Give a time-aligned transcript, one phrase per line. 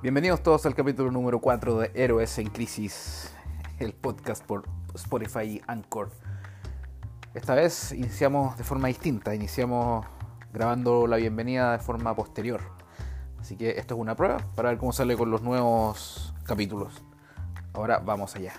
[0.00, 3.34] Bienvenidos todos al capítulo número 4 de Héroes en Crisis,
[3.80, 4.62] el podcast por
[4.94, 6.10] Spotify y Anchor.
[7.34, 10.06] Esta vez iniciamos de forma distinta, iniciamos
[10.52, 12.60] grabando la bienvenida de forma posterior.
[13.40, 17.02] Así que esto es una prueba para ver cómo sale con los nuevos capítulos.
[17.72, 18.52] Ahora vamos allá.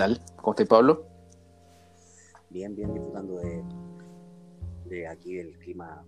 [0.00, 0.18] Tal?
[0.36, 1.06] ¿Cómo estás, Pablo?
[2.48, 3.62] Bien, bien, disfrutando de,
[4.86, 6.02] de aquí del clima.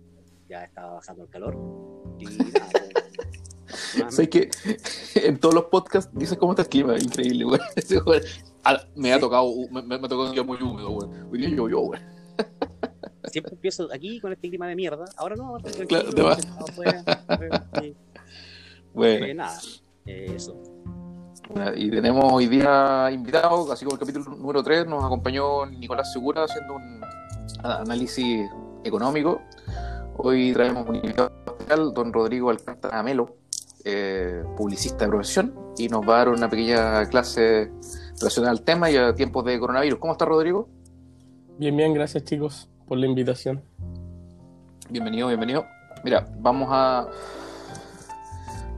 [0.49, 1.55] Ya estaba bajando el calor.
[2.17, 4.49] Y nada, pues, Sé que
[5.15, 7.59] en todos los podcasts dice cómo está el clima, increíble, güey.
[8.95, 11.09] Me ha tocado, me, me ha tocado un día muy húmedo, güey.
[11.31, 12.01] Hoy día llovió, güey.
[13.31, 15.05] siempre empiezo aquí con este clima de mierda.
[15.17, 16.41] Ahora no, ahora Claro, te vas.
[18.93, 19.59] Bueno, Eh, nada,
[20.05, 20.72] eh, eso.
[21.75, 26.45] Y tenemos hoy día invitados, así como el capítulo número 3, nos acompañó Nicolás Segura
[26.45, 27.01] haciendo un
[27.63, 28.49] análisis
[28.83, 29.41] económico.
[30.17, 33.35] Hoy traemos un invitado especial, don Rodrigo Alcántara Melo,
[33.83, 37.71] eh, publicista de profesión, y nos va a dar una pequeña clase
[38.19, 39.99] relacionada al tema y a tiempos de coronavirus.
[39.99, 40.69] ¿Cómo está Rodrigo?
[41.57, 43.61] Bien, bien, gracias chicos por la invitación.
[44.89, 45.65] Bienvenido, bienvenido.
[46.03, 47.07] Mira, vamos a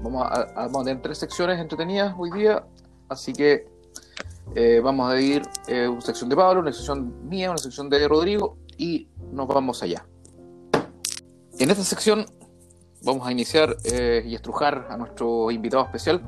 [0.10, 2.64] vamos a, tener tres secciones entretenidas hoy día,
[3.10, 3.68] así que
[4.56, 8.08] eh, vamos a ir eh, una sección de Pablo, una sección mía, una sección de
[8.08, 10.06] Rodrigo y nos vamos allá.
[11.58, 12.26] En esta sección
[13.04, 16.22] vamos a iniciar eh, y estrujar a nuestro invitado especial.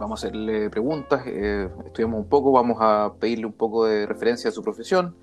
[0.00, 4.48] Vamos a hacerle preguntas, eh, estudiamos un poco, vamos a pedirle un poco de referencia
[4.48, 5.14] a su profesión.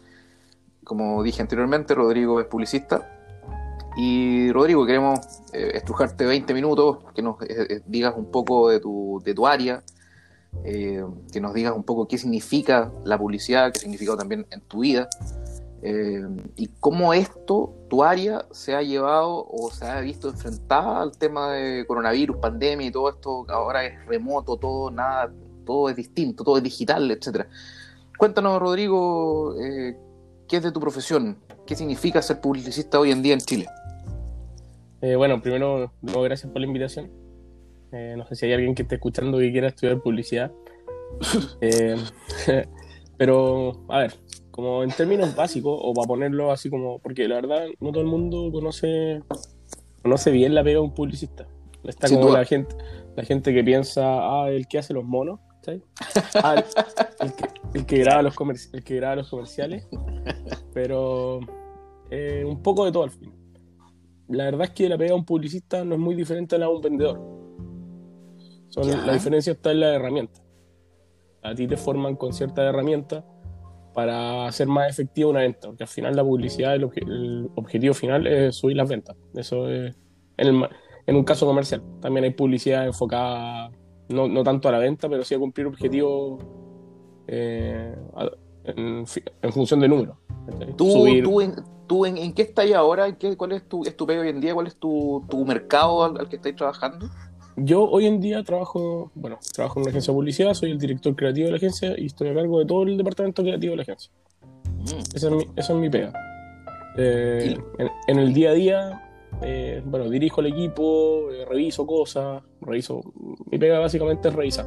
[0.83, 3.18] Como dije anteriormente, Rodrigo es publicista.
[3.95, 5.19] Y Rodrigo, queremos
[5.51, 9.47] eh, estrujarte 20 minutos, que nos eh, eh, digas un poco de tu, de tu
[9.47, 9.83] área,
[10.63, 15.07] que nos digas un poco qué significa la publicidad, qué significa también en tu vida,
[15.81, 21.53] y cómo esto, tu área, se ha llevado o se ha visto enfrentada al tema
[21.53, 25.31] de coronavirus, pandemia y todo esto, ahora es remoto, todo, nada,
[25.65, 27.47] todo es distinto, todo es digital, etcétera.
[28.17, 29.55] Cuéntanos, Rodrigo,
[30.49, 33.67] qué es de tu profesión, qué significa ser publicista hoy en día en Chile.
[35.01, 37.09] Eh, bueno, primero, gracias por la invitación.
[37.91, 40.51] Eh, no sé si hay alguien que esté escuchando y quiera estudiar publicidad.
[41.61, 41.97] Eh,
[43.17, 44.13] pero, a ver,
[44.51, 48.07] como en términos básicos, o para ponerlo así como, porque la verdad no todo el
[48.07, 49.21] mundo conoce,
[50.03, 51.47] conoce bien la pega de un publicista.
[51.83, 52.39] Está Sin como duda.
[52.39, 52.75] la gente,
[53.15, 55.39] la gente que piensa, ah, el que hace los monos,
[56.43, 56.63] Ah, el,
[57.27, 57.45] el que,
[57.79, 59.87] el que graba los comerci- el que graba los comerciales.
[60.73, 61.39] Pero
[62.09, 63.33] eh, un poco de todo al fin.
[64.29, 66.67] La verdad es que la pega de un publicista no es muy diferente a la
[66.67, 67.19] de un vendedor.
[68.69, 70.41] Son- la diferencia está en la herramienta.
[71.41, 73.23] A ti te forman con ciertas herramientas
[73.93, 77.93] para hacer más efectiva una venta, porque al final la publicidad, el, obje- el objetivo
[77.93, 79.15] final es subir las ventas.
[79.33, 79.95] Eso es
[80.37, 80.69] en, el
[81.07, 81.81] en un caso comercial.
[81.99, 83.71] También hay publicidad enfocada
[84.09, 86.43] no, no tanto a la venta, pero sí a cumplir objetivos
[87.27, 87.95] eh,
[88.65, 89.05] en,
[89.41, 90.17] en función de números.
[90.75, 91.55] ¿Tú, Subir- tú, en,
[91.87, 93.07] tú en, en qué estás ahora?
[93.07, 94.53] ¿En qué, ¿Cuál es tu, es tu pega hoy en día?
[94.53, 97.07] ¿Cuál es tu, tu mercado al, al que estáis trabajando?
[97.55, 101.15] Yo hoy en día trabajo, bueno, trabajo en una agencia de publicidad, soy el director
[101.15, 103.83] creativo de la agencia y estoy a cargo de todo el departamento creativo de la
[103.83, 104.11] agencia.
[104.77, 105.15] Mm.
[105.15, 106.13] Esa es mi, esa es mi pega.
[106.97, 109.08] Eh, en, en el día a día,
[109.41, 113.01] eh, bueno, dirijo el equipo, eh, reviso cosas, reviso.
[113.49, 114.65] Mi pega básicamente es revisar.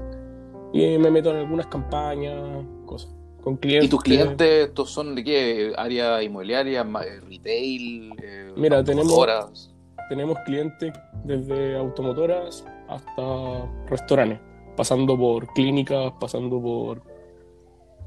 [0.72, 3.14] Y me meto en algunas campañas, cosas.
[3.42, 3.86] Con clientes.
[3.86, 5.72] ¿Y tus clientes estos son de qué?
[5.76, 8.12] ¿Área inmobiliaria, eh, retail?
[8.22, 9.68] eh, Mira, tenemos-?
[10.08, 10.92] Tenemos clientes
[11.24, 14.40] desde automotoras hasta restaurantes,
[14.76, 17.02] pasando por clínicas, pasando por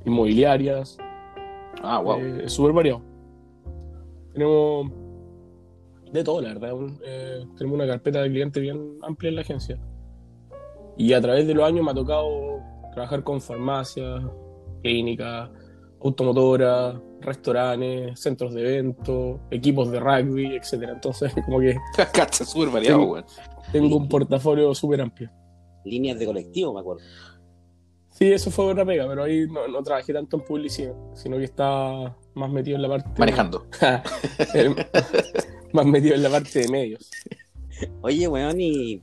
[0.06, 0.98] inmobiliarias.
[1.82, 2.20] Ah, wow.
[2.20, 3.02] Es súper variado.
[4.34, 4.92] Tenemos
[6.16, 6.74] de todo, la verdad.
[6.74, 9.78] un- eh, tenemos una carpeta de clientes bien amplia en la agencia.
[10.98, 12.60] Y a través de los años me ha tocado
[12.94, 14.24] trabajar con farmacias,
[14.82, 15.50] clínicas,
[16.02, 20.94] automotoras, restaurantes, centros de eventos, equipos de rugby, etcétera.
[20.94, 21.76] Entonces, como que
[22.14, 23.24] Cacha, súper variado, tengo-
[23.72, 25.30] tengo un portafolio súper amplio.
[25.84, 27.04] Líneas de colectivo, me acuerdo.
[28.10, 31.44] Sí, eso fue otra pega, pero ahí no, no trabajé tanto en publicidad, sino que
[31.44, 33.10] estaba más metido en la parte...
[33.20, 33.66] Manejando.
[35.76, 37.10] más metido en la parte de medios.
[38.02, 39.02] Oye, weón, y,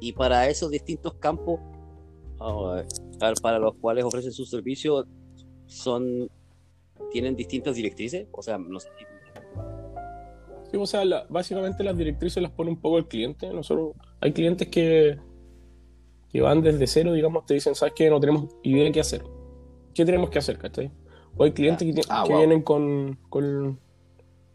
[0.00, 1.60] y para esos distintos campos
[2.40, 2.82] ah,
[3.42, 5.06] para- los cuales ofrecen sus servicios,
[5.66, 6.28] son
[7.12, 8.26] tienen distintas directrices.
[8.32, 8.88] O sea, no sé,
[10.70, 13.52] Sí, o sea, la- básicamente las directrices las pone un poco el cliente.
[13.52, 15.16] Nosotros, hay clientes que,
[16.28, 18.10] que van desde cero, digamos, te dicen, ¿sabes qué?
[18.10, 19.22] No tenemos idea de qué hacer.
[19.94, 20.90] ¿qué tenemos que hacer, ¿cachai?
[21.36, 22.38] O hay clientes que, Ah, que wow.
[22.40, 23.78] vienen con, con-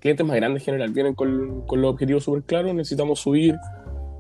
[0.02, 3.56] clientes más grandes en general, vienen con, con los objetivos súper claros, necesitamos subir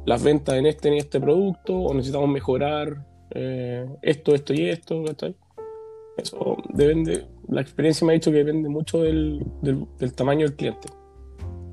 [0.05, 3.05] las ventas en este en este producto, o necesitamos mejorar
[3.35, 5.35] eh, esto, esto y esto, ¿cachai?
[6.17, 10.55] Eso depende, la experiencia me ha dicho que depende mucho del, del- del tamaño del
[10.55, 10.87] cliente.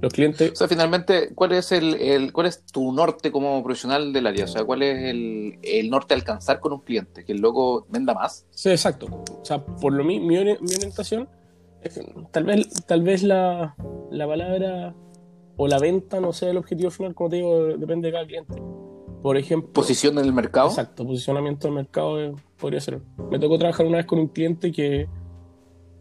[0.00, 4.12] Los clientes O sea, finalmente, ¿cuál es el, el- cuál es tu norte como profesional
[4.12, 4.44] del área?
[4.44, 7.24] O sea, ¿cuál es el, el norte a alcanzar con un cliente?
[7.24, 8.46] ¿Que el loco venda más?
[8.50, 9.06] Sí, exacto.
[9.40, 11.28] O sea, por lo mi, mi, mi orientación,
[12.30, 13.74] tal vez, tal vez la,
[14.10, 14.94] la palabra
[15.56, 18.62] o la venta no sea el objetivo final, como te digo, depende de cada cliente.
[19.22, 20.68] Por ejemplo, ¿Posición en el mercado?
[20.68, 23.00] exacto, posicionamiento del mercado eh, podría ser.
[23.30, 25.08] Me tocó trabajar una vez con un cliente que,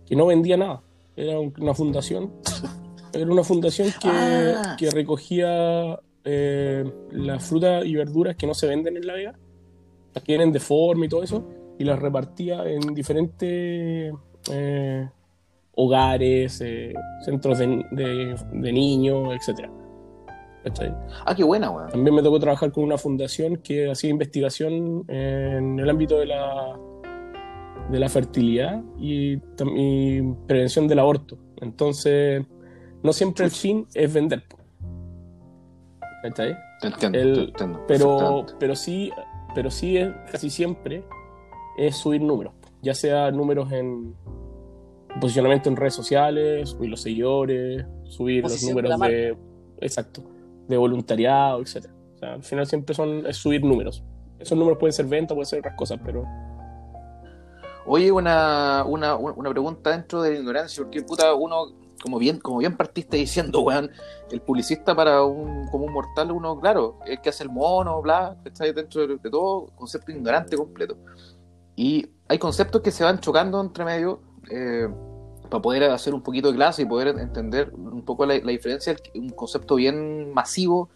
[0.05, 0.83] que no vendía nada.
[1.15, 2.31] Era un- una fundación.
[3.13, 4.75] Era una fundación que, Ah.
[4.77, 9.39] que recogía eh, las frutas y verduras que no se venden en La Vega,
[10.13, 11.43] las que vienen de forma y todo eso,
[11.79, 14.13] y las repartía en diferentes
[14.51, 15.09] eh,
[15.77, 16.93] hogares, eh,
[17.23, 19.69] centros de, de- de niños, etc.
[21.25, 21.89] Ah, qué buena, weón.
[21.89, 26.77] También me tocó trabajar con una fundación que hacía investigación en el ámbito de la,
[27.89, 29.39] de la fertilidad y,
[29.77, 31.37] y prevención del aborto.
[31.61, 32.43] Entonces,
[33.03, 34.43] no siempre el fin es vender.
[36.23, 36.57] ¿Cachai?
[36.81, 37.83] Te entiendo, El- te entiendo.
[37.87, 39.11] Pero, pero sí,
[39.55, 41.03] pero sí es, casi siempre
[41.77, 44.15] es subir números, ya sea números en
[45.19, 49.37] posicionamiento en redes sociales, subir los seguidores, subir los Posición números de,
[49.81, 50.23] exacto,
[50.67, 51.93] de voluntariado, etcétera.
[52.15, 54.03] O sea, al final siempre son es subir números.
[54.39, 56.23] Esos números pueden ser venta, pueden ser otras cosas, pero
[57.89, 61.67] Oye, una, una, una pregunta dentro de la ignorancia, porque puta, uno,
[62.03, 63.89] como bien, como bien partiste diciendo, weón,
[64.29, 68.35] el publicista para un, como un mortal, uno, claro, el que hace el mono, bla,
[68.43, 70.97] está dentro de, de todo, concepto ignorante completo.
[71.77, 74.19] Y hay conceptos que se van chocando entre medio
[74.51, 74.89] eh,
[75.47, 78.95] para poder hacer un poquito de clase y poder entender un poco la, la diferencia,
[79.15, 80.89] un concepto bien masivo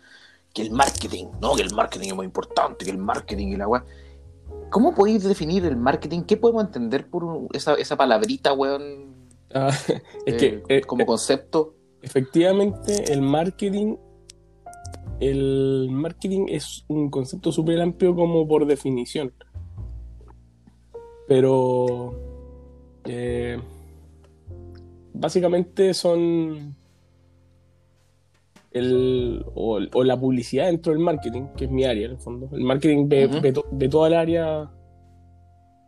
[0.54, 1.56] que el marketing, ¿no?
[1.56, 3.86] Que el marketing es muy importante, que el marketing y la weá.
[4.70, 6.22] ¿Cómo podéis definir el marketing?
[6.22, 9.12] ¿Qué podemos entender por esa, esa palabrita, weón?
[9.54, 9.70] ah,
[10.26, 11.76] es eh, que eh, como concepto.
[12.02, 13.98] efectivamente el marketing
[15.20, 19.34] el marketing es un concepto súper amplio como por definición
[21.28, 22.14] pero
[23.06, 23.60] eh,
[25.14, 26.76] básicamente son
[28.72, 32.50] el, o, o la publicidad dentro del marketing que es mi área en el fondo.
[32.54, 33.08] El marketing
[33.54, 34.72] to- de toda el área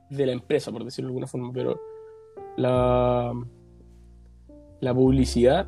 [0.10, 1.80] de la empresa por decirlo de alguna forma pero
[2.58, 3.34] la
[4.82, 5.68] la publicidad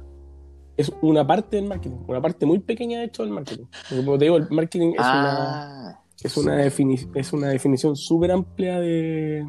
[0.77, 3.63] es una parte del marketing, una parte muy pequeña de hecho del marketing.
[3.89, 7.95] Porque, como te digo, el marketing es una, ah, es una, defini- es una definición
[7.95, 9.47] súper amplia de...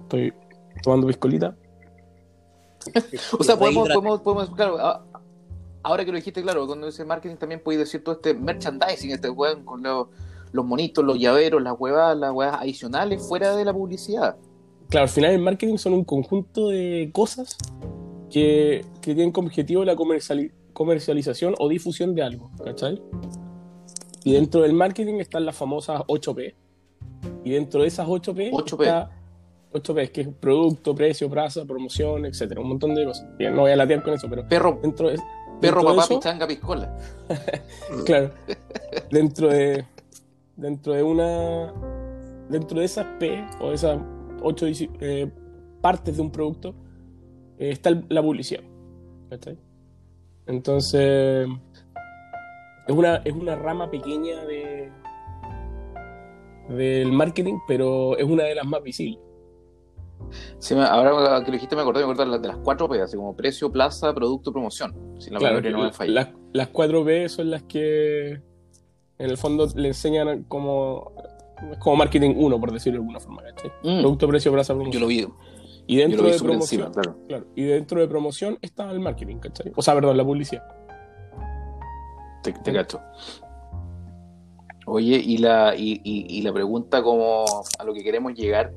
[0.00, 0.32] Estoy
[0.82, 1.56] tomando piscolita.
[3.38, 4.78] o sea, podemos, podemos, podemos, claro,
[5.82, 9.30] ahora que lo dijiste, claro, cuando dice marketing también podéis decir todo este merchandising, este
[9.30, 10.08] weón con los,
[10.52, 14.36] los monitos, los llaveros, las huevas, las huevas adicionales fuera de la publicidad.
[14.88, 17.56] Claro, al final el marketing son un conjunto de cosas
[18.30, 23.00] que, que tienen como objetivo la comerciali- comercialización o difusión de algo, ¿cachai?
[24.24, 26.54] Y dentro del marketing están las famosas 8P.
[27.44, 28.82] Y dentro de esas 8P, 8P.
[28.82, 29.10] está
[29.72, 33.26] 8P, que es producto, precio, plaza, promoción, etcétera, un montón de cosas.
[33.38, 35.16] Bien, no voy a latear con eso, pero Perro, dentro de,
[35.60, 36.98] perro, dentro de papá, eso- pichanga, piscola.
[38.04, 38.30] Claro.
[39.10, 39.84] dentro de
[40.56, 41.72] dentro de una
[42.48, 43.98] dentro de esas P o de esas
[44.42, 45.30] ocho disi- eh,
[45.80, 46.74] partes de un producto
[47.58, 48.62] eh, está la publicidad.
[49.30, 49.56] ¿cachai?
[50.46, 51.48] Entonces
[52.86, 54.90] es una, es una rama pequeña de
[56.68, 59.18] del marketing, pero es una de las más visibles.
[60.58, 63.00] Sí, ahora que lo dijiste me acordé, me acordé de las, de las cuatro P,
[63.00, 64.94] así como precio, plaza, producto, promoción.
[65.20, 66.12] Si la Claro, no me falla.
[66.12, 71.12] las, las 4B son las que en el fondo le enseñan como,
[71.78, 73.42] como marketing 1, por decirlo de alguna forma.
[73.42, 73.70] ¿cachai?
[73.82, 75.02] Mm, Producto, precio, plaza, yo promoción.
[75.02, 75.26] lo vi,
[75.86, 77.18] Y yo dentro lo vi de súper promoción, encima, claro.
[77.28, 79.72] claro, y dentro de promoción está el marketing, ¿cachai?
[79.76, 80.62] O sea, perdón, la publicidad.
[82.42, 83.00] Te, te cacho.
[84.86, 87.44] Oye, y la, y, y- y la pregunta como
[87.78, 88.72] a lo que queremos llegar,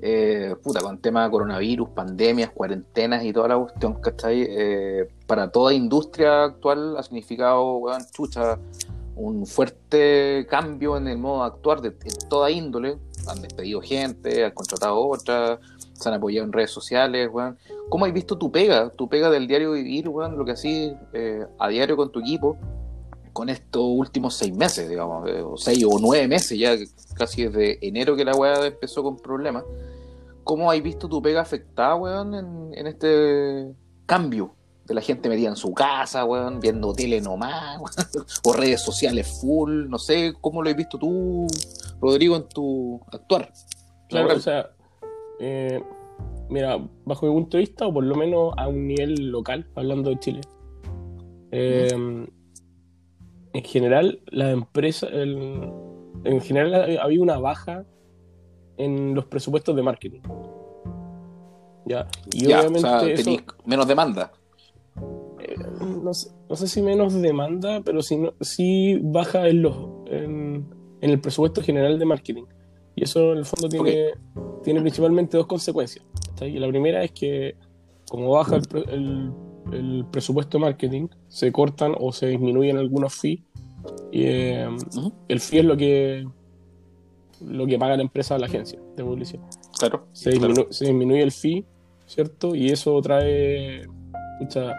[0.00, 4.46] eh, puta, con tema de coronavirus, pandemias, cuarentenas y toda la cuestión, ¿cachai?
[4.48, 8.58] Eh, para toda industria actual ha significado, weón, chucha,
[9.16, 11.90] un fuerte cambio en el modo de actuar de,
[12.28, 12.98] toda índole.
[13.26, 15.58] Han despedido gente, han contratado otra,
[15.92, 17.58] se han apoyado en redes sociales, weón.
[17.88, 18.90] ¿Cómo has visto tu pega?
[18.90, 20.94] Tu pega del diario vivir, weón, lo que así
[21.58, 22.56] a diario con tu equipo
[23.38, 26.74] con estos últimos seis meses, digamos, eh, o seis o nueve meses, ya
[27.14, 29.62] casi desde enero que la weá empezó con problemas.
[30.42, 33.72] ¿Cómo has visto tu pega afectada, weón, en, en este
[34.06, 38.82] cambio de la gente metida en su casa, weón, viendo tele nomás, weón, o redes
[38.82, 39.88] sociales full?
[39.88, 41.46] No sé, ¿cómo lo has visto tú,
[42.00, 43.52] Rodrigo, en tu actuar?
[44.08, 44.68] Claro, o sea,
[45.38, 45.80] eh,
[46.48, 50.10] mira, bajo mi punto de vista, o por lo menos a un nivel local, hablando
[50.10, 50.40] de Chile,
[51.52, 52.26] eh,
[53.52, 55.70] en general, la empresa, el-
[56.24, 57.84] en general ha- había una baja
[58.76, 60.20] en los presupuestos de marketing.
[61.86, 62.06] ¿Ya?
[62.32, 64.32] Y ya, o obviamente sea, eso, tenís menos demanda.
[65.40, 65.54] eh,
[66.02, 69.76] no, sé, no sé si menos demanda, pero sí, no- sí baja en, los,
[70.06, 70.66] en,
[71.00, 72.44] en el presupuesto general de marketing.
[72.94, 74.10] Y eso en el fondo tiene,
[74.64, 76.04] tiene principalmente dos consecuencias.
[76.40, 77.56] la primera es que
[78.10, 79.32] como baja el, el-
[79.72, 83.40] el presupuesto de marketing, se cortan o se disminuyen algunos fees.
[84.12, 84.68] Y eh,
[85.28, 86.26] el fee es lo que,
[87.46, 89.42] lo que paga la empresa a la agencia de publicidad
[89.78, 90.06] Claro.
[90.12, 90.52] se, claro.
[90.54, 91.64] disminu- se disminuye el fee,
[92.06, 92.54] ¿cierto?
[92.54, 93.82] Y eso trae
[94.40, 94.74] muchas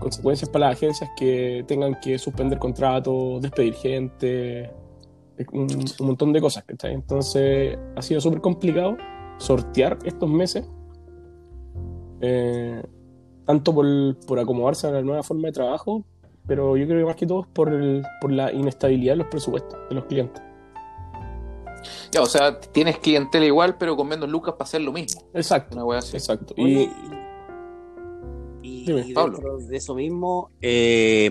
[0.00, 4.70] consecuencias para las agencias que tengan que suspender contratos, despedir gente,
[5.52, 5.66] un,
[6.00, 6.94] un montón de cosas, ¿cachai?
[6.94, 8.96] Entonces ha sido súper complicado
[9.38, 10.66] sortear estos meses,
[12.20, 12.82] eh,
[13.46, 13.86] tanto por,
[14.26, 16.04] por acomodarse a la nueva forma de trabajo,
[16.46, 19.26] pero yo creo que más que todo es por, el- por la inestabilidad de los
[19.28, 20.42] presupuestos de los clientes.
[22.12, 25.22] Ya, o sea, tienes clientela igual, pero con menos lucas para hacer lo mismo.
[25.34, 26.16] Exacto, Una wea así.
[26.16, 26.54] exacto.
[26.56, 26.88] Y,
[28.62, 29.58] y, Pablo.
[29.58, 31.30] de eso mismo, eh,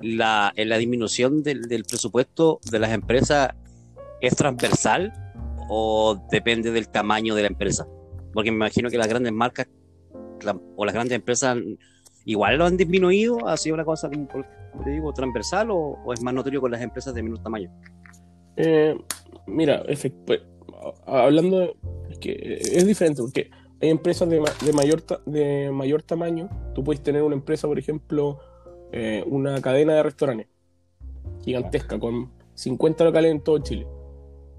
[0.00, 3.50] la, en la disminución del, del presupuesto de las empresas
[4.20, 5.12] es transversal
[5.68, 7.86] o depende del tamaño de la empresa?
[8.32, 9.66] Porque me imagino que las grandes marcas
[10.76, 11.56] o las grandes empresas
[12.24, 14.28] igual lo han disminuido, ha sido una cosa como,
[14.84, 17.70] te digo, transversal o, es más notorio con las empresas de menor tamaño.
[18.56, 18.96] Eh,
[19.46, 19.84] mira,
[20.26, 20.40] pues,
[21.06, 21.74] hablando
[22.10, 23.50] es que eh, es diferente porque
[23.80, 26.48] hay empresas de, de mayor de mayor tamaño.
[26.74, 28.38] Tú puedes tener una empresa, por ejemplo,
[28.92, 30.46] eh, una cadena de restaurantes
[31.44, 33.86] gigantesca con 50 locales en todo Chile.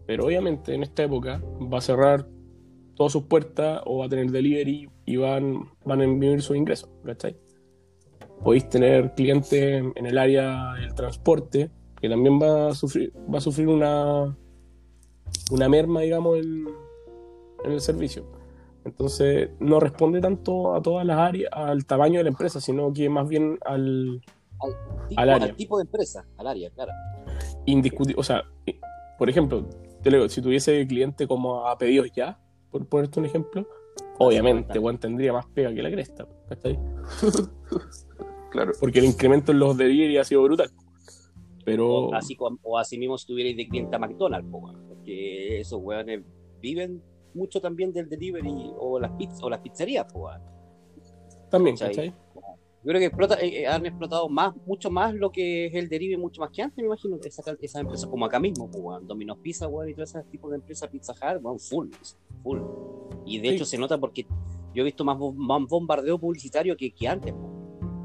[0.05, 1.41] Pero obviamente en esta época
[1.73, 2.27] va a cerrar
[2.95, 6.89] todas sus puertas o va a tener delivery y van, van a disminuir sus ingresos,
[7.05, 7.35] ¿cachai?
[8.43, 11.69] Podéis tener clientes en el área del transporte
[12.01, 14.35] que también va a sufrir, va a sufrir una,
[15.51, 16.65] una merma, digamos, en,
[17.63, 18.25] en el servicio.
[18.83, 23.09] Entonces, no responde tanto a todas las áreas, al tamaño de la empresa, sino que
[23.09, 24.21] más bien al
[25.09, 25.53] Tipo- Al área.
[25.55, 26.91] tipo de empresa, al área, claro.
[27.65, 28.19] indiscutible.
[28.19, 28.43] O sea,
[29.17, 29.65] por ejemplo,
[30.01, 32.39] te digo, si tuviese cliente como a pedidos ya,
[32.75, 33.67] por ponerte un ejemplo,
[34.19, 36.77] obviamente, Juan tendría más pega que la cresta, ¿cachai?
[38.51, 38.71] Claro.
[38.79, 40.71] Porque el incremento en los delivery ha sido brutal.
[41.65, 44.49] Pero, O así, o así mismo si tuvierais de cliente a McDonald's,
[44.87, 46.21] porque esos weones
[46.61, 47.03] viven
[47.33, 50.29] mucho también del delivery o las pizzas o las pizzerías, po,
[51.49, 52.11] también, ¿cachai?
[52.11, 52.24] ¿cachai?
[52.85, 55.89] Yo creo que explota- eh, eh, han explotado más, mucho más lo que es el
[55.89, 57.17] delivery, mucho más que antes, me imagino.
[57.23, 60.57] Esa- Esas empresas como acá mismo, weón, Domino's Pizza, weón, y todos esos tipos de
[60.57, 61.87] empresas, Pizza Hut, weón, full,
[62.43, 62.59] full.
[63.25, 63.55] Y de Sí.
[63.55, 64.27] hecho se nota porque
[64.75, 67.33] yo he visto más, más bombardeo publicitario que, que antes.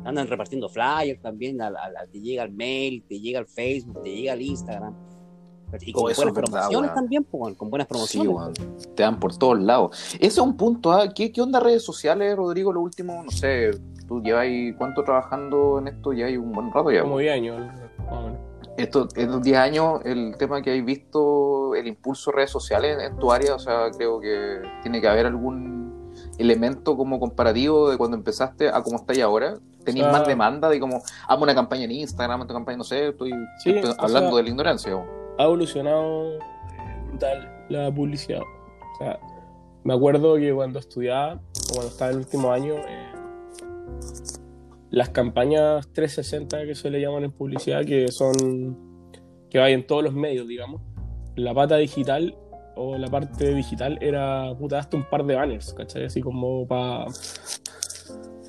[0.03, 1.77] Andan repartiendo flyers también, al-
[2.11, 4.95] te llega el mail, te llega el Facebook, te llega el Instagram.
[5.83, 8.29] Y con Oh, eso buenas verdad, promociones también, weón, con buenas Sí, promociones.
[8.35, 8.55] weón.
[8.97, 10.15] Te dan por todos lados.
[10.15, 11.13] Ese es un punto, ¿ah?
[11.15, 12.73] ¿Qué, ¿Qué onda redes sociales, Rodrigo?
[12.73, 13.71] Lo último, no sé,
[14.11, 17.03] tú llevas cuánto trabajando en esto, ya hay un buen rato ya.
[17.03, 17.23] Como weón.
[17.23, 17.61] 10 años,
[17.99, 18.39] más o menos.
[18.77, 23.17] Estos, estos 10 años, el tema que hay visto, el impulso de redes sociales en
[23.19, 28.17] tu área, o sea, creo que tiene que haber algún elemento como comparativo de cuando
[28.17, 29.55] empezaste a cómo estáis ahora.
[29.85, 32.85] ¿Tenéis O sea- más demanda de como, hago una campaña en Instagram, otra campaña, no
[32.85, 33.31] sé, estoy
[33.63, 34.93] Sí, estoy o hablando sea- de la ignorancia.
[35.39, 36.39] ha evolucionado eh,
[37.09, 38.41] brutal la publicidad.
[38.41, 39.19] O sea,
[39.85, 43.13] me acuerdo que cuando estudiaba, o cuando estaba en el último año, eh,
[44.91, 48.79] las campañas 360 que se le llaman en publicidad, que son
[49.49, 50.81] que hay en todos los medios, digamos,
[51.37, 52.37] la pata digital
[52.77, 56.05] o la parte digital era puta hasta un par de banners, ¿cachai?
[56.05, 57.07] Así como para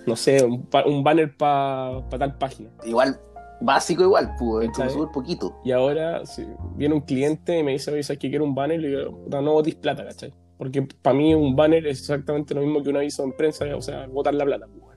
[0.07, 2.69] no sé, un, pa- un banner para tal página.
[2.85, 3.19] Igual,
[3.61, 5.59] básico igual, pues, súper poquito.
[5.63, 6.45] Y ahora si
[6.75, 8.79] viene un cliente y me dice, oye, ¿sabes que quiero un banner?
[8.79, 10.33] Y le digo, "Puta, no botis plata, ¿cachai?
[10.57, 13.81] Porque para mí un banner es exactamente lo mismo que un aviso en prensa, o
[13.81, 14.67] sea, botar la plata.
[14.67, 14.90] pues.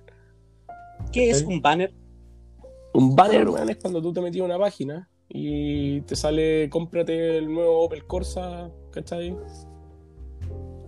[1.14, 1.92] ¿Qué es un banner?
[2.92, 7.52] Un banner, weón, es cuando tú te metías una página y te sale, cómprate el
[7.52, 9.36] nuevo Opel Corsa, ¿cachai?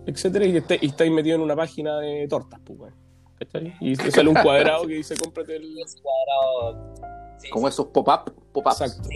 [0.05, 2.93] Etcétera, y, te, y estáis metido en una página de tortas, pues, weón,
[3.39, 3.73] ¿cachai?
[3.81, 5.75] Y te sale un cuadrado que dice, cómprate el...
[6.01, 6.93] Cuadrado
[7.39, 8.81] Sí, Como esos pop-up, pop-ups.
[8.81, 9.09] Exacto.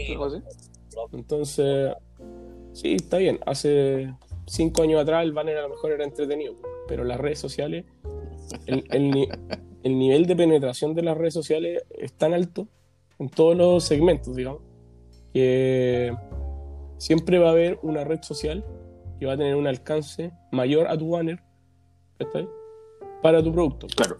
[1.14, 1.94] Entonces,
[2.74, 3.40] sí, está bien.
[3.48, 4.14] Hace
[4.46, 6.56] cinco años atrás el banner a lo mejor era entretenido,
[6.88, 7.86] pero las redes sociales,
[8.68, 9.28] el, el ni-
[9.84, 12.68] el nivel de penetración de las redes sociales es tan alto
[13.20, 14.62] en todos los segmentos, digamos,
[15.34, 16.16] que
[16.98, 18.66] siempre va a haber una red social
[19.20, 21.40] que va a tener un alcance mayor a tu banner
[23.22, 23.88] para tu producto.
[23.96, 24.18] Claro.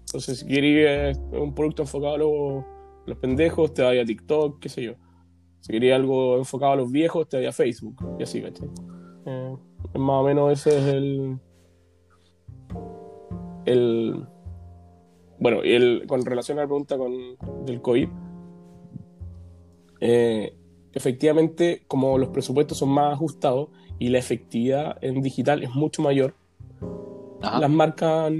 [0.00, 2.64] Entonces, si querías un producto enfocado a los,
[3.06, 4.92] los pendejos, te vaya a TikTok, qué sé yo.
[5.60, 7.96] Si querías algo enfocado a los viejos, te vaya a Facebook.
[8.18, 8.68] Y así, ¿cachai?
[9.26, 9.56] Eh,
[9.94, 11.38] más o menos ese es el.
[13.64, 14.26] el
[15.38, 17.12] bueno, y el, con relación a la pregunta con,
[17.66, 18.08] del COVID,
[20.00, 20.56] eh,
[20.92, 26.34] efectivamente, como los presupuestos son más ajustados y la efectividad en digital es mucho mayor,
[27.42, 27.60] Ajá.
[27.60, 28.32] las marcas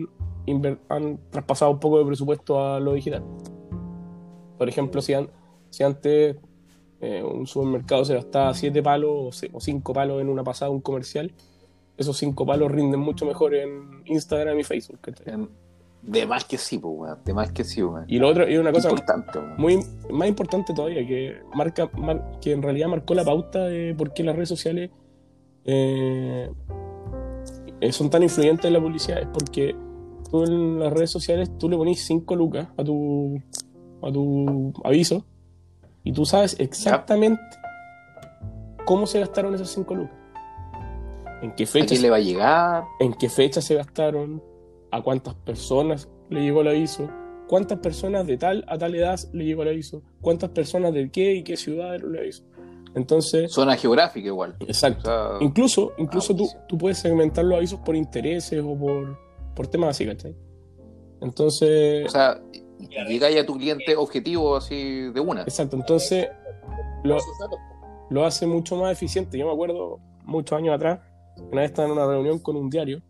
[0.89, 3.23] han, traspasado un poco de presupuesto a lo digital.
[4.59, 5.31] Por ejemplo, si, an-
[5.71, 6.37] si antes
[7.01, 11.33] eh, un supermercado se gastaba 7 palos o 5 palos en una pasada, un comercial,
[11.97, 15.01] esos 5 palos rinden mucho mejor en Instagram y Facebook.
[15.27, 15.49] En-
[16.07, 17.19] De más que sí, pues, weón.
[17.25, 18.05] De más que sí, weón.
[18.09, 19.79] Y lo otro es una cosa Importante, muy
[20.11, 24.23] más importante todavía, que marca mar- que en realidad marcó la pauta de por qué
[24.23, 24.91] las redes sociales
[25.65, 26.49] eh,
[27.91, 29.21] son tan influyentes en la publicidad.
[29.21, 29.75] Es porque
[30.31, 33.41] tú en las redes sociales tú le ponís 5 lucas a tu,
[34.03, 35.25] a tu aviso
[36.05, 37.43] y tú sabes exactamente
[38.85, 40.15] cómo se gastaron esas 5 lucas.
[41.43, 42.85] En qué ¿A fecha, quién le va a llegar?
[43.01, 44.43] en qué fecha se gastaron,
[44.97, 47.09] a cuántas personas le llegó el aviso,
[47.49, 51.35] cuántas personas de tal a tal edad le llegó el aviso, cuántas personas de qué
[51.35, 52.45] y qué ciudad le aviso.
[52.95, 54.57] Entonces, Zona geográfica igual.
[54.61, 55.03] O exacto.
[55.05, 56.65] sea, Incluso, incluso tú, buenísimo.
[56.69, 59.19] tú puedes segmentar los avisos por intereses o por,
[59.55, 60.35] por temas así, ¿cachai?
[61.21, 65.43] Entonces, o sea, y- y llegáis a tu cliente objetivo así de una.
[65.43, 66.29] exacto, entonces
[67.05, 67.19] lo,
[68.11, 69.39] lo hace mucho más eficiente.
[69.39, 71.01] Yo me acuerdo muchos años atrás,
[71.53, 73.03] una vez estaba en una reunión con un diario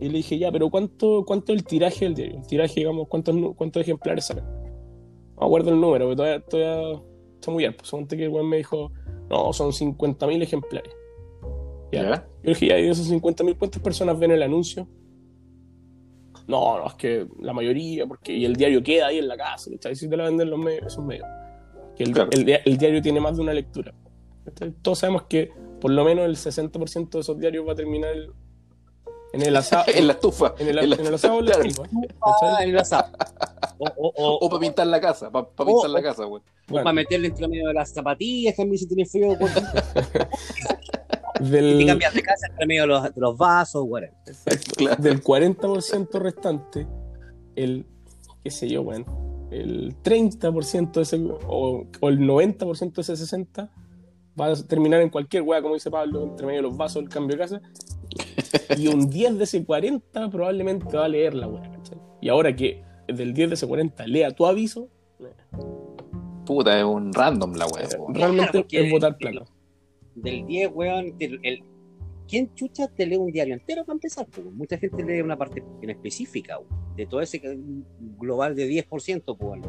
[0.00, 2.36] y le dije, ya, pero ¿cuánto, cuánto es el tiraje del diario?
[2.38, 4.44] El tiraje, digamos, ¿cuántos, cuántos ejemplares salen?
[5.36, 7.02] No acuerdo el número, porque todavía, todavía
[7.34, 7.74] está muy bien.
[7.76, 8.90] Pues suponte que el weón me dijo,
[9.30, 10.92] no, son 50.000 ejemplares.
[11.92, 12.02] Ya.
[12.02, 12.28] ¿Ya?
[12.42, 14.86] Yo dije, ya, y de esos 50.000, ¿cuántas personas ven el anuncio?
[16.46, 19.70] No, no, es que la mayoría, porque y el diario queda ahí en la casa,
[19.70, 19.94] ¿cachai?
[19.94, 21.26] Si te la venden los medios, esos medios.
[21.96, 22.30] Que el, Claro.
[22.32, 23.92] el dia- el diario tiene más de una lectura.
[24.44, 24.72] ¿cachai?
[24.80, 28.14] Todos sabemos que por lo menos el 60% de esos diarios va a terminar
[29.32, 29.84] en el asado.
[29.94, 30.54] en la estufa.
[30.58, 31.68] en el, en la- en el asado o en la Claro.
[31.68, 31.88] estufa,
[32.22, 33.08] Ah, en el asado.
[33.80, 35.30] O, o, o, O para pintar la casa.
[35.30, 36.42] Para O- pintar la o- casa, weón.
[36.66, 39.36] Bueno, para meterle entre medio de las zapatillas también si tienes frío.
[39.38, 39.52] pues,
[41.40, 44.12] Y del, cambiar de casa entre medio de los, de los vasos, whatever.
[44.76, 45.00] Claro.
[45.02, 46.86] del 40% restante,
[47.54, 47.86] el,
[48.42, 53.68] qué sé yo, bueno, el 30% de ese, o, o el 90% de ese 60%
[54.40, 57.08] va a terminar en cualquier wea, como dice Pablo, entre medio de los vasos del
[57.08, 57.60] cambio de casa.
[58.76, 61.98] Y un 10 de ese 40 probablemente va a leer la wea, ¿cachai?
[62.20, 64.88] Y ahora que del 10 de ese 40 lea tu aviso,
[66.46, 67.84] Puta, es un random la weá.
[67.84, 69.44] eh, realmente porque- es botar plata.
[70.14, 71.62] Del 10, weón, el, el-
[72.26, 74.26] ¿quién chucha te lee un diario entero para empezar?
[74.54, 77.40] Mucha gente lee una parte en específica, weón, de todo ese
[78.18, 79.60] global de 10%, pues,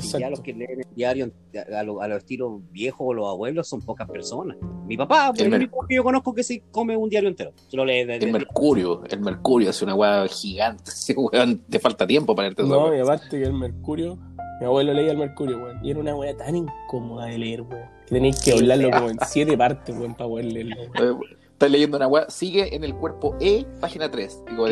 [0.00, 1.30] ya los que leen el diario
[1.74, 4.56] a los a los estilos viejos o los abuelos son pocas personas.
[4.86, 7.52] Mi papá, El único que yo conozco que se come un diario entero.
[7.68, 10.84] Se lo lee de, El Mercurio, el Mercurio hace una weá gigante.
[10.86, 14.18] Ese weón, te falta tiempo para leerte esa No, y aparte que el Mercurio,
[14.60, 15.84] mi abuelo leía el Mercurio, weón.
[15.84, 17.88] Y era una weá tan incómoda de leer, weón.
[18.06, 21.20] Que tenéis que hablarlo como en siete partes, weón, para poder leerlo, weón.
[21.56, 24.44] Estás leyendo una weá, sigue en el cuerpo E, página 3.
[24.50, 24.66] Digo,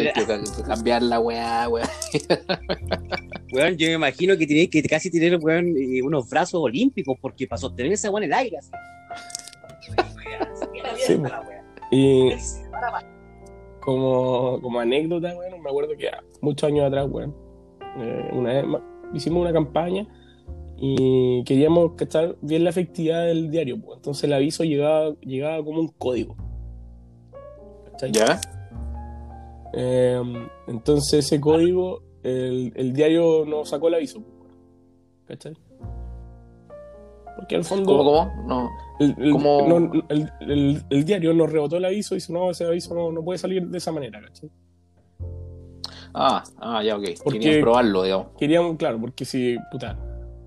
[0.66, 1.88] cambiar la weá, weá.
[3.54, 7.46] Weón, yo me imagino que tiene que casi tener weón, eh, unos brazos olímpicos porque
[7.46, 8.58] para sostener esa weón en el aire.
[8.58, 8.70] Así.
[11.06, 11.22] Sí.
[11.90, 12.32] Y
[13.80, 16.10] como, como anécdota, weón, me acuerdo que
[16.42, 17.34] muchos años atrás, weón,
[17.96, 18.64] eh, una vez
[19.14, 20.06] hicimos una campaña
[20.76, 23.96] y queríamos cachar bien la efectividad del diario, pues.
[23.96, 26.36] Entonces el aviso llegaba, llegaba como un código.
[27.98, 28.12] ¿Cachai?
[28.12, 28.40] ¿Ya?
[29.72, 30.22] Eh,
[30.68, 34.22] entonces ese código, el, el diario no sacó el aviso.
[35.26, 35.54] ¿Cachai?
[37.36, 38.46] Porque al fondo ¿Cómo, cómo?
[38.46, 38.70] No.
[39.00, 39.90] el, el- cómo- no,
[40.90, 43.66] el- diario nos rebotó el aviso y dice, no, ese aviso no, no puede salir
[43.66, 44.50] de esa manera, ¿cachai?
[46.14, 47.02] Ah, ah, ya, ok.
[47.24, 48.26] Porque- Querían probarlo, digamos.
[48.38, 49.98] Queríamos, claro, porque si, puta,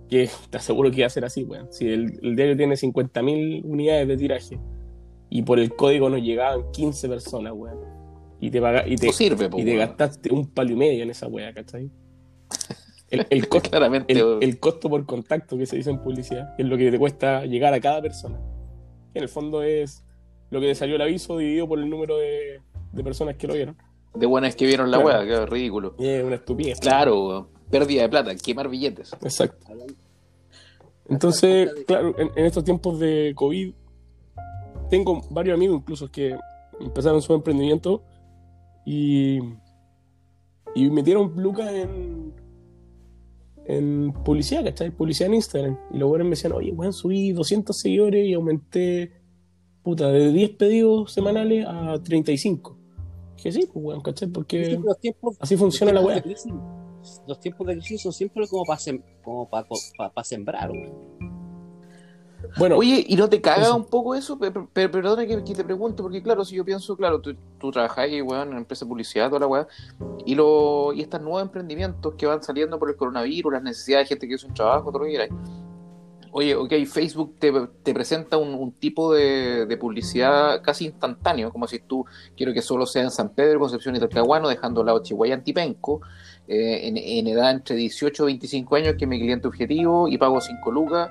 [0.10, 1.68] que te aseguro que iba a ser así, weón.
[1.74, 4.58] Si el, el diario tiene 50.000 unidades de tiraje
[5.30, 7.80] y por el código nos llegaban 15 personas, weón.
[8.40, 11.04] Y te, paga, y te, No sirve, po, y te gastaste un palo y medio
[11.04, 11.90] en esa weá, ¿cachai?
[13.10, 14.14] el, el costo, Claramente.
[14.14, 17.46] el, costo por contacto que se dice en publicidad, que es lo que te cuesta
[17.46, 18.40] llegar a cada persona.
[19.14, 20.04] En el fondo es
[20.52, 22.62] lo que te salió el aviso dividido por el número de,
[22.92, 23.76] de personas que lo vieron.
[24.14, 25.20] De buenas que vieron la Claro.
[25.26, 25.96] weá, que ridículo.
[26.00, 26.80] Es una estupidez.
[26.80, 27.48] Claro, weón.
[27.72, 29.14] pérdida de plata, quemar billetes.
[29.24, 29.66] Exacto.
[31.10, 33.74] Entonces, claro, en, en estos tiempos de COVID,
[34.90, 36.38] tengo varios amigos incluso que
[36.80, 38.04] empezaron su emprendimiento
[38.86, 39.40] y,
[40.76, 42.34] y metieron lucas en,
[43.66, 44.92] en publicidad, ¿cachai?
[44.92, 45.78] Publicidad en Instagram.
[45.94, 49.12] Y los buenos me decían, oye, weón, subí 200 seguidores y aumenté,
[49.84, 52.78] puta, de 10 pedidos semanales a 35.
[53.36, 54.30] Dije, sí, pues, weón, ¿cachai?
[54.30, 54.60] Porque
[55.00, 56.24] tiempos, así funciona la weá.
[57.28, 58.80] Los tiempos de crisis son siempre como para
[59.24, 59.66] como pa,
[59.98, 60.92] pa- pa sembrar, güey.
[62.58, 63.76] Bueno, Oye, ¿y no te caga Eso.
[63.76, 64.38] un poco eso?
[64.40, 67.72] Pe- pe- perdona que, que te pregunto, porque claro, si yo pienso, claro, tú, tú
[67.72, 69.68] trabajáis, weón, en empresa de publicidad, toda la weá,
[70.26, 74.16] y, lo, y estos nuevos emprendimientos que van saliendo por el coronavirus, las necesidades de
[74.16, 75.32] gente que hace un trabajo, todo lo que queráis.
[76.32, 81.68] Oye, ok, Facebook te, te presenta un, un tipo de, de publicidad casi instantáneo, como
[81.68, 82.06] si tú
[82.36, 85.32] quiero que solo sea en San Pedro, Concepción y Talcahuano, dejando al lado Chihuahua y
[85.32, 86.02] Antipenco,
[86.48, 90.18] eh, en, en edad entre 18 y 25 años, que es mi cliente objetivo, y
[90.18, 91.10] pago 5 lucas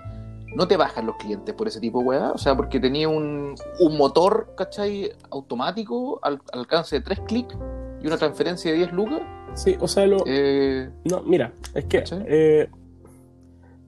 [0.54, 3.54] no te bajan los clientes por ese tipo de weá, o sea, porque tenía un,
[3.80, 5.10] un motor, ¿cachai?
[5.30, 7.56] Automático, al, al alcance de 3 clics
[8.02, 9.20] y una transferencia de 10 lucas.
[9.54, 12.68] sí, o sea, lo, Eh, No, mira, es que eh,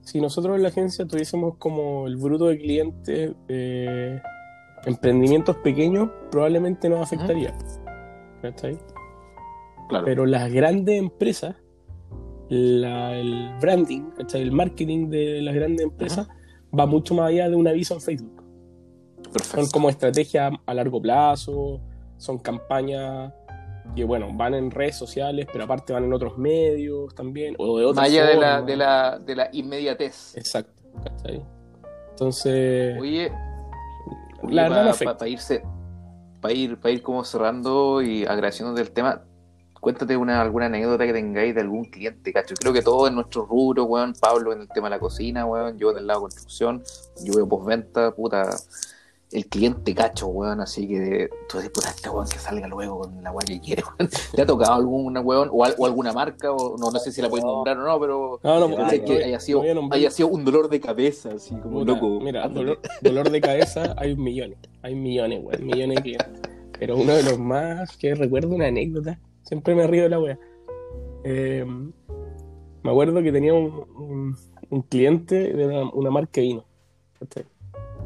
[0.01, 4.21] si nosotros en la agencia tuviésemos como el bruto de clientes eh,
[4.85, 7.53] emprendimientos pequeños, probablemente nos afectaría.
[8.41, 8.77] ¿Cachai?
[9.89, 10.05] claro.
[10.05, 11.55] Pero las grandes empresas,
[12.49, 14.41] la- el branding, ¿cachai?
[14.41, 16.27] el marketing de las grandes empresas
[16.77, 18.43] va mucho más allá de un aviso en Facebook.
[19.23, 19.69] Son perfecto.
[19.71, 21.79] como estrategias a largo plazo,
[22.17, 23.33] son campañas
[23.95, 27.85] que, bueno, van en redes sociales, pero aparte van en otros medios también, o de
[27.85, 30.35] otras Más allá de la, de, la, de la inmediatez.
[30.37, 31.41] Exacto, ¿cachai?
[32.11, 33.31] Entonces, Oye,
[34.49, 35.27] la verdad para afecta.
[35.27, 35.63] irse,
[36.41, 39.23] para ir, para ir como cerrando y agradeciendo del tema,
[39.79, 42.55] cuéntate una, alguna anécdota que tengáis de algún cliente, cacho.
[42.59, 45.77] Creo que todos en nuestro rubro, weón, Pablo en el tema de la cocina, weón,
[45.77, 46.83] yo del lado de construcción,
[47.23, 48.49] yo veo postventa, puta,
[49.31, 53.23] el cliente cacho, weón, así que tú dices, puta, este weón que salga luego con
[53.23, 54.09] la weón que quiere, weón.
[54.33, 56.51] ¿Te ha tocado alguna weón o, o alguna marca?
[56.51, 57.51] O, no, no sé si la puedes No.
[57.53, 59.61] nombrar o no, pero no, no, pensé no, que haya sido,
[59.91, 62.19] haya sido un dolor de cabeza, así como Puta, loco.
[62.19, 62.47] Mira,
[63.01, 66.41] dolor de cabeza hay millones, hay millones, weón, millones de clientes.
[66.79, 70.39] Pero uno de los más que recuerdo una anécdota, siempre me río de la wea.
[71.23, 71.65] Eh,
[72.83, 73.65] me acuerdo que tenía un,
[73.97, 74.35] un-
[74.69, 76.65] un cliente de una, una marca de vino.
[77.19, 77.43] ¿cachai?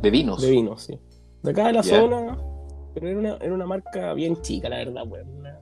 [0.01, 0.41] De vinos.
[0.41, 0.97] De vino, sí.
[1.43, 2.37] De acá de la zona,
[2.93, 5.29] pero era una, era una marca bien chica, la verdad, weón.
[5.37, 5.59] Una,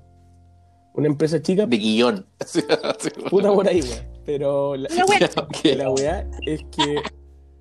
[0.94, 1.78] una empresa chica, De
[2.40, 2.62] así,
[3.30, 4.12] puta por ahí, weón.
[4.26, 4.88] Pero la,
[5.42, 5.76] Ok.
[5.76, 7.02] la weá es que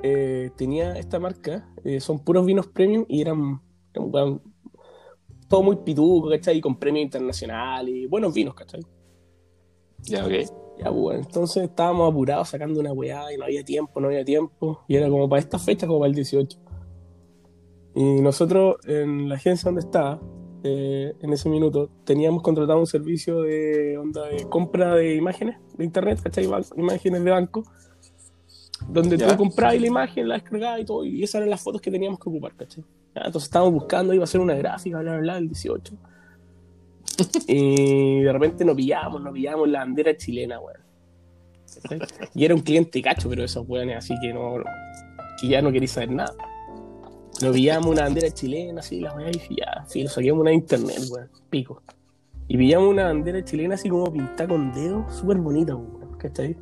[0.02, 3.60] eh, tenía esta marca, eh, son puros vinos premium y eran,
[5.50, 6.58] todo muy pituco, ¿cachai?
[6.58, 8.80] Y con premios internacionales, buenos vinos, ¿cachai?
[10.04, 10.32] Ya, ok.
[10.78, 14.82] Ya, bueno, entonces estábamos apurados sacando una weá y no había tiempo, no había tiempo.
[14.86, 16.56] Y era como para esta fecha, como para el 18.
[17.96, 20.20] Y nosotros en la agencia donde estaba,
[20.62, 25.84] eh, en ese minuto, teníamos contratado un servicio de onda de compra de imágenes de
[25.84, 26.48] internet, ¿cachai?
[26.76, 27.64] Imágenes de banco,
[28.88, 29.26] donde Ya.
[29.28, 32.20] tú comprabas la imagen, la descargabas y todo, y esas eran las fotos que teníamos
[32.20, 32.84] que ocupar, ¿cachai?
[33.14, 35.94] Ya, entonces estábamos buscando, iba a ser una gráfica, bla, bla, bla, el 18.
[37.48, 40.80] y de repente nos pillamos, nos pillamos la bandera chilena, weón.
[42.34, 44.56] Y era un cliente cacho, pero esos weones así que no.
[45.40, 46.34] que ya no queréis saber nada.
[47.42, 50.98] Nos pillamos una bandera chilena, así, la weá, y ya, sí, lo saquemos una internet,
[51.10, 51.82] weón, pico.
[52.48, 56.56] Y pillamos una bandera chilena así como pintada con dedos, súper bonita, weón, ¿cachai?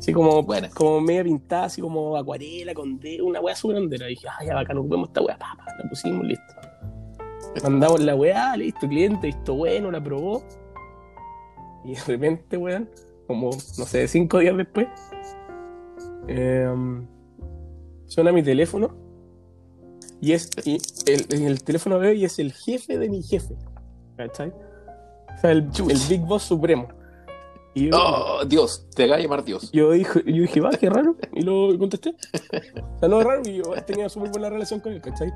[0.00, 0.70] Así como, Buena.
[0.70, 4.06] como media pintada, así como acuarela, con dedos, una weá súper bandera.
[4.06, 6.54] Y dije, ah, ya bacán, ocupemos esta weá, pa, pa, la pusimos, listo.
[7.62, 10.42] Mandamos la weá, listo, cliente, visto bueno, la probó.
[11.84, 12.88] Y de repente, weón,
[13.26, 14.88] como, no sé, cinco días después,
[16.28, 17.06] em,
[18.06, 18.96] suena mi teléfono.
[20.22, 23.54] Y es y el, en el teléfono veo y es el jefe de mi jefe.
[24.16, 24.48] ¿Cachai?
[24.48, 25.68] O sea, el
[26.08, 26.88] Big Boss supremo.
[27.74, 29.70] Y yo, Oh, Dios, te haga llamar Dios.
[29.72, 31.16] yo dije, yo dije, va, qué raro.
[31.32, 32.10] Y lo contesté.
[32.10, 35.32] O sea, no es raro, y yo tenía súper buena relación con él, ¿cachai?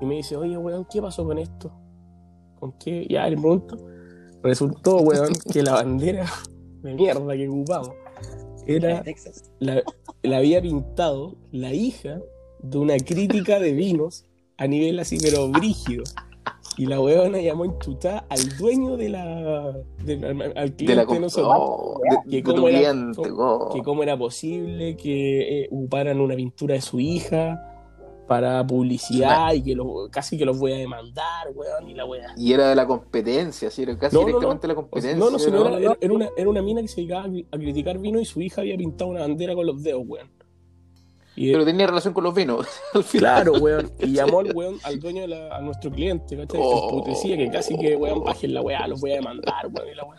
[0.00, 1.72] Y me dice, oye, weón, ¿qué pasó con esto?
[2.58, 3.06] ¿Con qué?
[3.08, 3.76] Ya, le pregunto.
[4.42, 6.26] Resultó, weón, que la bandera
[6.82, 7.90] de mierda que ocupamos
[8.66, 9.02] era
[10.22, 12.20] la había pintado la hija
[12.60, 14.24] de una crítica de vinos
[14.58, 16.04] a nivel así, pero brígido.
[16.78, 19.72] Y la weona llamó enchutada al dueño de la.
[20.04, 21.52] del- al, al cliente De la de nosotros.
[21.58, 23.70] oh, de- que de cómo era- cliente, oh.
[23.72, 27.62] que cómo era posible que eh, ocuparan una pintura de su hija
[28.28, 32.34] para publicidad y que lo- casi que los voy a demandar, weón, y la weá.
[32.36, 34.72] Y era de la competencia, sí, era casi No, no, directamente no.
[34.72, 35.16] la competencia.
[35.16, 35.78] no, no, sino ¿no?
[35.78, 38.60] era, era- una, era una mina que se dedicaba a criticar vino y su hija
[38.62, 40.28] había pintado una bandera con los dedos, weón.
[41.36, 42.66] Y, Pero tenía relación con los vinos.
[42.94, 43.42] al final.
[43.44, 43.92] Claro, weón.
[44.00, 46.60] Y llamó al weón, al dueño de la, a nuestro cliente, ¿cachai?
[46.62, 47.04] Oh.
[47.04, 50.18] Que casi que, weón, bajen la weá, los voy a demandar, weón, y la weá.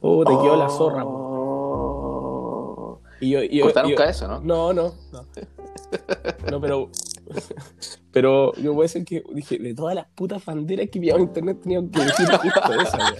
[0.00, 1.16] Oh, te quedó la zorra, weón.
[1.16, 3.00] Oh.
[3.20, 4.40] Y yo, y yo- Cortaron y yo- cabeza, ¿no?
[4.40, 5.26] No, no, no.
[6.50, 6.90] No, pero.
[8.12, 11.28] Pero yo voy a decir que dije, de todas las putas banderas que pillaban en
[11.28, 13.14] internet tenían que decir justo esa, weón.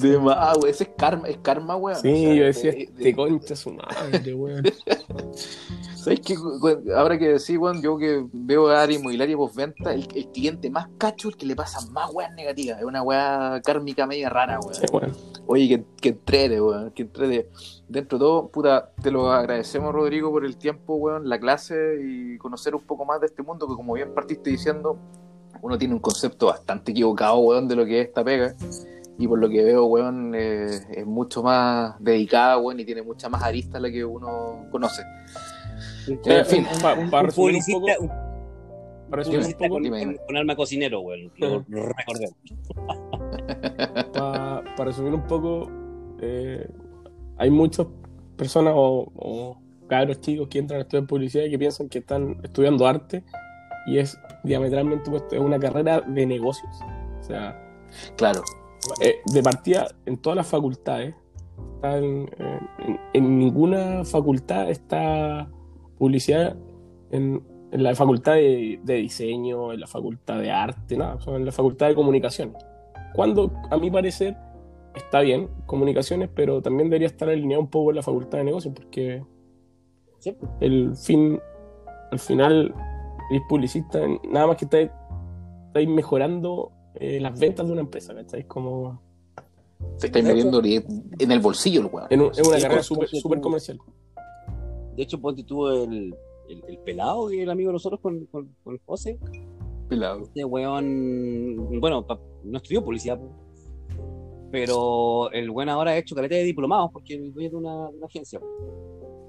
[0.00, 0.70] De más, güey.
[0.70, 1.98] Ese es karma, es karma, weón.
[2.00, 4.64] Sí, O sea, yo decía, de- este de- concha su madre, weón.
[5.94, 6.34] ¿Sabes qué?
[6.36, 6.76] güey?
[6.94, 11.28] Ahora que decís, weón, yo que veo área inmobiliaria postventa, el, el cliente más cacho,
[11.28, 12.78] el que le pasa más weas negativas.
[12.78, 14.58] Es una wea kármica media rara.
[14.72, 15.12] Sí, weón.
[15.46, 17.48] Oye, que, que entrete, weón, que entrete.
[17.88, 22.36] Dentro de todo, puta, te lo agradecemos, Rodrigo, por el tiempo, weón, la clase y
[22.38, 24.98] conocer un poco más de este mundo, que como bien partiste diciendo,
[25.62, 28.54] uno tiene un concepto bastante equivocado, weón, de lo que es esta pega.
[29.18, 33.28] Y por lo que veo, weón, eh, es mucho más dedicada, weón, y tiene mucha
[33.28, 35.02] más arista la que uno conoce.
[36.06, 36.64] En fin,
[37.10, 37.86] para resumir un poco,
[39.10, 40.24] para resumir un poco, con, dime, con- dime.
[40.26, 41.32] con alma cocinero, weón.
[41.36, 41.64] Lo,
[44.12, 45.70] pa- para resumir un poco,
[46.20, 46.68] eh,
[47.36, 47.86] hay muchas
[48.36, 52.38] personas o, o cabros chicos que entran a estudiar publicidad y que piensan que están
[52.42, 53.24] estudiando arte
[53.86, 56.70] y es diametralmente opuesto, es una carrera de negocios.
[57.20, 57.64] O sea,
[58.16, 58.42] Claro,
[59.00, 61.14] eh, de partida en todas las facultades,
[61.76, 65.48] está en, en- en ninguna facultad está
[65.98, 66.56] publicidad
[67.10, 71.44] en, en la facultad de, de diseño, en la facultad de arte, nada, son en
[71.46, 72.56] la facultad de comunicaciones.
[73.14, 74.36] Cuando, a mi parecer,
[74.94, 78.74] está bien comunicaciones, pero también debería estar alineado un poco en la facultad de negocios,
[78.74, 79.22] porque
[80.20, 80.36] Sí.
[80.60, 81.38] el fin,
[82.10, 82.74] al final,
[83.30, 84.90] eres publicista, nada más que estáis,
[85.68, 88.44] estáis mejorando eh, las ventas de una empresa, ¿cachai?
[88.46, 89.00] Como
[90.00, 92.06] te estáis metiendo en el bolsillo, el weón.
[92.10, 93.78] en, un- en una Sí, carrera con- súper súper comercial.
[94.96, 96.14] De hecho, ponte tú el,
[96.48, 99.18] el, el pelado, que es el amigo de nosotros con, con, con José.
[99.88, 100.22] Pelado.
[100.22, 103.20] Este weón, bueno, pa- no estudió publicidad,
[104.50, 107.96] pero el weón ahora ha hecho caleta de diplomados porque es dueño de una, de
[107.98, 108.40] una agencia.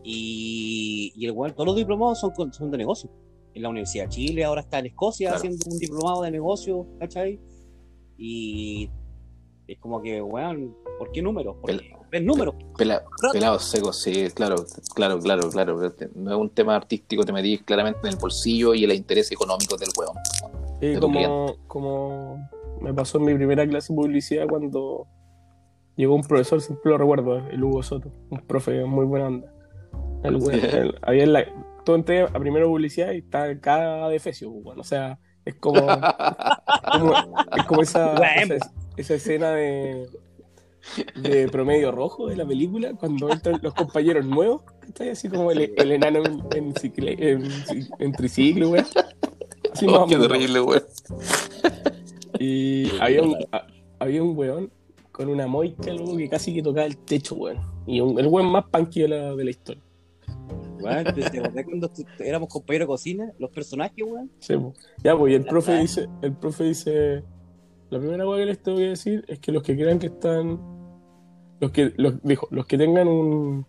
[0.03, 3.10] Y, y el weón, todos los diplomados son, son de negocio.
[3.53, 5.38] En la Universidad de Chile, ahora está en Escocia Claro.
[5.38, 7.39] haciendo un diplomado de negocio, ¿cachai?
[8.21, 8.89] Y
[9.67, 11.55] es como que, weón, ¿por qué números?
[11.62, 12.55] Porque ves números.
[12.77, 14.58] Pela- pelados secos, sí, claro,
[14.95, 15.79] claro, claro, claro.
[16.15, 19.77] No es un tema artístico, te metís claramente en el bolsillo y el interés económico
[19.77, 20.15] del weón.
[20.82, 22.49] Y de como, como
[22.82, 25.05] me pasó en mi primera clase de publicidad cuando
[25.95, 29.53] llegó un profesor, siempre lo recuerdo, el Hugo Soto, un profe muy buena onda.
[30.23, 31.45] El, weón, el- había en la,
[31.86, 35.81] tú entré a primero publicidad y está cada defecio, bueno, o sea, es como,
[36.91, 37.13] como-
[37.57, 40.07] es como esa, esa, esa escena de,
[41.15, 45.73] de promedio rojo de la película, cuando entran los compañeros nuevos, está así como el,
[45.77, 48.83] el enano en, en, cicle- en- en triciclo, güey.
[49.73, 50.83] Así Oh, terrible, weón.
[52.39, 53.67] Y había un, a-
[53.99, 54.71] había un weón
[55.12, 57.59] con una moica luego que casi que tocaba el techo, weón.
[57.85, 59.83] Y un- el weón más punky de la, de la historia.
[60.80, 63.32] Weón, ¿te, acordás cuando éramos compañeros de cocina?
[63.39, 64.32] Los personajes, weón.
[64.39, 64.74] Sí, po.
[65.04, 67.24] Ya, pues, y el profe dice, el profe dice,
[67.89, 70.60] la primera cosa que les tengo que decir es que los que crean que están,
[71.60, 73.65] los que, los, dijo, los que tengan un,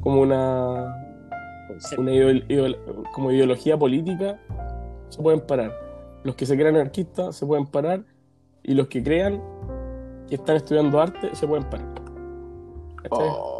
[0.00, 0.94] como una,
[1.68, 2.02] Concepto.
[2.02, 4.40] una ideo- ideo- como ideología política,
[5.08, 5.72] se pueden parar.
[6.24, 8.04] Los que se crean anarquistas se pueden parar
[8.62, 9.42] y los que crean
[10.28, 11.88] que están estudiando arte se pueden parar.
[12.96, 13.28] ¿Cachai?
[13.30, 13.57] Oh,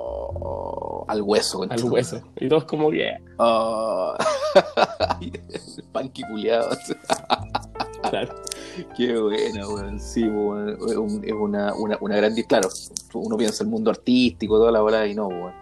[1.08, 2.20] al hueso, Al hueso.
[2.36, 3.10] Y todos como que...
[3.38, 4.14] Oh.
[5.20, 6.70] el punky culiado.
[8.10, 8.34] claro.
[8.96, 10.00] Qué buena, weón.
[10.00, 10.70] Sí, weón.
[10.70, 12.34] Es un- es una, una, una gran.
[12.48, 12.68] Claro,
[13.14, 15.52] uno piensa el mundo artístico, toda la bola, y no, weón.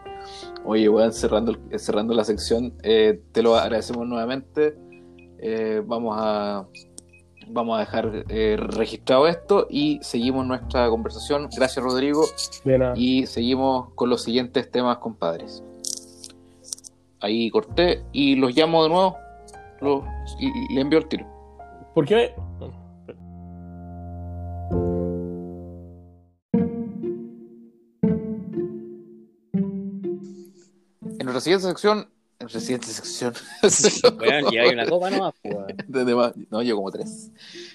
[0.65, 4.77] Oye, weón, cerrando, el- cerrando la sección, eh, te lo agradecemos nuevamente.
[5.39, 6.67] Eh, vamos a.
[7.49, 11.49] Vamos a dejar eh, registrado esto y seguimos nuestra conversación.
[11.57, 12.25] Gracias, Rodrigo.
[12.65, 12.95] De nada.
[12.97, 15.63] Y seguimos con los siguientes temas, compadres.
[17.21, 19.17] Ahí corté y los llamo de nuevo.
[19.81, 20.05] Los-
[20.41, 21.27] y- y le envío el tiro.
[21.95, 22.35] ¿Por qué?
[31.03, 33.35] En nuestra siguiente sección en siguiente sección.
[34.21, 37.31] Weón, lleva una copa nomás, pues, no, yo como tres.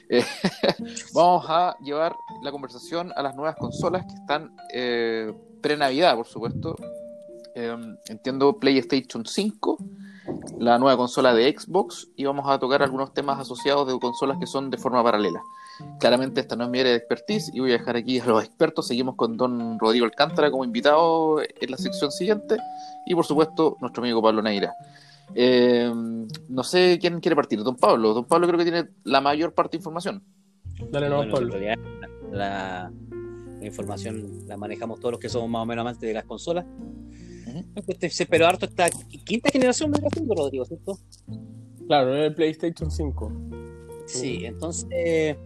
[0.10, 0.24] Eh,
[1.14, 6.76] vamos a llevar la conversación a las nuevas consolas que están eh, pre-Navidad, por supuesto.
[7.56, 7.76] Eh,
[8.08, 9.78] entiendo PlayStation 5,
[10.60, 14.48] la nueva consola de Xbox, y vamos a tocar algunos temas asociados de consolas que
[14.48, 15.42] son de forma paralela.
[16.00, 18.44] Claramente esta no es mi área de expertise y voy a dejar aquí a los
[18.44, 18.88] expertos.
[18.88, 22.58] Seguimos con don Rodrigo Alcántara como invitado en la sección siguiente
[23.08, 24.74] y por supuesto nuestro amigo Pablo Neira.
[25.34, 25.92] Eh,
[26.50, 28.14] no sé quién quiere partir, don Pablo.
[28.14, 30.24] Don Pablo creo que tiene la mayor parte de información.
[30.92, 31.50] Dale, no, Bueno, en Pablo.
[31.54, 31.76] realidad,
[32.32, 32.92] la,
[33.60, 36.66] la información la manejamos todos los que somos más o menos amantes de las consolas.
[37.48, 37.64] Ujú.
[37.88, 38.90] Este, se pero harto esta
[39.26, 40.98] quinta generación de gráficos, Rodrigo, ¿cierto?
[41.88, 43.32] Claro, es el PlayStation 5.
[44.06, 45.38] Sí, entonces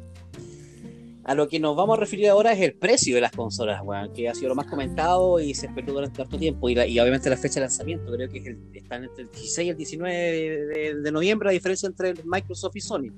[1.28, 4.14] a lo que nos vamos a referir ahora es el precio de las consolas, weón,
[4.14, 6.70] que ha sido lo más comentado y se esperó durante tanto tiempo.
[6.70, 9.30] Y, la- y obviamente la fecha de lanzamiento, creo que es el, están entre el
[9.32, 13.10] 16 y el 19 de, de- de noviembre, la diferencia entre Microsoft y Sony.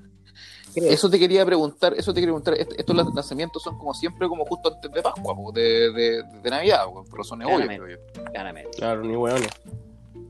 [0.80, 0.92] Creo.
[0.92, 2.54] Eso te quería preguntar, eso te quería preguntar.
[2.56, 6.50] Est- Estos lan- lanzamientos son como siempre, como justo antes de Pascua, de, de, de
[6.50, 8.00] Navidad, po, por razones obvias,
[8.32, 8.70] Claramente.
[8.78, 9.50] Claro, ni weones.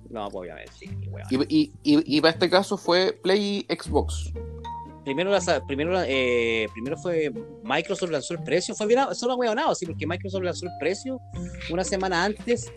[0.09, 1.27] No, pues, obviamente, sí, weón.
[1.29, 4.31] Y, y, y, y para este caso fue Play Xbox.
[5.03, 7.31] Primero, la- primero, eh, primero fue
[7.63, 11.19] Microsoft lanzó el precio, fue bien, solo huevonado, sí, porque Microsoft lanzó el precio
[11.71, 12.71] una semana antes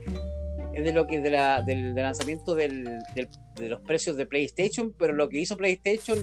[0.72, 4.94] de lo que de la- del, del lanzamiento del, del- de los precios de PlayStation,
[4.98, 6.18] pero lo que hizo PlayStation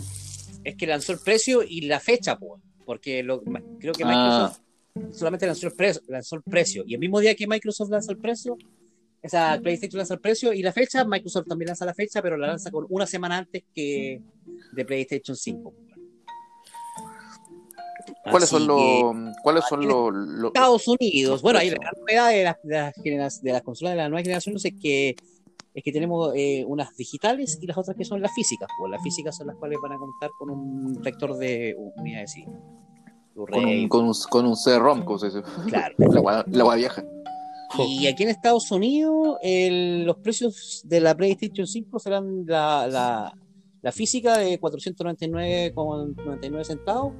[0.63, 3.41] es que lanzó el precio y la fecha, po, porque lo-
[3.79, 4.07] creo que Ah.
[4.93, 8.11] Microsoft solamente lanzó el, precio, lanzó el precio y el mismo día que Microsoft lanza
[8.11, 8.57] el precio,
[9.21, 12.47] esa PlayStation lanza el precio y la fecha, Microsoft también lanza la fecha, pero la
[12.47, 14.21] lanza con una semana antes que
[14.73, 15.73] de PlayStation 5.
[18.29, 23.17] ¿Cuáles son los cuáles son los, Estados Unidos, bueno, ahí la novedad de las, de
[23.17, 25.15] las, de las consolas de la nueva generación es que
[25.77, 28.67] es que tenemos eh, unas digitales y las otras que son las físicas.
[28.79, 32.27] Pues las físicas son las cuales van a contar con un lector de unidad de
[32.27, 32.57] cine.
[33.35, 35.43] con un, con un, con un CD-ROM, como se dice.
[35.67, 35.93] claro.
[35.99, 37.03] La la vieja.
[37.85, 43.37] Y aquí en Estados Unidos, el- los precios de la PlayStation 5 serán la, la,
[43.83, 47.13] la física de 499,99 centavos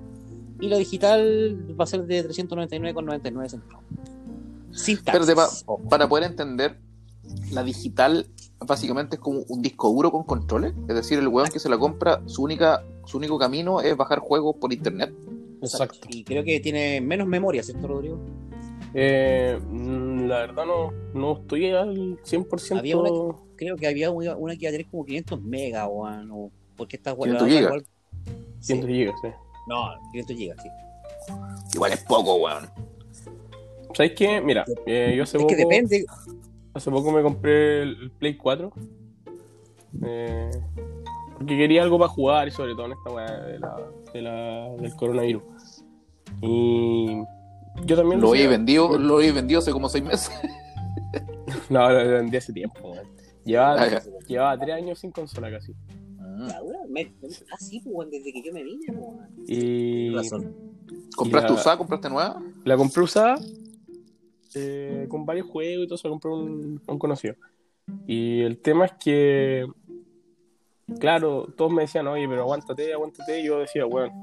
[0.60, 3.84] y la digital va a ser de 399,99 centavos.
[4.72, 5.36] Sin taxes.
[5.36, 5.50] pa-
[5.90, 6.80] para poder entender,
[7.52, 8.28] la digital
[8.60, 10.74] básicamente es como un disco duro con controles.
[10.88, 14.20] Es decir, el weón que se la compra, su única su único camino es bajar
[14.20, 15.14] juegos por internet.
[15.62, 16.08] Exacto.
[16.10, 18.20] Y creo que tiene menos memoria, ¿cierto, Rodrigo?
[18.94, 22.80] Eh, mm, la verdad no, no estoy al 100%.
[22.80, 26.30] Había una- Creo que había una, una que iba a tener como 500 megas, weón,
[26.32, 27.64] o porque esta 500 la- gigas.
[27.64, 27.86] igual-
[28.60, 28.74] Sí.
[28.74, 29.28] 100 gigas, sí.
[29.68, 30.70] No, 500 gigas, sí.
[31.76, 32.70] Igual es poco, weón.
[33.96, 34.42] ¿Sabes qué?
[34.42, 36.06] Mira, eh, yo hace Es poco, que depende.
[36.78, 38.72] Hace poco me compré el, Play 4.
[40.04, 40.52] eh,
[41.38, 43.76] porque quería algo para jugar y sobre todo en esta weá de la,
[44.14, 45.44] de la- del coronavirus.
[46.42, 47.18] Y
[47.86, 50.32] yo también Lo sé- he vendido, lo he vendido hace como seis meses.
[51.70, 52.92] No, lo vendí hace tiempo.
[52.92, 53.08] weón.
[53.46, 55.74] Llevaba, Ah, llevaba tres años sin consola casi.
[56.62, 57.14] Dura, me-
[57.54, 59.30] Así, pues, desde que yo me vine, pues, weón.
[59.48, 60.56] Y razón.
[61.16, 61.78] ¿Compraste Y la- usada?
[61.78, 62.42] ¿Compraste nueva?
[62.66, 63.36] la compré usada
[64.56, 66.08] eh, con varios juegos y todo eso.
[66.08, 67.36] La compré un, un conocido.
[68.06, 69.66] Y el tema es que,
[71.00, 73.42] claro, todos me decían, oye, pero aguántate, aguántate.
[73.42, 74.14] Y yo decía, bueno,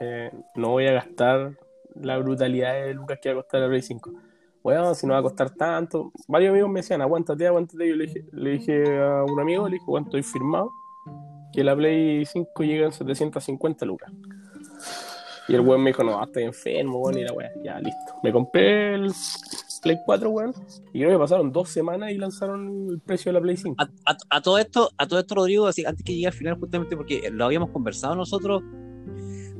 [0.00, 1.58] eh, no voy a gastar
[1.94, 4.12] la brutalidad de lucas que va a costar la Play 5.
[4.62, 6.10] Bueno, si no va a costar tanto.
[6.26, 7.88] Varios amigos me decían, aguántate, aguántate.
[7.88, 10.70] Yo le dije, le dije a un amigo, le dije, bueno, estoy firmado,
[11.52, 14.10] que la Play 5 llega en 750 lucas.
[15.48, 18.14] Y el weón me dijo, no, estoy enfermo, weón, y la weá, ya, listo.
[18.22, 19.12] Me compré el
[19.82, 20.54] Play 4, weón,
[20.94, 23.76] y creo que pasaron dos semanas y lanzaron el precio de la Play 5.
[23.78, 26.58] A, a- a todo esto, a todo esto, Rodrigo, así, antes que llegue al final,
[26.58, 28.62] justamente porque lo habíamos conversado nosotros,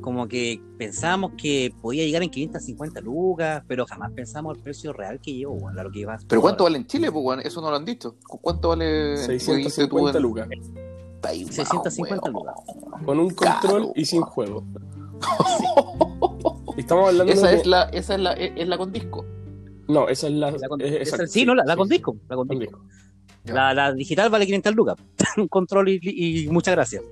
[0.01, 5.19] como que pensábamos que podía llegar en 550 lucas, pero jamás pensamos el precio real
[5.19, 7.41] que llevó, weón, a lo que iba ¿Pero cuánto vale en Chile, pues, weón?
[7.41, 8.15] Eso no lo han dicho.
[8.27, 9.17] ¿Cu- ¿Cuánto vale?
[9.17, 10.47] 650 lucas.
[11.15, 12.33] Está ahí bajo, 650 weón.
[12.33, 12.55] lucas.
[13.05, 14.63] Con un control Caro, y sin juego.
[16.77, 17.55] Estamos hablando Esa de...
[17.57, 19.25] es la, esa es la, es, es la con disco.
[19.87, 20.51] No, esa es la...
[20.51, 22.59] La con- es- esa- exacto, sí, no, la, la sí, con disco, la con con
[22.59, 22.79] disco.
[23.45, 24.95] La, la digital vale 500 lucas.
[25.37, 27.03] Un control y, y muchas gracias.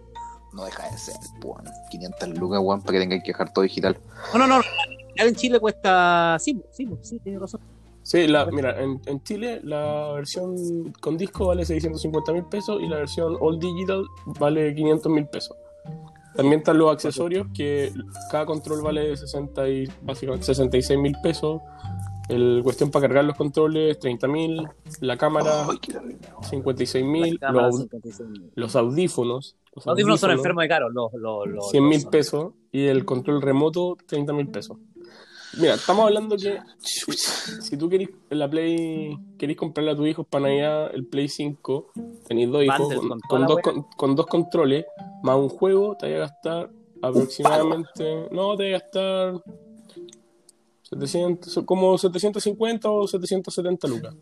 [0.51, 1.63] No deja de ser, weón.
[1.91, 3.97] 500 lucas, weón, para que tengáis que dejar todo digital.
[4.33, 4.61] No, no, no.
[5.15, 6.37] en Chile cuesta.
[6.39, 7.61] Sí, sí, sí, tiene razón.
[8.03, 12.87] Sí, la, mira, en, en Chile la versión con disco vale 650 mil pesos y
[12.89, 14.03] la versión All Digital
[14.39, 15.55] vale 500 mil pesos.
[16.35, 17.91] También están los accesorios que
[18.31, 21.61] cada control vale 60 y, básicamente 66 mil pesos.
[22.29, 24.69] El cuestión para cargar los controles, 30.000.
[25.01, 25.67] La cámara.
[26.41, 27.33] 56.000.
[27.33, 28.51] La cámara, Los, 56.000.
[28.55, 29.55] los audífonos.
[29.75, 32.53] Los audífonos son enfermos de caros, los, los, los- 100 mil pesos.
[32.71, 34.77] Y el control remoto, 30 mil pesos.
[35.57, 37.11] Mira, estamos hablando que si,
[37.61, 41.91] si tú querés la Play, querés comprarle a tu hijo para Navidad el Play 5,
[42.27, 42.93] tenéis dos hijos
[43.27, 44.85] con, dos, con, con dos controles,
[45.21, 46.69] más un juego, te vaya a gastar
[47.01, 48.29] aproximadamente.
[48.31, 49.43] No, te vaya a gastar.
[50.83, 54.15] 700, como 750 o 770 lucas.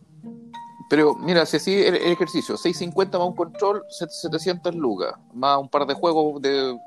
[0.89, 5.69] Pero mira, si así el, el ejercicio, 650 más un control, 700 lucas, más un
[5.69, 6.77] par de juegos de,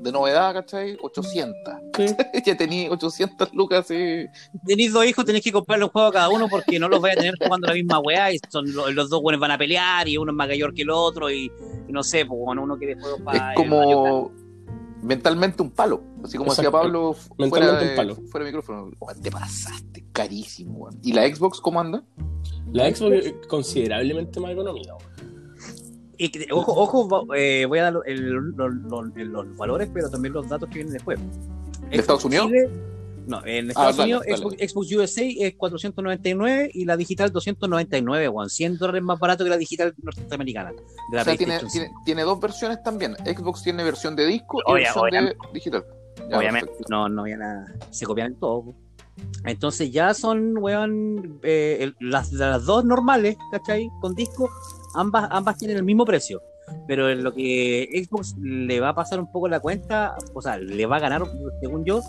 [0.00, 0.96] de novedad, ¿cachai?
[1.00, 1.54] 800.
[1.96, 2.06] Sí.
[2.44, 4.26] ya tenía 800 lucas y...
[4.66, 7.16] Tenéis dos hijos, tenéis que comprarle un juego a cada uno porque no los vais
[7.16, 10.06] a tener jugando la misma weá y son los, los dos buenos van a pelear
[10.08, 11.50] y uno es más mayor que el otro y,
[11.88, 14.30] y no sé, pues bueno, uno quiere juegos para es como
[15.02, 16.02] mentalmente un palo.
[16.22, 16.70] Así como decía.
[16.70, 18.14] Pablo fu- fuera Mentalmente de, un palo.
[18.30, 18.90] fuera de micrófono.
[19.00, 20.78] Weón, te pasaste, carísimo.
[20.78, 20.98] weón.
[21.02, 22.02] ¿Y la Xbox cómo anda?
[22.72, 24.94] La Xbox es considerablemente más económica.
[26.18, 30.76] Y ojo, ojo, eh, voy a dar el- los valores, pero también los datos que
[30.76, 31.18] vienen después.
[31.90, 32.46] ¿De Estados Unidos?
[32.46, 32.70] Chile-
[33.26, 34.36] no, en Estados dale, Unidos dale.
[34.58, 38.50] Xbox, Xbox USA es 499 y la digital 299, weón.
[38.50, 40.72] 100 dólares más barato que la digital norteamericana.
[40.72, 42.02] De la O sea, tiene, tiene, 5.
[42.04, 43.14] tiene dos versiones también.
[43.24, 45.84] Xbox tiene versión de disco y Obvia- versión de digital.
[46.30, 46.90] Ya, Obviamente, perfecto.
[46.90, 47.74] no, no había nada.
[47.90, 48.74] Se copian todo.
[49.44, 53.88] Entonces ya son, weón, eh, las, las dos normales, ¿cachai?
[54.00, 54.50] Con disco,
[54.94, 56.42] ambas, ambas tienen el mismo precio.
[56.86, 60.56] Pero en lo que Xbox le va a pasar un poco la cuenta, o sea,
[60.56, 61.22] le va a ganar,
[61.60, 62.00] según yo,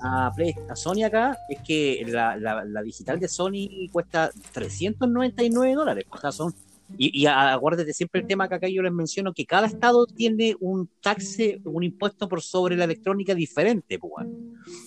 [0.00, 5.74] a, Play- a Sony acá, es que la, la- la digital de Sony cuesta 399
[5.74, 6.04] dólares.
[6.10, 6.52] O sea, son
[6.98, 10.04] y, y a- acuérdate siempre el tema que acá yo les menciono, que cada estado
[10.06, 14.26] tiene un taxe, un impuesto por sobre la electrónica diferente, pues.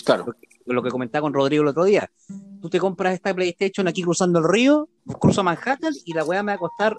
[0.04, 0.36] Claro.
[0.66, 2.10] lo que comentaba con Rodrigo el otro día.
[2.62, 4.90] Tú te compras esta PlayStation aquí cruzando el río,
[5.20, 6.98] cruzo Manhattan y la weá me va a costar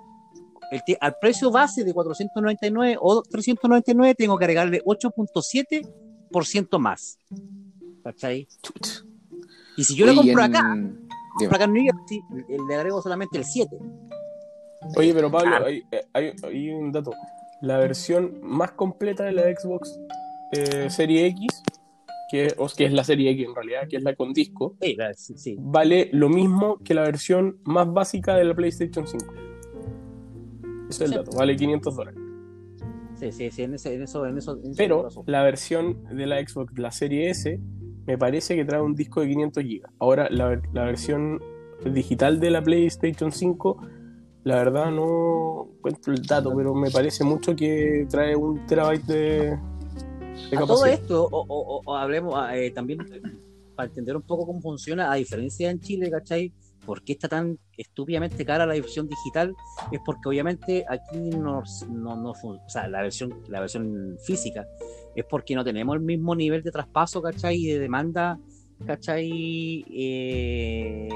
[0.71, 7.19] el al precio base de 499 o 399 tengo que agregarle 8.7% más.
[8.03, 8.47] ¿Cachai?
[9.77, 10.63] Y si yo lo compro en- acá,
[11.39, 12.21] compro acá en New York, sí,
[12.69, 13.77] le agrego solamente el 7.
[14.97, 15.67] Oye, pero Pablo, Claro.
[15.67, 17.13] hay, hay- hay un dato.
[17.63, 19.99] La versión más completa de la Xbox
[20.53, 21.63] eh, Serie X,
[22.31, 24.95] que, o que es la Serie X en realidad, que es la con disco, Sí,
[24.97, 25.57] la- sí, sí.
[25.59, 29.27] vale lo mismo que la versión más básica de la PlayStation 5.
[30.89, 32.21] Ese es el dato, vale 500 dólares.
[33.19, 36.39] Sí, sí, sí, en, ese, en eso, en eso, en Pero la versión de la
[36.47, 37.59] Xbox, la Serie S,
[38.07, 39.81] me parece que trae un disco de 500 GB.
[39.99, 41.41] Ahora, la, la versión
[41.85, 43.79] digital de la PlayStation 5,
[44.45, 49.59] la verdad no encuentro el dato, pero me parece mucho que trae un terabyte de,
[50.51, 53.21] de A todo esto, o, o- o- o hablemos ah, eh, también eh,
[53.75, 56.53] para entender un poco cómo funciona, a diferencia en Chile, ¿cachai?
[56.87, 59.55] ¿Por qué está tan estúpidamente cara la versión digital?
[59.91, 64.67] Es porque obviamente aquí no, no, no o sea, la versión, la versión física,
[65.15, 67.57] es porque no tenemos el mismo nivel de traspaso, ¿cachai?
[67.57, 68.39] Y de demanda,
[68.87, 69.85] ¿cachai?
[69.91, 71.09] Eh,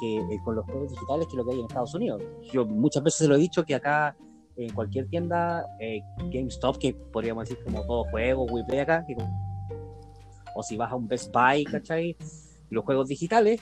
[0.00, 2.22] que eh, con los juegos digitales que lo que hay en Estados Unidos.
[2.52, 4.16] Yo muchas veces lo he dicho que acá
[4.56, 6.00] en cualquier tienda, eh,
[6.32, 9.16] GameStop, que podríamos decir como todo juego, WePlay acá, que-
[10.54, 12.16] o si vas a un Best Buy, ¿cachai?
[12.70, 13.60] Los juegos digitales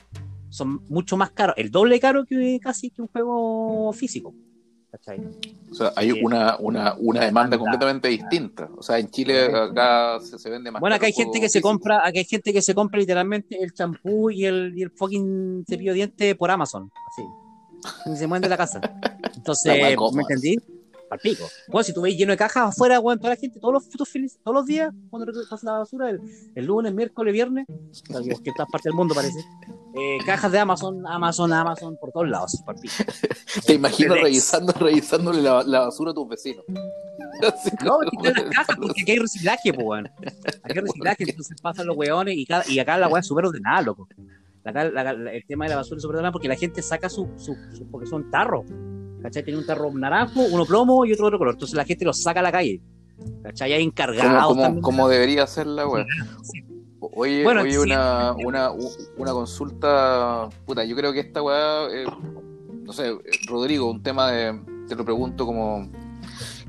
[0.52, 4.34] son mucho más caros, el doble caro que casi que un juego físico,
[4.90, 5.18] ¿cachai?
[5.70, 8.68] O sea, hay una, una, una demanda completamente distinta.
[8.76, 10.80] O sea, en Chile acá se, se vende más.
[10.80, 13.72] Bueno, acá hay gente que se compra, acá hay gente que se compra literalmente el
[13.72, 17.22] champú y el, y el fucking cepillo de dientes por Amazon, así.
[18.12, 18.80] Y se mueven de la casa.
[19.34, 19.74] Entonces.
[20.14, 20.58] ¿me entendí?
[21.68, 24.38] Bueno, si tú veis lleno de cajas afuera, weón, toda la gente, todos los felices,
[24.42, 26.20] todos los días, cuando pasan la basura, el,
[26.54, 27.66] el lunes, miércoles, viernes,
[28.06, 29.38] que en todas partes del mundo parece,
[29.94, 32.94] eh, cajas de Amazon, Amazon, Amazon, por todos lados, pa'l pico.
[33.66, 36.64] Te imagino revisando, revisándole la, la basura a tus vecinos.
[37.84, 40.06] No, como- es que están las cajas, porque aquí hay reciclaje, pues, weón.
[40.62, 43.46] Aquí hay reciclaje, entonces pasan los weones y, cada- y acá la weá es súper
[43.46, 44.06] ordenada, loco.
[44.64, 47.56] La- el tema de la basura es súper ordenada porque la gente saca su, su,
[47.76, 48.64] su- porque son tarros.
[49.22, 49.44] ¿Cachai?
[49.44, 51.54] Tiene un tarro naranjo, uno plomo y otro otro color.
[51.54, 52.80] Entonces la gente los saca a la calle.
[53.42, 53.72] ¿Cachai?
[53.72, 55.84] Hay encargados como, como debería ser la.
[56.42, 56.64] Sí.
[57.14, 57.78] Oye, Bueno, oye sí.
[57.78, 58.70] una, una,
[59.16, 60.48] una consulta.
[60.64, 61.86] Puta, yo creo que esta weá.
[61.90, 62.04] eh,
[62.84, 63.12] no sé,
[63.48, 64.60] Rodrigo, un tema de.
[64.88, 65.88] Te lo pregunto como.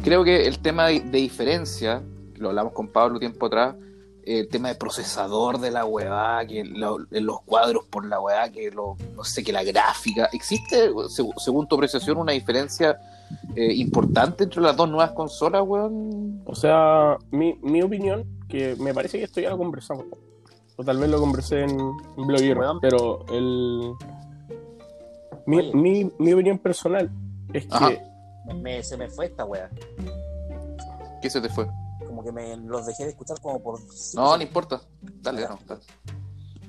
[0.04, 2.04] Creo que el tema de, de diferencia,
[2.36, 3.76] lo hablamos con Pablo tiempo atrás,
[4.26, 8.72] el tema de procesador de la weá, que lo- los cuadros por la weá, que
[8.72, 10.30] lo, no sé, que la gráfica.
[10.34, 12.98] ¿Existe, seg- según tu apreciación, una diferencia
[13.56, 16.42] eh, importante entre las dos nuevas consolas, weón?
[16.46, 20.06] O sea, mi, mi opinión, que me parece que esto ya lo conversamos,
[20.76, 21.78] O tal vez lo conversé en,
[22.18, 22.80] Weón.
[22.82, 23.94] pero el.
[25.46, 27.10] Mi, mi, mi opinión personal
[27.54, 28.02] es que.
[28.56, 29.70] Me- se me fue esta wea.
[31.22, 31.66] ¿Qué se te fue?
[32.24, 33.80] Como que me los dejé de escuchar como por.
[34.16, 34.82] No, no importa.
[35.22, 35.82] Dale, no, dale.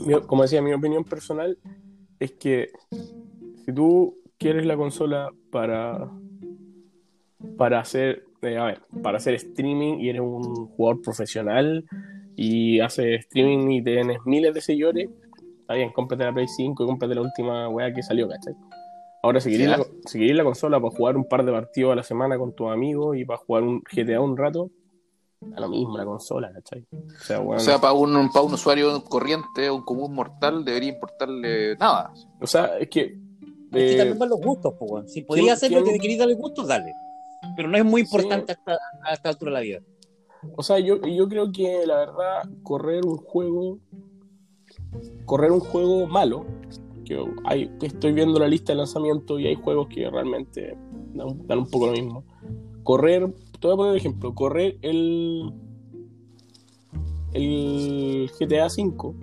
[0.00, 1.57] mi- como decía, mi opinión personal
[2.18, 2.68] es que
[3.64, 6.11] si tú quieres la consola para
[7.57, 11.84] para hacer eh, a ver, para hacer streaming y eres un jugador profesional
[12.36, 15.09] y haces streaming y tienes miles de seguidores,
[15.61, 18.55] está bien, cómprate la Play 5 y cómprate la última weá que salió, ¿cachai?
[19.22, 22.02] Ahora, si queréis, la, si la consola para jugar un par de partidos a la
[22.02, 24.70] semana con tus amigos y para jugar un GTA un rato,
[25.51, 26.86] da lo mismo la consola, ¿cachai?
[26.92, 31.76] O sea, O sea, para un, para un usuario corriente, un común mortal, debería importarle
[31.76, 32.12] nada.
[32.40, 33.03] o sea, es que...
[33.72, 35.07] Es que eh, también van los gustos, pues.
[35.12, 36.92] Si ¿quién- podías hacer lo que querías darle gustos, dale.
[37.57, 38.07] Pero no es muy Sí.
[38.16, 39.80] importante hasta, a esta altura de la vida.
[40.57, 43.78] O sea, yo, yo creo que la verdad, correr un juego.
[45.24, 46.45] Correr un juego malo.
[47.05, 50.76] Que hay, que estoy viendo la lista de lanzamiento y hay juegos que realmente
[51.12, 52.24] dan, dan un poco lo mismo.
[52.82, 53.32] Correr,
[53.64, 54.34] te voy a poner un ejemplo.
[54.34, 55.50] Correr el.
[57.32, 59.14] El GTA V.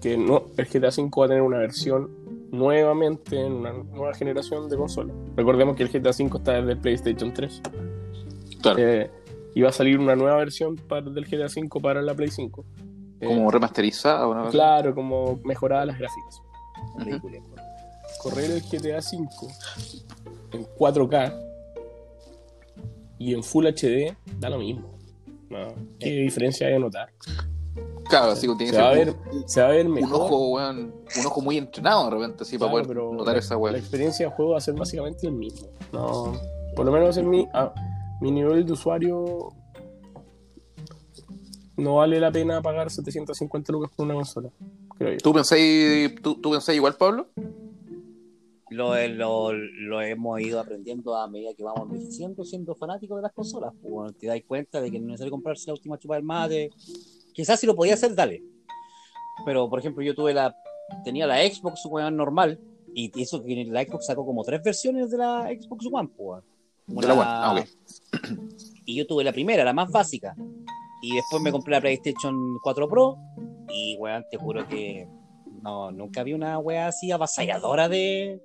[0.00, 2.08] Que no, el GTA V va a tener una versión
[2.52, 5.16] nuevamente en una nueva generación de consolas.
[5.34, 7.62] Recordemos que el GTA V está desde el PlayStation 3.
[8.62, 8.78] Claro.
[8.78, 9.10] Eh,
[9.56, 12.64] y va a salir una nueva versión para, del GTA V para la Play 5.
[13.20, 14.28] Eh, como remasterizada.
[14.28, 16.40] una claro, como mejoradas las gráficas.
[16.98, 17.38] Ridículo.
[18.22, 19.28] Correr el GTA V
[20.52, 21.47] en 4K
[23.18, 24.96] y en Full HD da lo mismo.
[25.50, 27.10] No, ¿Qué diferencia hay a notar?
[28.08, 29.86] Claro, así que tiene Se que va, a ser ver, un, se va a ver
[29.86, 30.14] un mejor.
[30.14, 33.40] ojo, weón, un ojo muy entrenado de repente, así Claro, para poder pero notar la,
[33.40, 33.76] esa la weón.
[33.76, 35.68] experiencia de juego va a ser básicamente el mismo.
[35.92, 36.32] No,
[36.74, 37.72] por lo menos en mi, a-
[38.20, 39.52] mi nivel de usuario
[41.76, 44.50] no vale la pena pagar 750 lucas por una consola,
[44.96, 45.18] creo yo.
[45.18, 47.28] ¿Tú pensáis, tú, tú pensáis igual, Pablo?
[48.70, 53.32] Lo, lo, lo hemos ido aprendiendo a medida que vamos envejeciendo, siendo fanáticos de las
[53.32, 53.72] consolas.
[53.82, 56.70] Pues, te das cuenta de que no es necesario comprarse la última chupa del mate.
[57.32, 58.42] Quizás si lo podía hacer, dale.
[59.44, 60.54] Pero, por ejemplo, yo tuve la.
[61.04, 62.58] Tenía la Xbox One normal.
[62.94, 66.08] Y eso que la Xbox sacó como tres versiones de la Xbox One.
[66.16, 66.42] Pues,
[66.86, 68.38] De la One, ah, ok.
[68.84, 70.34] Y yo tuve la primera, la más básica.
[71.02, 73.18] Y después me compré la PlayStation 4 Pro.
[73.68, 75.06] Y, weón, te juro que
[75.62, 78.40] no, nunca vi una weá así avasalladora de.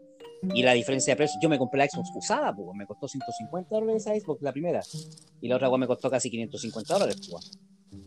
[0.54, 3.76] Y la diferencia de precio, yo me compré la Xbox usada, pues, me costó 150
[3.76, 4.82] dólares esa Xbox, la primera.
[5.41, 7.52] Y la otra weá me costó casi 550 dólares, pues.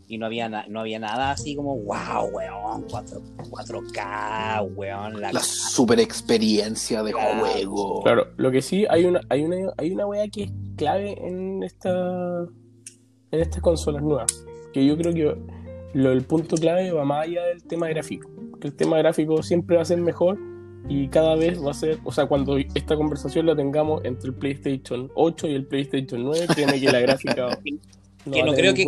[0.09, 5.31] Y no había, na- no había nada así como, wow, weón, 4, 4K, weón, la
[5.33, 7.39] La super experiencia de Claro.
[7.45, 8.01] juego.
[8.03, 11.63] Claro, lo que sí, hay una, hay una, hay una wea que es clave en
[11.63, 12.41] esta
[13.31, 14.27] en estas consolas nuevas.
[14.73, 15.37] Que yo creo que
[15.93, 18.29] lo, el punto clave va más allá del tema gráfico.
[18.61, 20.37] Que el tema gráfico siempre va a ser mejor
[20.89, 24.35] y cada vez va a ser, o sea, cuando esta conversación la tengamos entre el
[24.35, 27.59] PlayStation 8 y el PlayStation 9, créeme que la gráfica
[28.31, 28.87] que no creo que.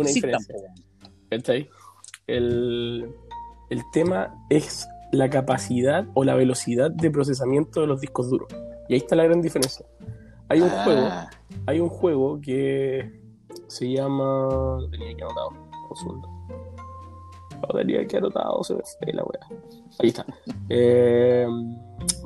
[1.28, 1.68] ¿Cachai?
[2.26, 3.14] El,
[3.70, 8.48] el tema es la capacidad o la velocidad de procesamiento de los discos duros.
[8.88, 9.84] Y ahí está la gran diferencia.
[10.48, 11.08] Hay un Ah, juego,
[11.66, 13.20] hay un juego que
[13.68, 14.48] se llama.
[14.80, 15.50] Lo tenía que anotado.
[15.90, 16.39] Un segundo.
[17.68, 19.60] Tenía que anotado, se me fue la wea.
[19.98, 20.26] Ahí está.
[20.68, 21.46] Eh,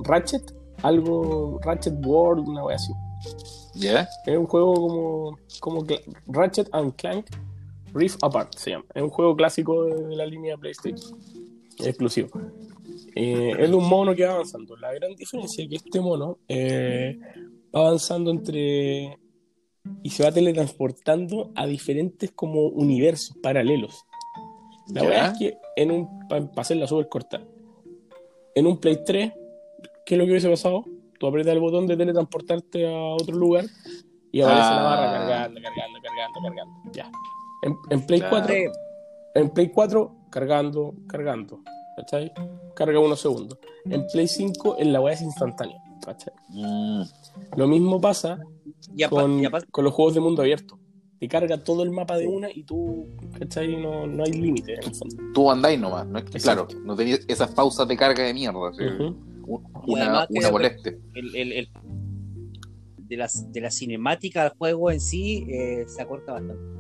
[0.05, 1.61] Ratchet, algo.
[1.63, 2.93] Ratchet World, una wea así.
[3.75, 4.09] ¿Ya?
[4.27, 5.87] Es un juego como, como
[6.27, 7.27] Ratchet and Clank
[7.95, 8.85] Rift Apart se llama.
[8.93, 11.19] Es un juego clásico de, de la línea PlayStation.
[11.79, 12.29] Exclusivo.
[13.15, 14.77] Eh, es de un mono que va avanzando.
[14.77, 17.19] La gran diferencia es que este mono eh,
[17.75, 19.19] va avanzando entre
[20.03, 24.05] y se va teletransportando a diferentes como universos paralelos.
[24.89, 27.41] La verdad es que en un para hacerla súper corta,
[28.55, 29.33] en un Play 3,
[30.05, 30.85] ¿qué es lo que hubiese pasado?
[31.19, 33.65] Tú aprietas el botón de teletransportarte a otro lugar
[34.31, 34.85] y aparece la Ah.
[34.85, 36.93] barra cargando, cargando, cargando, cargando.
[36.93, 37.11] Ya.
[37.63, 38.37] En, en Play Claro.
[38.47, 38.55] 4,
[39.37, 41.61] en Play 4, cargando, cargando.
[41.97, 42.33] ¿Cachai?
[42.75, 43.57] Carga unos segundos.
[43.85, 45.81] En Play 5, en la weá es instantánea.
[46.05, 46.35] ¿Cachai?
[46.49, 47.03] Mm,
[47.57, 48.39] Lo mismo pasa
[49.09, 50.79] con, y apa- con los juegos de mundo abierto.
[51.21, 53.09] Te carga todo el mapa de una y tú,
[53.39, 53.77] ¿cachai?
[53.77, 55.17] No, no hay límite en el fondo.
[55.33, 56.19] tú andáis nomás, ¿no?
[56.19, 56.85] Es que, claro, Exacto.
[56.85, 58.59] no tenías esas pausas de carga de mierda.
[58.79, 58.83] Y
[59.91, 60.97] Una, además una molestia.
[61.15, 61.69] el, el- el-
[62.99, 66.75] de, las, de la cinemática del juego en sí eh, se acorta bastante.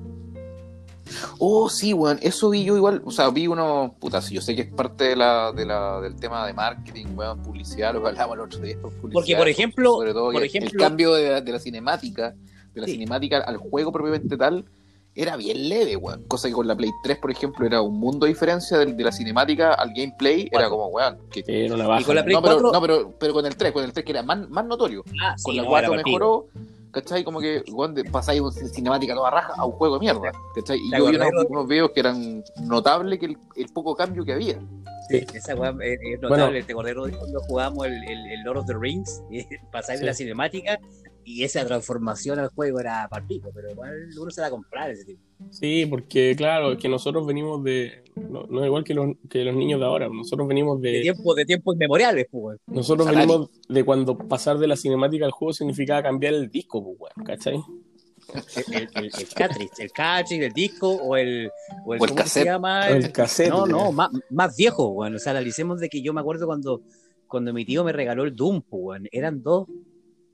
[1.38, 4.56] Oh, sí, weón, eso vi yo igual, o sea, vi uno, puta, sí, yo sé
[4.56, 8.08] que es parte de la, de la, del tema de marketing, weón, publicidad, lo que
[8.08, 8.76] hablábamos el otro día.
[8.80, 12.34] publicidad, Porque, por ejemplo, sobre todo por ejemplo- el cambio de, la- de la cinemática,
[12.74, 12.94] de la Sí.
[12.94, 14.64] cinemática al juego propiamente tal,
[15.16, 16.24] era bien leve, weón.
[16.24, 19.04] Cosa que con la Play 3, por ejemplo, era un mundo de diferencia de, de
[19.04, 20.48] la cinemática al gameplay.
[20.50, 21.18] Era como, weón.
[21.30, 21.42] Que...
[21.70, 22.00] Baja.
[22.00, 23.92] Y con la Play No, pero, 4 no pero, pero con el 3, con el
[23.92, 25.04] 3 que era más, más notorio.
[25.22, 26.18] Ah, Con sí, la no, 4 era partido.
[26.18, 26.46] mejoró,
[26.90, 27.22] ¿cachai?
[27.22, 30.78] Como que, weón, de- pasáis una cinemática toda raja a un juego de mierda, ¿cachai?
[30.84, 34.24] Y ¿Te yo vi unos, unos videos que eran notables que el, el poco cambio
[34.24, 34.58] que había.
[35.08, 36.30] Sí, esa weá es, es Bueno.
[36.30, 36.62] notable.
[36.64, 39.22] ¿Te acordás Rodrigo, cuando jugábamos el, el, el Lord of the Rings?
[39.70, 40.06] Pasáis de Sí.
[40.06, 40.80] la cinemática
[41.24, 45.20] y esa transformación al juego era partido, pero igual uno se la comprar ese tipo.
[45.50, 48.04] Sí, porque claro, es que nosotros venimos de.
[48.16, 50.08] No, no es igual que los, que los niños de ahora.
[50.08, 51.00] Nosotros venimos De de.
[51.02, 52.42] tiempos de tiempos inmemoriales, pues.
[52.42, 52.58] weón.
[52.66, 56.96] Nosotros venimos de cuando pasar de la cinemática al juego significaba cambiar el disco, pues,
[57.00, 57.62] weón, ¿cachai?
[58.56, 61.50] El, el, el, cartridge, el disco o el,
[61.84, 62.88] o el, O el ¿cómo se llama?
[62.88, 63.50] El cassette.
[63.50, 65.14] No, no, más, más viejo, weón.
[65.14, 66.82] O sea, analicemos de que yo me acuerdo cuando,
[67.26, 69.08] cuando mi tío me regaló el Doom, pues, weón.
[69.12, 69.68] Eran dos,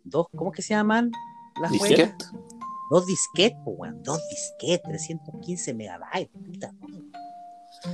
[0.05, 1.11] dos, ¿cómo que se llaman?
[1.61, 1.88] Las weas?
[1.88, 2.14] ¿Disquete?
[2.90, 4.03] Dos disquetes, pues, weón.
[4.03, 6.72] Dos disquetes, 315 megabytes, puta.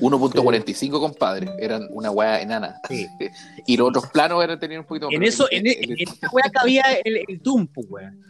[0.00, 1.48] 1.45, compadre.
[1.60, 2.80] Eran una weá enana.
[2.88, 3.06] Sí.
[3.66, 5.14] Y los otros planos eran, tenían un poquito más.
[5.14, 7.40] En pero eso, el- en, el- en esa wea cabía el, el
[7.88, 8.20] weón.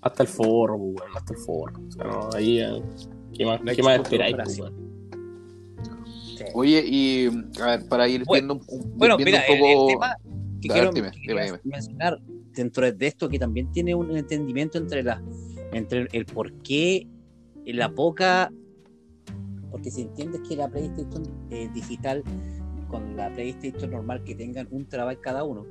[0.00, 1.80] Hasta el forro, weón, hasta el forro.
[1.86, 2.60] O sea, no, ahí.
[2.60, 2.82] eh,
[3.36, 4.84] ¿Qué más, No ¿qué más esperáis, comprar weón?
[6.38, 6.44] Sí.
[6.54, 7.28] Oye, y
[7.60, 9.88] a ver, para ir Bueno, viendo, un- Bueno, viendo mira, un el, poco.
[9.90, 10.16] el tema
[10.68, 11.60] que quiero, dime, dime, dime.
[11.64, 12.20] mencionar
[12.52, 15.22] dentro de esto que también tiene un entendimiento entre la
[15.72, 17.06] entre el por qué
[17.66, 18.52] la poca
[19.70, 22.22] porque si entiendes que la PlayStation eh, digital
[22.88, 25.66] con la PlayStation normal que tengan un terabyte cada uno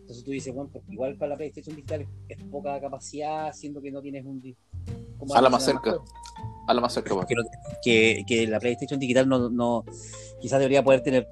[0.00, 3.90] entonces tú dices bueno porque igual para la PlayStation digital es, poca capacidad siendo que
[3.90, 4.40] no tienes un
[5.18, 5.96] ¿cómo A la más cerca.
[6.66, 7.14] A la más cerca,
[7.82, 9.84] que, que la PlayStation digital no, no
[10.40, 11.26] quizás debería poder tener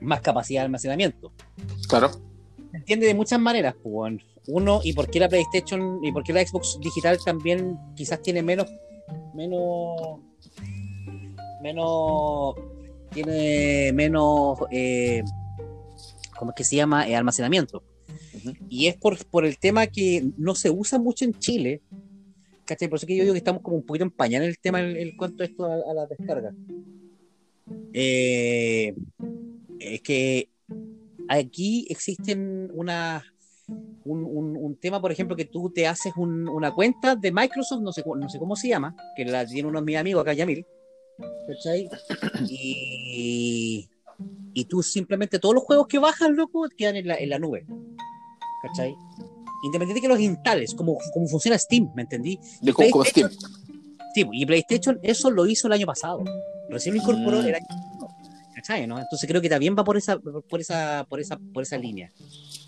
[0.00, 1.32] más capacidad de almacenamiento
[1.88, 2.10] Claro.
[2.70, 4.14] se entiende de muchas maneras, pues.
[4.46, 8.42] Uno, y por qué la PlayStation y por qué la Xbox digital también quizás tiene
[8.42, 8.66] menos,
[9.34, 10.20] menos,
[11.62, 12.54] menos,
[13.12, 15.22] tiene menos, eh,
[16.38, 17.08] ¿cómo es que se llama?
[17.08, 17.82] Eh, almacenamiento.
[18.68, 21.80] Y es por, por el tema que no se usa mucho en Chile.
[22.66, 22.88] ¿Cachai?
[22.88, 24.80] Por eso que yo digo que estamos como un poquito en pañal en el tema,
[24.80, 26.52] el cuanto a esto a, a la descarga.
[27.94, 28.94] Eh,
[29.80, 30.48] es que
[31.28, 33.24] aquí existen una
[34.04, 37.80] un, un- un tema, por ejemplo, que tú te haces un- una cuenta de Microsoft,
[37.80, 40.34] no sé, no sé cómo se llama, que la tiene uno de mis amigos acá,
[40.34, 40.66] Yamil,
[41.48, 41.88] ¿cachai?
[42.50, 43.88] Y,
[44.52, 47.64] y tú simplemente todos los juegos que bajas, loco, quedan en la, en la nube,
[48.62, 48.94] ¿cachai?
[49.64, 52.38] Independiente de que los instales, como, como funciona Steam, ¿me entendí?
[52.60, 53.30] De como, Steam.
[54.14, 56.22] Sí, y PlayStation eso lo hizo el año pasado.
[56.68, 57.46] Recién lo incorporó Mm.
[57.46, 57.93] el año pasado.
[58.64, 58.86] ¿Cachai?
[58.86, 58.98] ¿no?
[58.98, 62.10] Entonces creo que también va por esa, por esa, por esa, por esa línea.
[62.16, 62.66] Así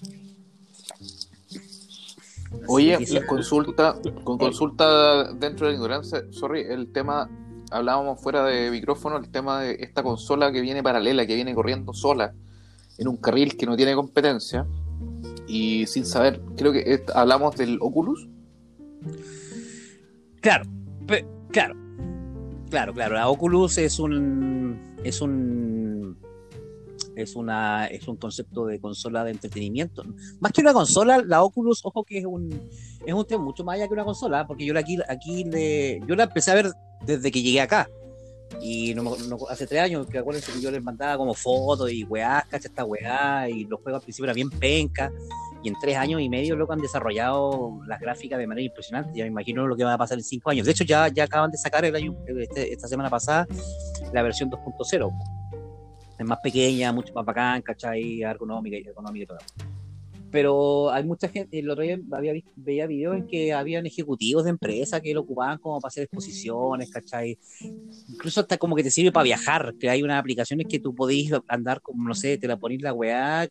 [2.68, 7.30] Oye, consulta, con consulta dentro de la ignorancia, sorry, el tema,
[7.70, 11.94] hablábamos fuera de micrófono, el tema de esta consola que viene paralela, que viene corriendo
[11.94, 12.34] sola
[12.98, 14.66] en un carril que no tiene competencia
[15.48, 18.28] y sin saber, creo que hablamos del Oculus.
[20.42, 20.66] Claro,
[21.50, 21.74] claro,
[22.68, 23.14] claro, claro.
[23.14, 26.18] La Oculus es un, es un,
[27.14, 30.02] es una, es un concepto de consola de entretenimiento.
[30.40, 32.50] Más que una consola, la Oculus, ojo que es un,
[33.04, 36.00] es un tema mucho más allá que una consola, porque yo la aquí, aquí le,
[36.06, 36.70] yo la empecé a ver
[37.04, 37.88] desde que llegué acá.
[38.60, 42.04] Y no, no- hace tres años, que acuérdense que yo les mandaba como fotos y
[42.04, 45.10] weá, cacha esta weá, y los juegos al principio eran bien penca.
[45.66, 49.10] Y en tres años y medio, loco, han desarrollado las gráficas de manera impresionante.
[49.12, 50.64] Ya me imagino lo que va a pasar en cinco años.
[50.64, 53.48] De hecho, ya, ya acaban de sacar el año, este- esta semana pasada
[54.12, 55.10] la versión 2.0.
[56.16, 58.22] Es más pequeña, mucho más bacán, ¿cachai?
[58.22, 59.38] Ergonómica y ergonómica y todo.
[60.36, 64.50] Pero hay mucha gente, el otro día había veía videos en que habían ejecutivos de
[64.50, 67.38] empresas que lo ocupaban como para hacer exposiciones, ¿cachai?
[68.06, 71.32] Incluso hasta como que te sirve para viajar, que hay unas aplicaciones que tú podéis
[71.48, 73.48] andar como, no sé, te la ponís la weá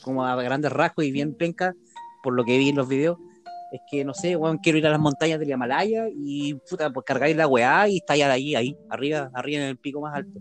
[0.00, 1.74] como a grandes rasgos y bien penca,
[2.22, 3.18] por lo que vi en los videos,
[3.72, 7.04] es que, no sé, weón, quiero ir a las montañas del Himalaya y, puta, pues
[7.04, 10.38] cargáis la weá y estáis ahí, ahí, arriba, arriba en el pico más alto.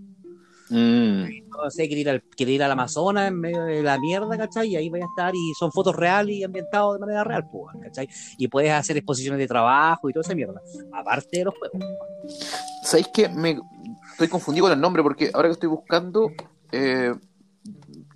[0.70, 4.38] Mm, No sé, quiero ir al, quiero ir al Amazonas en medio de la mierda,
[4.38, 4.70] ¿cachai?
[4.70, 7.76] Y ahí voy a estar y son fotos reales y ambientados de manera real, pues,
[7.82, 8.07] ¿cachai?
[8.38, 10.61] Y puedes hacer exposiciones de trabajo y toda esa mierda,
[10.93, 11.82] aparte de los juegos.
[12.84, 13.57] ¿Sabéis que me
[14.11, 15.01] estoy confundido con el nombre?
[15.03, 16.32] Porque ahora que estoy buscando,
[16.72, 17.13] eh,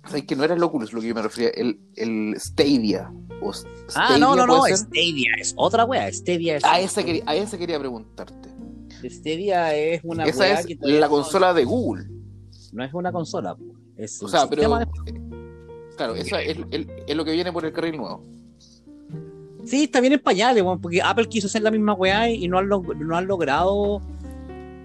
[0.06, 1.50] ¿sabéis que no era el Oculus lo que yo me refería?
[1.50, 3.10] El, el Stadia.
[3.40, 3.52] O
[3.96, 4.86] Ah, no, no, no, ¿puede ser?
[4.86, 6.64] Stadia es otra wea, Stadia es...
[6.64, 8.50] A esa, quería, a esa quería preguntarte.
[9.10, 12.04] Stadia es una Esa es que la no- consola de Google.
[12.72, 13.56] No es una consola,
[13.96, 14.76] es O un sea, pero.
[14.78, 15.20] de- eh,
[15.96, 18.22] Claro, esa es, lo que viene por el carril nuevo.
[19.64, 22.66] Sí, está bien en pañales, porque Apple quiso hacer la misma weá y no han,
[22.66, 24.00] log- no han logrado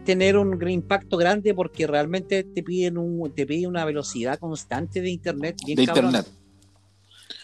[0.05, 5.09] tener un impacto grande porque realmente te piden un, te piden una velocidad constante de
[5.09, 6.05] internet bien De cabrón.
[6.07, 6.31] internet.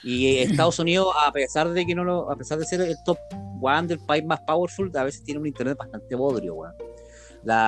[0.03, 3.17] Y Estados Unidos, a pesar de que no lo, a pesar de ser el top
[3.61, 6.73] one del país más powerful, a veces tiene un internet bastante bodrio, weón.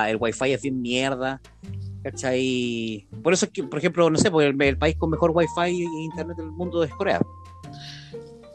[0.08, 1.40] El wifi es bien mierda.
[2.10, 3.04] ¿Cachai?
[3.20, 5.82] Por eso es que, por ejemplo, no sé, porque el, el país con mejor wifi
[5.82, 7.20] e internet del mundo es Corea.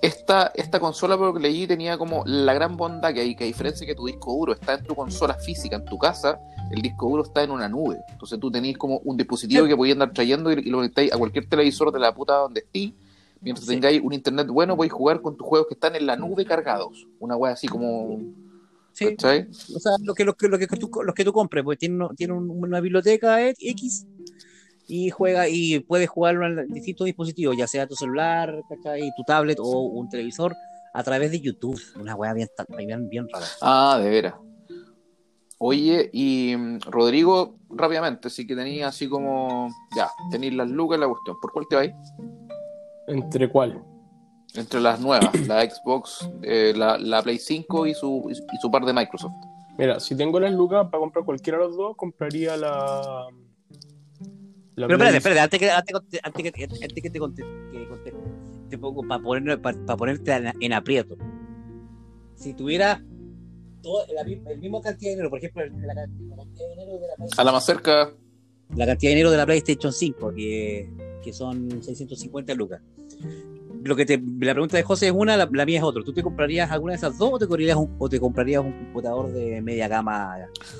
[0.01, 3.43] Esta, esta consola, por lo que leí, tenía como la gran bondad que hay, que
[3.43, 6.39] a diferencia que tu disco duro está en tu consola física, en tu casa,
[6.71, 7.97] el disco duro está en una nube.
[8.09, 9.69] Entonces tú tenés como un dispositivo Sí.
[9.69, 12.61] que podías andar trayendo y, y lo conectáis a cualquier televisor de la puta donde
[12.61, 12.93] estés.
[13.41, 13.73] Mientras Sí.
[13.73, 17.05] tengáis un internet bueno, podéis jugar con tus juegos que están en la nube cargados.
[17.19, 18.17] Una wea así como.
[18.93, 19.47] Sí, ¿Cachai?
[19.75, 21.95] o sea, lo que, lo que, lo que, tú, los que tú compres, pues tiene,
[21.95, 24.05] uno- tiene un- una biblioteca X
[24.87, 29.11] y juega y puedes jugarlo en distintos dispositivos, ya sea tu celular, ¿cachai?
[29.15, 30.53] tu tablet o un televisor
[30.93, 31.79] a través de YouTube.
[31.99, 33.45] Una weá bien, bien, bien rara.
[33.61, 34.35] Ah, de veras.
[35.63, 39.69] Oye, y mm, Rodrigo, rápidamente, sí que tenía así como.
[39.95, 41.37] Ya, tenéis las lucas la cuestión.
[41.39, 41.91] ¿Por cuál te vais?
[43.07, 43.81] ¿Entre cuál?
[44.55, 48.83] Entre las nuevas, la Xbox, eh, la, la Play 5 y su, y su par
[48.85, 49.31] de Microsoft.
[49.77, 53.27] Mira, si tengo las lucas para comprar cualquiera de los dos, compraría la.
[54.75, 57.51] la Pero Play- espérate, espérate, antes que, antes, que- antes que, antes que te conteste,
[58.69, 61.15] te pongo para poner, para, ponerte en, en aprieto.
[62.35, 63.01] Si tuviera
[63.81, 66.75] todo, la, mi- el mismo cantidad de dinero, por ejemplo, la, can- la cantidad de
[66.75, 68.11] dinero de la, Play- A la más cerca,
[68.75, 70.89] la cantidad de dinero de la PlayStation 5, que,
[71.23, 72.81] que son 650 lucas.
[73.83, 76.03] Lo que te, la pregunta de José es una, la, la mía es otra.
[76.03, 78.71] ¿Tú te comprarías alguna de esas dos o te comprarías un, o te comprarías un
[78.73, 80.35] computador de media gama?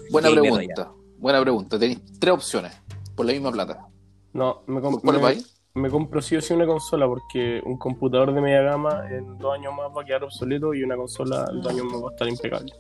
[0.10, 0.92] buena pregunta.
[1.18, 1.80] Buena pregunta.
[1.80, 2.74] Tenéis tres opciones
[3.16, 3.88] por la misma plata.
[4.34, 5.38] No, me, ¿Por com- cuál
[5.74, 9.54] me- compro sí o sí una consola porque un computador de media gama en dos
[9.54, 12.12] años más va a quedar obsoleto y una consola en dos años más va a
[12.12, 12.72] estar impecable.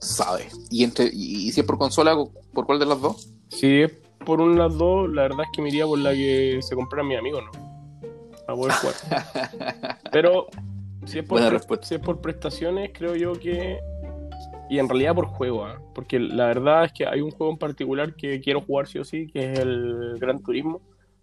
[0.00, 0.48] Sabe.
[0.70, 2.14] ¿Y, entre, y, y si es por consola,
[2.52, 3.28] por cuál de las dos?
[3.48, 3.92] Si es
[4.24, 7.08] por un las dos, la verdad es que me iría por la que se compraran
[7.08, 7.73] mis amigos, ¿no?
[8.46, 9.98] Para poder jugar.
[10.12, 10.46] Pero
[11.06, 11.86] si es, por Buena pre- respuesta.
[11.86, 13.78] si es por prestaciones, creo yo que.
[14.70, 15.80] Y en realidad por juego, ¿ah?
[15.94, 19.04] porque la verdad es que hay un juego en particular que quiero jugar sí o
[19.04, 20.80] sí, que es el Gran Turismo.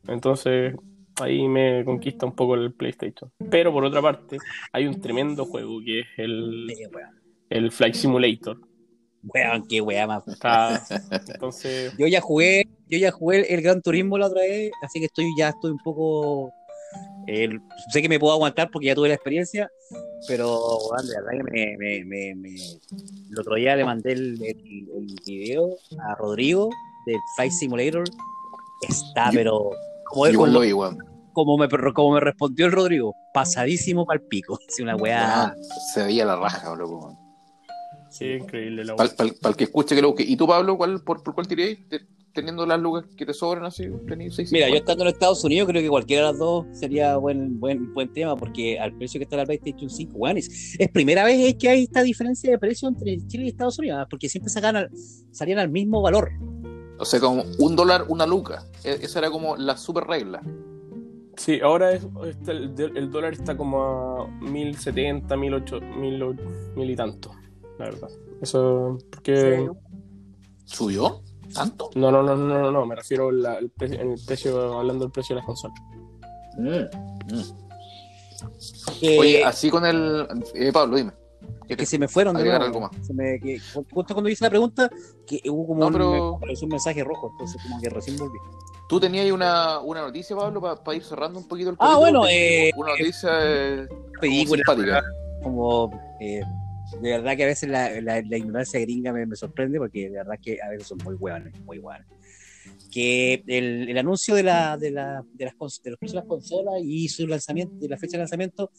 [0.07, 0.75] Entonces
[1.19, 3.31] ahí me conquista un poco el PlayStation.
[3.49, 4.37] Pero por otra parte,
[4.71, 6.67] hay un tremendo juego que es el,
[7.49, 8.59] el Flight Simulator.
[9.23, 10.27] Weón, qué weá más.
[10.27, 10.81] Está-
[11.27, 15.05] entonces, Yo ya jugué, yo ya jugué el Gran Turismo la otra vez, así que
[15.05, 16.51] estoy ya estoy un poco
[17.27, 17.61] el-
[17.91, 19.69] sé que me puedo aguantar porque ya tuve la experiencia,
[20.27, 20.59] pero
[20.89, 22.79] bueno, de verdad que me, me, me, me-
[23.31, 25.69] el otro día le mandé el, el, el video
[25.99, 26.69] a Rodrigo
[27.05, 28.03] del Flight Simulator.
[28.87, 29.69] Está, Yo- pero
[30.05, 30.97] como, Igual como, lo vi, weón.
[31.33, 34.57] como me, como me respondió el Rodrigo, pasadísimo para el pico.
[34.67, 35.53] Así una weá.
[35.55, 35.63] Weón,
[35.93, 37.17] Se veía la raja, loco.
[38.09, 39.09] sí, increíble la Para
[39.49, 40.23] el que escuche que lo busque.
[40.23, 41.79] ¿Y tú, Pablo, cuál, por, por cuál tiréis?
[42.33, 45.43] Te- Teniendo las lucas que te sobran así, tenéis seis Mira, yo estando en Estados
[45.43, 49.19] Unidos creo que cualquiera de las dos sería buen buen buen tema porque al precio
[49.19, 52.57] que está la PlayStation 5, weón, es, es primera vez que hay esta diferencia de
[52.57, 54.07] precio entre Chile y Estados Unidos, ¿ah?
[54.09, 54.89] porque siempre sacan al-
[55.31, 56.31] salían al mismo valor.
[56.99, 58.65] O sea, como un dólar, una luca.
[58.83, 60.41] E- Esa era como la super regla.
[61.37, 66.23] Sí, ahora es, está el, el dólar está como a 1070, 1008, 1000,
[66.75, 67.31] mil y tanto,
[67.79, 68.09] la verdad.
[68.41, 69.67] Eso, porque...
[70.65, 71.21] ¿Subió?
[71.53, 71.89] ¿Tanto?
[71.95, 75.05] No, no, no, no, no, no, me refiero al al pre- en el precio, hablando
[75.05, 75.77] del precio de las consolas.
[78.99, 80.27] Que, Oye, así con el.
[80.55, 81.11] eh, Pablo, dime.
[81.67, 82.63] que se me fueron de nuevo.
[82.63, 82.91] algo más.
[83.05, 84.89] Se me, que, justo cuando hice la pregunta,
[85.25, 88.17] que hubo como No, un, pero- me apareció un mensaje rojo, entonces como que recién
[88.17, 88.37] volví.
[88.89, 92.23] Tú tenías ahí una, una noticia, Pablo, para ir cerrando un poquito el Ah, bueno,
[92.27, 95.01] eh, Una noticia eh, como Película, simpática.
[95.43, 95.89] como
[96.19, 96.41] eh,
[96.99, 100.17] de verdad que a veces la, la- la ignorancia gringa me, me sorprende porque de
[100.17, 102.07] verdad que a veces son muy hueones, muy hueones.
[102.91, 106.19] Que el, el anuncio de, la, de, la, de, las, cons- de los precios de
[106.19, 108.71] las consolas y su lanzamiento, de la fecha de lanzamiento,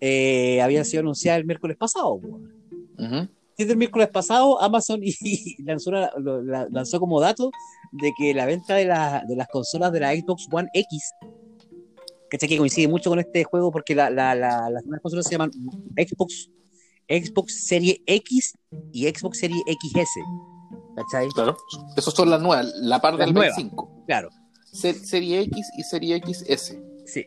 [0.00, 2.18] eh, había sido anunciada el miércoles pasado.
[2.20, 2.28] po.
[2.98, 3.28] Ujú.
[3.58, 7.50] Desde el miércoles pasado, Amazon y, y lanzó, lo- la- lanzó como dato
[7.92, 11.12] de que la venta de, la- de las consolas de la Xbox One X,
[12.30, 15.50] que coincide mucho con este juego porque la- la- la- las consolas se llaman
[15.96, 16.48] Xbox,
[17.10, 18.54] Xbox Serie X
[18.92, 20.20] y Xbox Serie XS.
[20.96, 21.28] ¿Cachai?
[21.30, 21.56] Claro.
[21.96, 23.56] Esas son las nuevas, la par del Play nuevas.
[23.56, 24.04] 5.
[24.06, 24.28] Claro,
[24.72, 26.78] Se- serie X y Serie XS.
[27.06, 27.26] sí.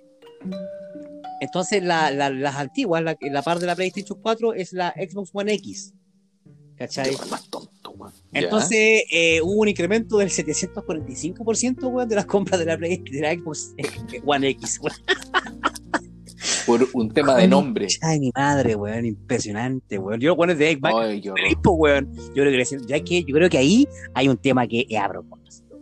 [1.41, 5.29] Entonces, la- la- las antiguas, la, la par de la PlayStation 4 es la Xbox
[5.33, 5.93] One X.
[6.77, 7.15] ¿Cachai?
[7.29, 7.69] Más tonto.
[8.31, 8.41] Ya.
[8.41, 13.21] Entonces eh, hubo un incremento del 745% weón, de las compras de la, Play- de
[13.21, 14.79] la Xbox eh, One X.
[14.81, 14.95] weón.
[16.65, 17.87] Por un tema de nombre.
[18.01, 20.19] Ay, mi madre, weón, impresionante, weón.
[20.19, 21.39] Yo, bueno, de Xbox, Ay, horror.
[21.39, 22.15] Felipe, weón.
[22.35, 25.09] Yo creo que, ya que yo creo que ahí hay un tema que es a
[25.09, 25.79] propósito.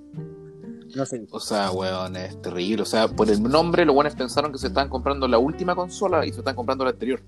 [0.95, 1.25] No sé.
[1.31, 2.83] O sea, weón, es terrible.
[2.83, 6.25] O sea, por el nombre, los buenos pensaron que se estaban comprando la última consola
[6.25, 7.21] y se están comprando la anterior.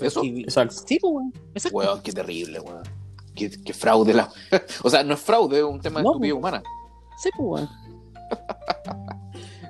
[0.00, 0.22] ¿Eso?
[0.22, 0.74] Sí, Exacto.
[0.86, 1.32] Sí, pues, weón.
[1.54, 1.78] Exacto.
[1.78, 2.82] Weón, qué terrible, weón.
[3.34, 4.30] Qué, qué fraude la.
[4.82, 6.62] o sea, no es fraude, es un tema de No, estupidez humana.
[7.22, 7.68] Sí, pues, weón.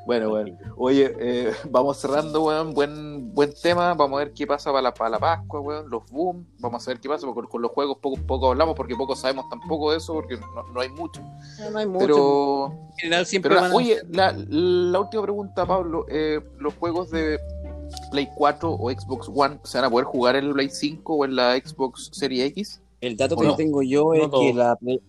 [0.05, 0.57] Bueno, bueno.
[0.77, 2.75] Oye, eh, vamos cerrando, weón.
[2.75, 3.95] Buen, buen tema.
[3.95, 5.89] Vamos a ver qué pasa para la, para la Pascua, weón.
[5.89, 6.45] Los boom.
[6.59, 7.27] Vamos a ver qué pasa.
[7.33, 10.63] Porque con los juegos poco, poco hablamos porque poco sabemos tampoco de eso porque no,
[10.73, 11.21] no hay mucho.
[11.61, 12.01] No, no hay mucho.
[12.07, 16.07] Pero, en general siempre pero la- van a- oye, la, la última pregunta, Pablo.
[16.09, 17.39] eh, ¿Los juegos de
[18.11, 21.25] Play 4 o Xbox One se van a poder jugar en el Play 5 o
[21.25, 22.81] en la Xbox Series X?
[23.01, 23.51] El dato ¿O que no?
[23.51, 25.01] yo tengo yo No es que la Play-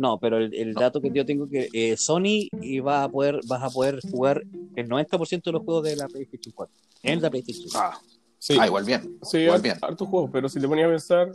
[0.00, 3.40] no, pero el, el dato que yo tengo que eh, Sony y va a poder
[3.46, 4.42] vas a poder jugar
[4.74, 7.80] el 90% de los juegos de la PlayStation 4 en la PlayStation 4.
[7.80, 8.00] Ah,
[8.38, 9.18] Sí, ah, igual bien.
[9.22, 9.76] sí igual bien.
[9.82, 11.32] hartos juegos, pero si te ponías a pensar,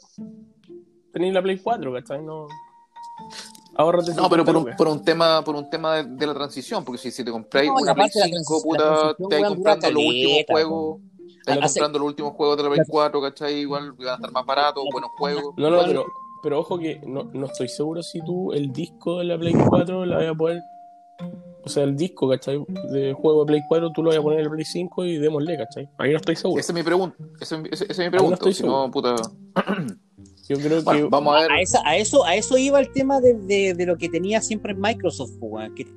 [1.14, 2.24] tenéis la Play 4, ¿cachai?
[2.24, 2.48] No.
[3.78, 6.34] Ahorrate No, pero por un, 50 por un tema, por un tema de, de la
[6.34, 9.36] transición, porque si, si te compráis No, una Play aparte la 5, transi- puta, te
[9.36, 10.98] vais comprando los últimos juegos,
[11.46, 13.54] te vais Hace- comprando los últimos juegos de la Play 4, ¿cachai?
[13.60, 15.54] Igual van a estar más baratos, buenos juegos.
[15.58, 16.06] No, no, pero,
[16.46, 20.06] pero ojo que no, no estoy seguro si tú el disco de la Play 4
[20.06, 20.62] la vas a poder.
[21.64, 22.64] O sea, el disco, ¿cachai?
[22.92, 25.18] De juego de Play 4 tú lo vas a poner en el Play 5 y
[25.18, 25.90] démosle, ¿cachai?
[25.98, 26.60] Ahí no estoy seguro.
[26.60, 27.18] Esa es mi pregunta.
[27.42, 28.36] Esa, es mi no pregunta.
[28.36, 29.16] estoy si no, puta.
[30.48, 31.10] Yo creo Bueno, que.
[31.10, 31.52] vamos a ver.
[31.52, 34.42] A, esa- a eso a eso iba el tema de, de- de lo que tenía
[34.42, 35.88] siempre Microsoft, weón, que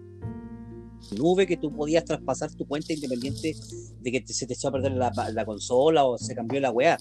[1.16, 3.54] nube que tú podías traspasar tu cuenta independiente
[4.00, 6.70] de que te- se te echó a perder la, la consola o se cambió la
[6.70, 6.96] weá.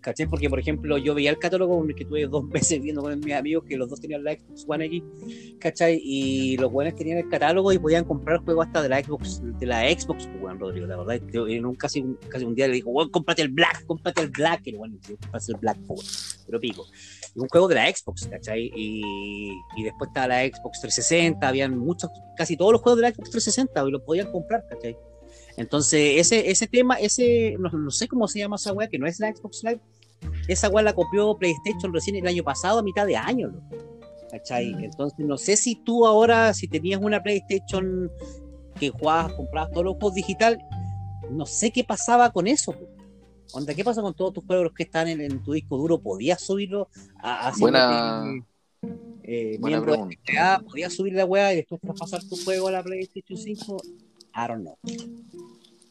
[0.00, 0.26] ¿Cachai?
[0.26, 3.64] Porque, por ejemplo, yo veía el catálogo que tuve dos meses viendo con mis amigos
[3.68, 5.02] que los dos tenían la Xbox One X,
[5.58, 6.00] ¿cachai?
[6.02, 9.66] Y los buenos tenían el catálogo y podían comprar juegos hasta de la Xbox, de
[9.66, 11.20] la Xbox, pues, weón, Rodrigo, la verdad.
[11.32, 14.22] Yo, en un, casi, un, casi un día le dijo, weón, cómprate el Black, cómprate
[14.22, 16.86] el Black, y bueno, comprarse el Black, pues, pero pico
[17.38, 18.28] un juego de la Xbox.
[18.56, 23.14] Y, y después estaba la Xbox 360, habían muchos, casi todos los juegos de la
[23.14, 24.96] Xbox 360 y los podían comprar, ¿cachai?
[25.58, 29.06] Entonces, ese, ese tema, ese, no, no sé cómo se llama esa weá, que no
[29.06, 29.80] es la Xbox Live,
[30.46, 33.76] esa weá la copió PlayStation recién el año pasado, a mitad de año, loco,
[34.30, 34.72] ¿cachai?
[34.84, 38.10] Entonces, no sé si tú ahora, si tenías una PlayStation
[38.78, 40.58] que jugabas, comprabas todos los juegos digital,
[41.30, 42.86] no sé qué pasaba con eso, po.
[43.52, 45.98] Onda, ¿qué pasa con todos tus juegos que están en, en tu disco duro?
[46.00, 46.88] ¿Podías subirlo
[47.20, 48.32] a, a Buena-
[49.24, 50.20] eh, Buena miembro de pregunta.
[50.32, 50.60] GTA?
[50.60, 53.82] ¿Podías subir la weá y después traspasar tu juego a la PlayStation 5?
[54.40, 54.78] I don't know.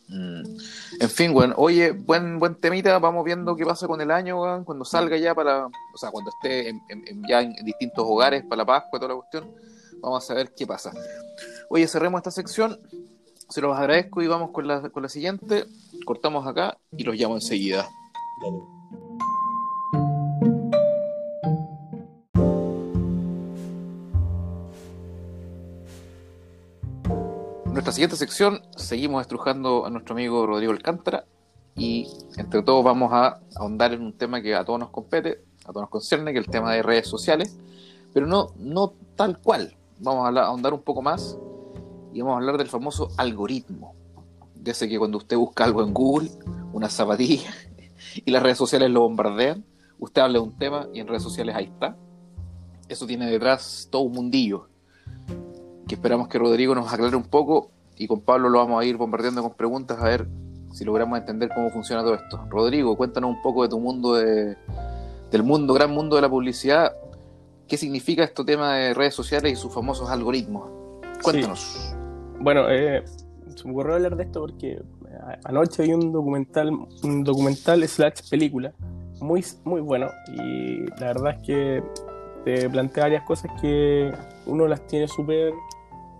[0.09, 0.57] Mm.
[1.01, 1.53] En fin, weón.
[1.57, 2.97] Oye, buen, buen temita.
[2.99, 4.63] Vamos viendo qué pasa con el año, weón.
[4.63, 5.65] Cuando salga ya para.
[5.65, 9.09] O sea, cuando esté en- en- en- ya en distintos hogares para la Pascua toda
[9.09, 9.51] la cuestión.
[10.01, 10.93] Vamos a saber qué pasa.
[11.69, 12.79] Oye, cerremos esta sección.
[13.49, 15.65] Se los agradezco y vamos con la, con la siguiente.
[16.05, 17.87] Cortamos acá y los llamo enseguida.
[18.45, 18.76] En
[27.87, 31.23] nuestra siguiente sección seguimos estrujando a nuestro amigo Rodrigo Alcántara
[31.73, 35.67] y entre todos vamos a ahondar en un tema que a todos nos compete, a
[35.67, 37.57] todos nos concierne, que es el tema de redes sociales,
[38.13, 39.77] pero no, no tal cual.
[39.99, 41.37] Vamos a ahondar un poco más
[42.11, 43.95] y vamos a hablar del famoso algoritmo.
[44.53, 46.29] De ese que cuando usted busca algo en Google,
[46.73, 47.53] una zapatilla,
[48.15, 49.63] y las redes sociales lo bombardean,
[49.97, 51.95] usted habla de un tema y en redes sociales ahí está.
[52.89, 54.67] Eso tiene detrás todo un mundillo
[55.87, 58.97] que esperamos que Rodrigo nos aclare un poco y con Pablo lo vamos a ir
[58.97, 60.27] bombardeando con preguntas a ver
[60.73, 62.45] si logramos entender cómo funciona todo esto.
[62.49, 64.55] Rodrigo, cuéntanos un poco de tu mundo, de,
[65.31, 66.95] del mundo, gran mundo de la publicidad.
[67.67, 70.69] ¿Qué significa este tema de redes sociales y sus famosos algoritmos?
[71.23, 71.95] Cuéntanos.
[72.39, 73.03] Bueno, eh,
[73.55, 74.81] se me ocurrió hablar de esto porque eh,
[75.45, 76.69] anoche vi un documental,
[77.03, 78.71] un documental slash película
[79.19, 81.83] muy, muy bueno y la verdad es que
[82.45, 84.11] te plantea varias cosas que
[84.45, 85.53] uno las tiene súper,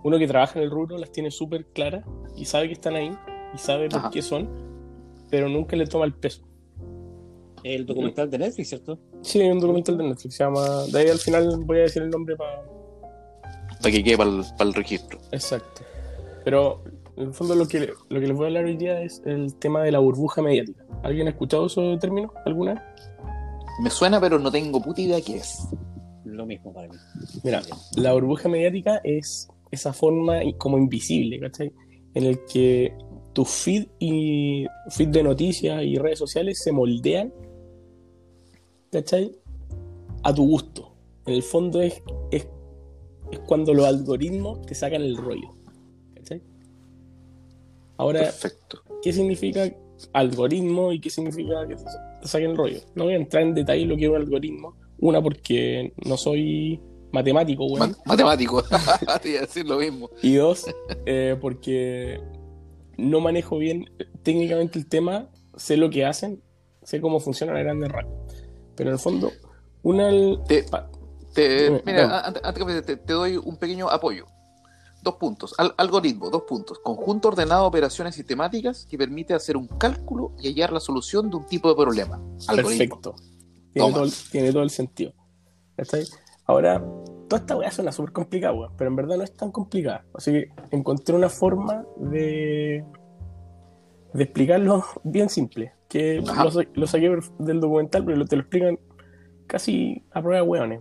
[0.04, 2.04] uno que trabaja en el rubro las tiene súper claras
[2.36, 3.10] y sabe que están ahí
[3.54, 4.10] y sabe por Ajá.
[4.10, 4.48] qué son,
[5.30, 6.42] pero nunca le toma el peso.
[7.64, 8.98] El documental de Netflix, ¿cierto?
[9.22, 12.10] Sí, un documental de Netflix, se llama, de ahí al final voy a decir el
[12.10, 12.62] nombre para...
[13.82, 15.18] Para que quede para el, para el registro.
[15.32, 15.82] Exacto.
[16.44, 16.82] Pero
[17.16, 19.54] en el fondo lo que, lo que les voy a hablar hoy día es el
[19.56, 20.84] tema de la burbuja mediática.
[21.02, 22.74] ¿Alguien ha escuchado esos términos alguna?
[22.74, 22.82] vez?
[23.82, 25.68] Me suena, pero no tengo puta idea qué es.
[26.24, 26.96] Lo mismo para mí.
[27.42, 27.62] Mira,
[27.96, 31.72] la burbuja mediática es esa forma como invisible, ¿cachai?
[32.14, 32.96] En el que
[33.32, 37.32] tu feed y feed de noticias y redes sociales se moldean,
[38.90, 39.32] ¿cachai?
[40.22, 40.94] A tu gusto.
[41.26, 42.48] En el fondo es, es,
[43.30, 45.54] es cuando los algoritmos te sacan el rollo,
[46.14, 46.42] ¿cachai?
[47.96, 48.82] Ahora, Perfecto.
[49.02, 49.70] ¿Qué significa
[50.12, 52.80] algoritmo y qué significa que te saquen el rollo.
[52.94, 54.76] No voy a entrar en detalle lo que es un algoritmo.
[55.00, 56.80] Una, porque no soy
[57.12, 57.90] matemático, weón.
[57.90, 58.62] Ma- matemático.
[59.22, 60.10] Te iba a decir lo mismo.
[60.22, 60.66] Y dos,
[61.06, 62.20] eh, porque
[62.96, 66.42] no manejo bien eh, técnicamente el tema, sé lo que hacen,
[66.82, 68.14] sé cómo funciona a grandes rasgos.
[68.76, 69.32] Pero en el fondo,
[69.82, 70.08] una...
[70.08, 70.64] el- Te-
[71.34, 74.26] Te- Dime, mira, antes, antes que me- te, te doy un pequeño apoyo.
[75.02, 75.54] Dos puntos.
[75.58, 76.80] Al- algoritmo, dos puntos.
[76.80, 81.36] Conjunto ordenado de operaciones sistemáticas que permite hacer un cálculo y hallar la solución de
[81.36, 82.16] un tipo de problema.
[82.48, 83.00] Algoritmo.
[83.00, 83.14] Perfecto.
[83.72, 85.12] Tiene todo, el, tiene todo el sentido.
[85.76, 86.04] ¿Cachai?
[86.48, 86.82] Ahora,
[87.28, 90.04] toda esta weá suena súper complicada, weón, pero en verdad no es tan complicada.
[90.14, 92.82] Así que encontré una forma de,
[94.14, 95.72] de explicarlo bien simple.
[95.88, 98.78] Que lo, lo saqué del documental, pero te lo explican
[99.46, 100.80] casi a prueba de weones.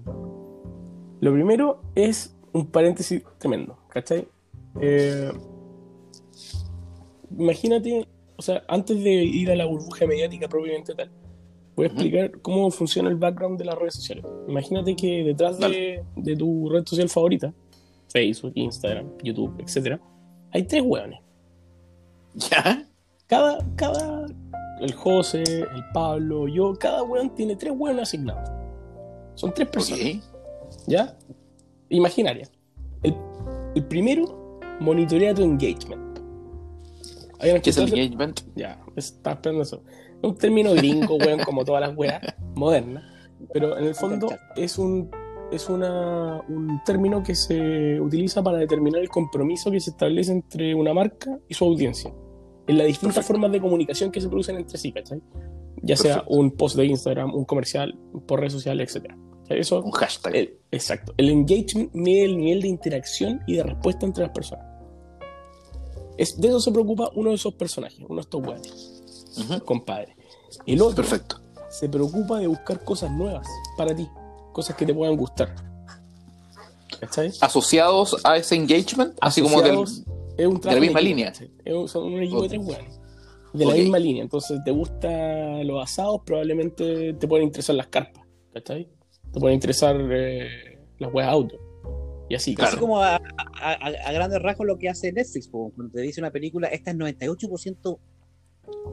[1.20, 4.28] Lo primero es un paréntesis tremendo, ¿cachai?
[4.80, 5.32] Eh,
[7.38, 8.08] imagínate,
[8.38, 11.12] o sea, antes de ir a la burbuja mediática propiamente tal,
[11.78, 14.26] voy a explicar cómo funciona el background de las redes sociales.
[14.48, 17.54] Imagínate que detrás de, de tu red social favorita,
[18.10, 20.02] Facebook, Instagram, YouTube, etcétera,
[20.52, 21.20] hay tres hueones.
[22.34, 22.84] ¿Ya?
[23.28, 24.26] Cada, cada,
[24.80, 28.50] el José, el Pablo, yo, cada hueón tiene tres hueones asignados.
[29.36, 30.04] Son tres personas.
[30.04, 30.88] Ok.
[30.88, 31.16] ¿Ya?
[31.90, 32.50] Imaginaria.
[33.04, 33.16] El,
[33.76, 36.20] el primero monitorea tu engagement.
[37.40, 38.42] ¿Habían ¿Qué es el engagement?
[38.56, 39.84] Ya, estaba esperando eso.
[40.24, 42.22] Un término gringo, weón, como todas las weas
[42.56, 43.04] modernas.
[43.54, 45.10] Pero en el fondo es un
[45.52, 50.76] es una, un término que se utiliza para determinar el compromiso que se establece entre
[50.76, 52.14] una marca y su audiencia.
[52.68, 53.34] En las distintas Perfecto.
[53.34, 55.22] formas de comunicación que se producen entre sí, ¿cachai?
[55.84, 56.34] Ya sea Perfecto.
[56.38, 57.98] un post de Instagram, un comercial,
[58.28, 59.14] por redes sociales, etc.
[59.48, 60.36] Eso Un hashtag.
[60.36, 61.14] el- exacto.
[61.16, 64.66] El engagement mide el nivel de interacción y de respuesta entre las personas.
[66.18, 68.97] Es, de eso se preocupa uno de esos personajes, uno de estos weones,
[69.66, 70.16] Compadre.
[70.66, 71.42] El otro Perfecto.
[71.70, 73.48] se preocupa de buscar cosas nuevas
[73.78, 74.08] para ti,
[74.54, 75.54] cosas que te puedan gustar.
[77.00, 77.32] ¿Cachai?
[77.42, 79.80] Asociados a ese engagement, así como del.
[80.38, 81.32] Es un de la misma equipo, línea.
[81.32, 81.52] ¿cachai?
[81.66, 82.50] Es un- son un equipo de Ok.
[82.50, 83.00] tres weones.
[83.54, 84.24] De la misma línea.
[84.24, 88.24] Entonces, te gustan los asados, probablemente te pueden interesar las carpas.
[88.54, 88.88] ¿Cachai?
[89.32, 91.56] Te pueden interesar eh, las weas auto.
[92.30, 92.70] Y así, Claro.
[92.72, 93.20] Así como a, a-
[93.62, 96.92] a- a grandes rasgos lo que hace Netflix, po, cuando te dice una película, esta
[96.92, 98.00] es 98%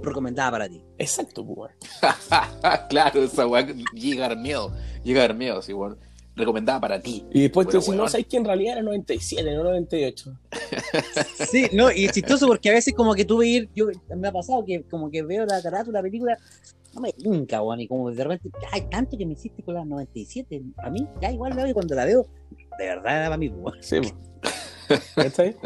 [0.02, 0.82] recomendada para ti.
[0.98, 1.72] Exacto, pues, weón.
[2.88, 4.72] claro, esa weá llega a dar miedo.
[5.02, 5.96] Llega a dar miedo, sí, bueno.
[6.36, 7.24] Recomendada para ti.
[7.32, 8.10] Y después te dicen, no, weón.
[8.10, 10.38] sabes que en realidad era 97, no 98.
[11.50, 14.32] Sí, no, y es chistoso porque a veces como que tú veis, yo me ha
[14.32, 16.36] pasado que como que veo la carátula, la película,
[16.94, 19.74] no me tinca, weón, y como de repente, ya, hay tanto que me hiciste con
[19.74, 22.26] la 97, a mí, ya igual la veo y cuando la veo,
[22.78, 23.78] de verdad era para mí, weón.
[23.80, 25.02] Sí, pues.
[25.14, 25.56] ¿Cachai?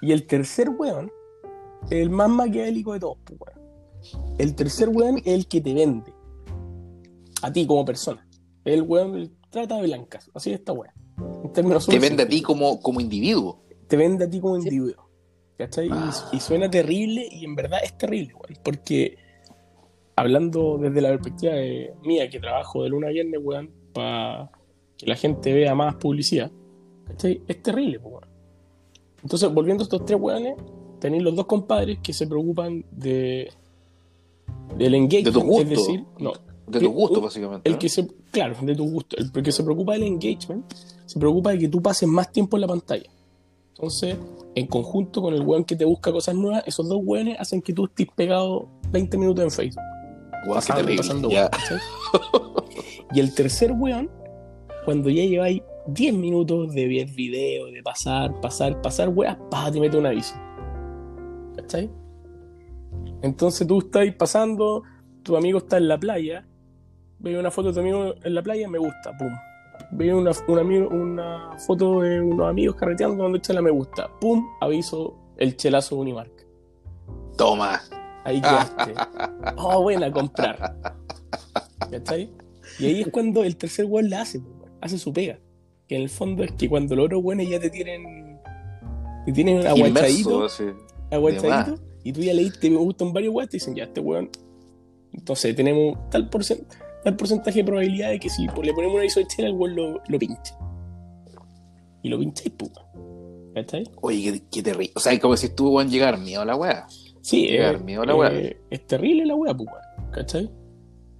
[0.00, 1.10] Y el tercer weón,
[1.90, 4.34] el más maquiavélico de todos, pues, weón.
[4.38, 6.12] El tercer weón es el que te vende.
[7.42, 8.26] A ti como persona.
[8.64, 10.30] El weón el trata de blancas.
[10.34, 10.92] Así es esta weón.
[11.52, 13.62] Te vende a ti como, como individuo.
[13.88, 14.68] Te vende a ti como Sí.
[14.68, 15.08] individuo.
[15.58, 15.86] ¿Cachai?
[15.86, 16.30] Y- Ah.
[16.32, 18.58] Y, suena terrible y en verdad es terrible, weón.
[18.64, 19.16] Porque
[20.16, 24.50] hablando desde la perspectiva de mía, que trabajo de luna a viernes, weón, para
[24.96, 26.50] que la gente vea más publicidad,
[27.06, 27.42] ¿cachai?
[27.46, 28.28] Es terrible, pues, weón.
[29.22, 30.54] Entonces, volviendo a estos tres weones,
[31.02, 33.50] tenéis los dos compadres que se preocupan de
[34.78, 35.62] del engagement, De tu gusto.
[35.62, 36.32] es decir, no,
[36.66, 37.68] De tu gusto, básicamente.
[37.68, 37.78] el ¿no?
[37.80, 40.64] que se, claro, de tu gusto, el que se preocupa del engagement,
[41.04, 43.10] se preocupa de que tú pases más tiempo en la pantalla.
[43.74, 44.16] Entonces,
[44.54, 47.72] en conjunto con el weón que te busca cosas nuevas, esos dos weones hacen que
[47.72, 49.82] tú estés pegado 20 minutos en Facebook.
[50.46, 50.96] Guau, qué Pasando- terrible.
[51.02, 51.38] pasando Ya.
[51.40, 51.78] weón, ¿cachai?
[53.14, 54.08] y el tercer weón,
[54.84, 59.80] cuando ya lleváis 10 minutos de ver video, de pasar, pasar, pasar, weas, pa, te
[59.80, 60.34] mete un aviso.
[61.62, 61.90] ¿Cachai?
[63.22, 64.82] Entonces tú estás pasando,
[65.22, 66.46] tu amigo está en la playa,
[67.18, 69.32] veo una foto de tu amigo en la playa, me gusta, pum.
[69.92, 70.32] Veo una,
[70.88, 76.46] una foto de unos amigos carreteando cuando la me gusta, pum, aviso el chelazo Unimark.
[77.36, 77.80] Toma.
[78.24, 78.94] Ahí quedaste.
[79.56, 80.76] Oh, buena, comprar.
[81.90, 82.30] ¿Cachai?
[82.78, 85.38] Y ahí es cuando el tercer weón la hace, pues, hace su pega.
[85.88, 88.40] Que en el fondo es que cuando los otros weones ya te tienen.
[89.26, 90.76] Te tienen aguachadito, Inmerso,
[91.16, 91.46] así.
[91.46, 94.30] aguachadito, y tú ya leíste me gustan varios weones, te dicen ya, este weón.
[95.12, 96.66] Entonces tenemos tal, porcent-
[97.04, 99.76] tal porcentaje de probabilidad de que si le ponemos un aviso de chela, el weón
[99.76, 100.54] lo, lo pinche.
[102.02, 102.70] Y lo pincháis, pues.
[102.94, 103.52] weón.
[103.54, 103.84] ¿Cachai?
[104.00, 104.92] Oye, qué, qué terrible.
[104.96, 106.86] O sea, como si tú, weón, llegar miedo a la weá.
[107.20, 108.32] Sí, Llegar eh, miedo a la weá.
[108.32, 110.50] eh, es terrible la weá, pues, weón, ¿cachai?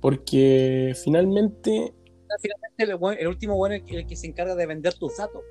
[0.01, 1.95] Porque finalmente
[2.41, 4.95] Finalmente el, weón- el último bueno es el que, el que se encarga de vender
[4.95, 5.43] tus datos.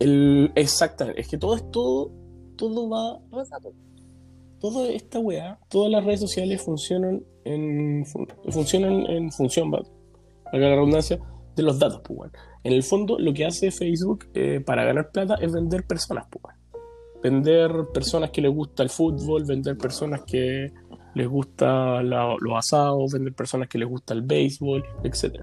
[0.00, 2.10] el exactamente, es que todo es todo,
[2.56, 3.18] todo va,
[4.60, 9.82] toda esta weá, todas las redes sociales funcionan en, fun- funcionan en función, va-
[10.52, 11.18] valga la redundancia,
[11.56, 12.30] de los datos, pues.
[12.64, 16.54] En el fondo, lo que hace Facebook eh, para ganar plata es vender personas, pues.
[17.22, 20.72] Vender personas que les gusta el fútbol, vender personas que
[21.14, 25.42] les gusta la- los asados, vender personas que les gusta el béisbol, etc.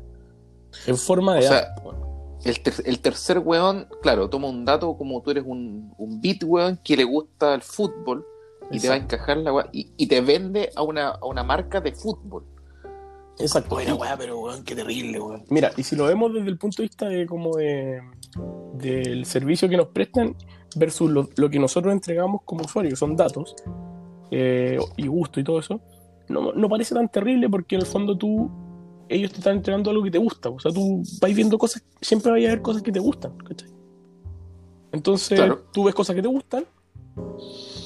[0.88, 2.01] En forma de O sea, datos, pues, weón.
[2.44, 6.44] El, ter- el tercer weón, claro, toma un dato como tú eres un, un beat
[6.44, 8.26] weón que le gusta el fútbol
[8.72, 11.44] y te va a encajar la weá y, y te vende a una, a una
[11.44, 12.46] marca de fútbol.
[13.40, 13.76] Exacto.
[13.76, 15.44] Buena weá, pero weón, qué terrible weón.
[15.50, 18.02] Mira, y si lo vemos desde el punto de vista de como de
[18.76, 20.36] del servicio que nos prestan
[20.76, 23.56] versus lo, lo que nosotros entregamos como usuarios, son datos
[24.32, 25.82] eh, y gusto y todo eso,
[26.30, 28.50] no, no parece tan terrible porque en el fondo tú,
[29.16, 32.32] ellos te están entregando algo que te gusta, o sea, tú vas viendo cosas, siempre
[32.32, 33.70] va a haber cosas que te gustan, ¿cachai?
[34.92, 35.64] Entonces, Claro.
[35.72, 36.66] tú ves cosas que te gustan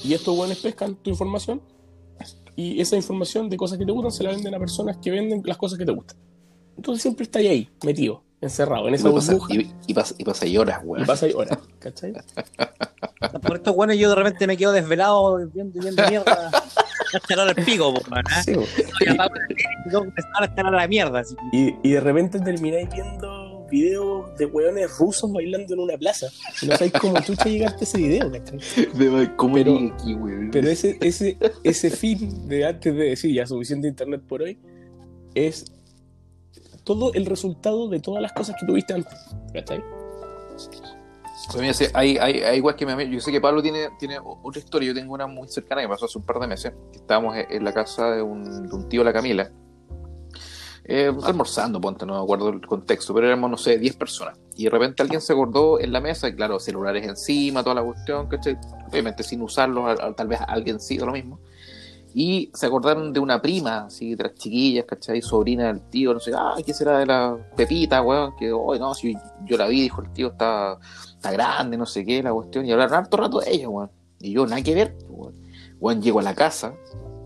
[0.03, 1.61] y estos buenos pescan tu información
[2.55, 5.41] y esa información de cosas que te gustan se la venden a personas que venden
[5.45, 6.17] las cosas que te gustan.
[6.77, 10.23] Entonces siempre está ahí, metido, encerrado en Y esa burbuja y, y, y pasa, y
[10.23, 11.05] pasa ahí horas, weón.
[11.05, 12.13] pasa ahí horas, ¿cachai?
[13.41, 16.51] Por estos buenos yo de repente me quedo desvelado viendo, viendo mierda.
[17.13, 18.43] Hasta ahora el pico, man, ¿ah?
[18.43, 18.51] Sí.
[18.51, 19.15] Y y
[20.59, 21.19] a la mierda.
[21.19, 21.35] así.
[21.53, 26.27] y, y de repente termináis viendo videos de hueones rusos bailando en una plaza.
[26.61, 28.59] Y no sabéis cómo chucha llegaste a ese video, ¿cachai?
[29.37, 30.49] ¿Cómo Pero- aquí, weón?
[30.51, 34.59] Pero ese, ese, ese fin de antes de decir ya suficiente internet por hoy
[35.33, 35.65] es
[36.85, 39.13] todo el resultado de todas las cosas que tuviste antes.
[39.53, 39.83] ¿Cachai?
[41.47, 43.09] Pues mira, sí, hay, hay, hay igual que mi.
[43.09, 44.87] Yo sé que Pablo tiene, tiene otra historia.
[44.87, 46.73] Yo tengo una muy cercana que pasó hace un par de meses.
[46.93, 49.51] Estábamos en la casa de un, tío, la Camila,
[50.85, 54.39] eh, almorzando, ponte, no me acuerdo el contexto, pero éramos, no sé, 10 personas.
[54.55, 57.83] Y de repente alguien se acordó en la mesa, y claro, celulares encima, toda la
[57.83, 58.57] cuestión, ¿cachai?
[58.89, 61.39] Obviamente sin usarlos, al- al- tal vez alguien sí, lo mismo.
[62.17, 65.21] Y se acordaron de una prima, así, de las chiquillas, ¿cachai?
[65.21, 68.33] Sobrina del tío, no sé, ah, ¿qué será de la Pepita, weón?
[68.37, 69.13] Que, hoy no, si
[69.45, 70.77] yo la vi, dijo el tío, está,
[71.09, 72.65] está grande, no sé qué, la cuestión.
[72.65, 73.91] Y hablaron harto rato de ella, weón.
[74.21, 75.33] Y yo, nada que ver, weón.
[75.81, 76.73] Weón, llego a la casa,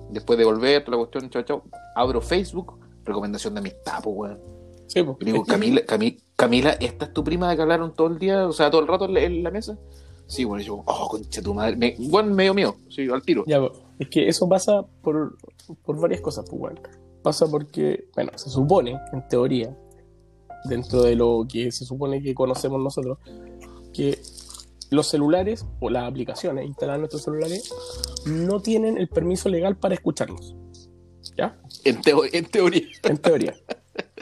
[0.09, 1.63] después de volver, toda la cuestión, chao, chao,
[1.95, 4.39] abro Facebook, recomendación de amistad, pues, weón.
[4.87, 7.93] Sí, le digo, Es que- Camila, Cami- Camila, ¿esta es tu prima de que hablaron
[7.93, 9.77] todo el día, o sea, todo el rato en la, en la mesa?
[10.25, 11.75] Sí, bueno, y yo, oh, concha tu madre.
[11.75, 13.43] Me, bueno, medio mío, sí, al tiro.
[13.45, 13.71] Ya, po.
[13.99, 15.37] Es que eso pasa por,
[15.83, 16.73] por varias cosas, pues.
[17.21, 19.77] Pasa porque, bueno, se supone, en teoría,
[20.65, 23.17] dentro de lo que se supone que conocemos nosotros,
[23.93, 24.19] que
[24.89, 27.73] los celulares o las aplicaciones instaladas en nuestros celulares
[28.25, 30.55] no tienen el permiso legal para escucharnos.
[31.37, 31.59] ¿Ya?
[31.83, 32.87] En, teo- en teoría.
[33.03, 33.55] En teoría.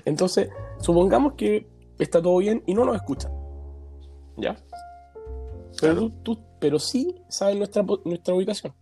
[0.05, 0.49] Entonces,
[0.81, 1.67] supongamos que
[1.99, 3.31] está todo bien y no nos escuchan.
[4.37, 4.57] ¿Ya?
[5.79, 8.73] Pero, tú, pero sí saben nuestra, nuestra ubicación.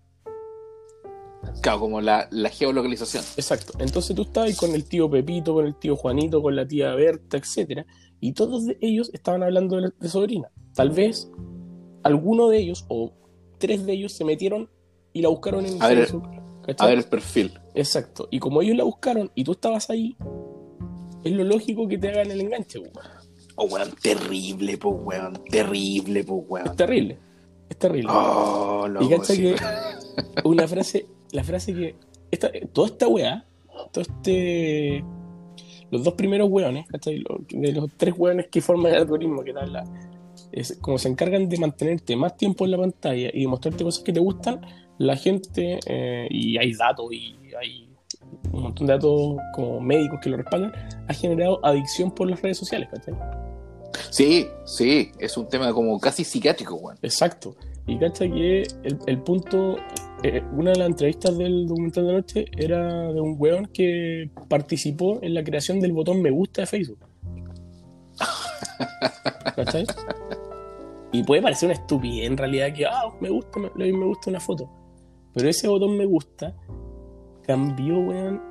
[1.62, 3.24] Claro, como la, la geolocalización.
[3.38, 3.74] Exacto.
[3.80, 6.94] Entonces tú estabas ahí con el tío Pepito, con el tío Juanito, con la tía
[6.96, 7.86] Berta, etcétera,
[8.20, 10.50] y todos de ellos estaban hablando de, de sobrina.
[10.74, 11.30] Tal vez
[12.04, 13.14] alguno de ellos o
[13.58, 14.70] tres de ellos se metieron
[15.14, 16.10] y la buscaron en A ver.
[16.80, 17.60] A ver el perfil.
[17.74, 18.28] Exacto.
[18.32, 20.18] Y como ellos la buscaron y tú estabas ahí,
[21.24, 22.80] es lo lógico que te hagan el enganche.
[22.80, 22.94] weón.
[23.56, 25.34] Oh, weón, terrible, pues, weón.
[25.50, 26.76] Terrible, Es weón.
[26.76, 27.20] terrible.
[27.70, 28.12] Es terrible.
[28.14, 29.42] Oh, loco, y cacha sí.
[29.42, 29.56] que
[30.44, 31.96] una frase, la frase que
[32.32, 33.46] esta, toda esta weá,
[33.92, 35.04] todo este
[35.92, 37.24] los dos primeros weones, ¿cachai?
[37.50, 39.84] De los tres weones que forman el algoritmo, que tal la,
[40.52, 44.04] es, como se encargan de mantenerte más tiempo en la pantalla y de mostrarte cosas
[44.04, 44.62] que te gustan,
[44.98, 47.90] la gente, eh, y hay datos y hay
[48.52, 50.74] un montón de datos como médicos que lo respaldan,
[51.08, 53.14] ha generado adicción por las redes sociales, ¿cachai?
[54.10, 56.98] Sí, sí, es un tema como casi psiquiátrico, weón.
[57.02, 57.56] Exacto.
[57.88, 59.76] Y cacha que el, el punto,
[60.24, 65.20] eh, una de las entrevistas del documental de noche era de un weón que participó
[65.22, 67.00] en la creación del botón me gusta de Facebook.
[69.56, 69.86] ¿Cachai?
[71.12, 74.40] Y puede parecer una estupidez en realidad que, ah, me gusta, me, me gusta una
[74.40, 74.70] foto.
[75.34, 76.56] Pero ese botón me gusta
[77.44, 78.42] cambió, weón,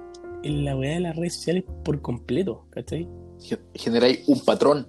[0.45, 3.09] en la weá de las redes sociales por completo, ¿cachai?
[3.41, 4.87] Ge- Generáis un patrón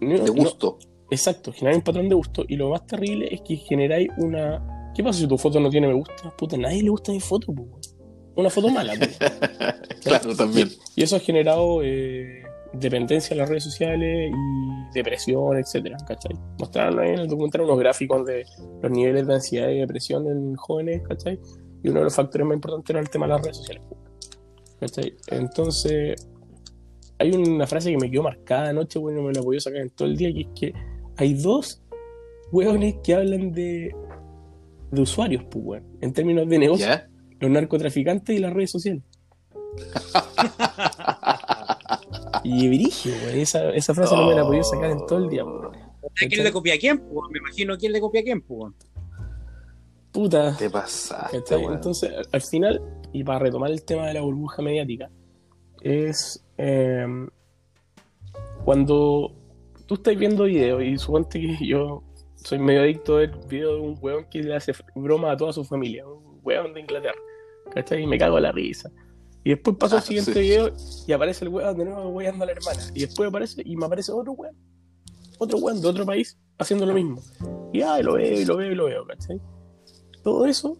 [0.00, 0.78] no- de gusto.
[1.10, 2.44] Exacto, generáis un patrón de gusto.
[2.48, 4.92] Y lo más terrible es que generáis una.
[4.94, 6.30] ¿Qué pasa si tu foto no tiene me gusta?
[6.36, 7.66] Puta, a nadie le gusta mi foto, po.
[8.36, 8.94] Una foto mala.
[10.00, 10.70] Claro, también.
[10.94, 16.36] Y eso ha generado eh, dependencia en las redes sociales y depresión, etcétera, ¿cachai?
[16.58, 18.44] Mostraron ahí en el documental unos gráficos de
[18.80, 21.38] los niveles de ansiedad y depresión en jóvenes, ¿cachai?
[21.82, 23.82] Y uno de los factores más importantes era el tema de las redes sociales,
[24.80, 25.14] ¿cachai?
[25.28, 26.28] Entonces,
[27.18, 30.08] hay una frase que me quedó marcada anoche, bueno, me la podía sacar en todo
[30.08, 30.74] el día, que es que
[31.18, 31.82] hay dos
[32.50, 33.94] hueones que hablan de
[34.90, 36.86] de usuarios, pues, weón, en términos de negocio,
[37.40, 39.02] los narcotraficantes y las redes sociales.
[42.44, 45.44] y virigio, weón, esa, esa frase no me la podía sacar en todo el día,
[45.44, 45.74] weón.
[45.76, 46.98] ¿A quién le copia a quién?
[46.98, 47.30] pues?
[47.30, 48.40] Me imagino quién le copia a quién.
[48.40, 48.72] pues.
[50.10, 50.56] Puta.
[50.56, 51.58] Te pasaste, ¿Cachai?
[51.58, 51.74] weón.
[51.74, 52.80] Entonces, al- al final,
[53.12, 55.10] y para retomar el tema de la burbuja mediática,
[55.82, 57.06] es eh,
[58.64, 59.34] cuando
[59.88, 62.04] tú estás viendo videos y suponte que yo
[62.36, 65.52] soy medio adicto a ver videos de un weón que le hace broma a toda
[65.52, 67.18] su familia, un weón de Inglaterra,
[67.74, 68.02] ¿cachai?
[68.02, 68.90] Y me cago en la risa.
[69.42, 70.40] Y después paso al Ah, siguiente sí.
[70.40, 70.70] video
[71.06, 72.80] y aparece el weón de nuevo weando a la hermana.
[72.94, 74.54] Y después aparece y me aparece otro weón,
[75.38, 77.20] otro weón de otro país haciendo lo mismo.
[77.72, 79.40] Y ay, lo veo y lo veo y lo veo, ¿cachai?
[80.22, 80.76] Todo eso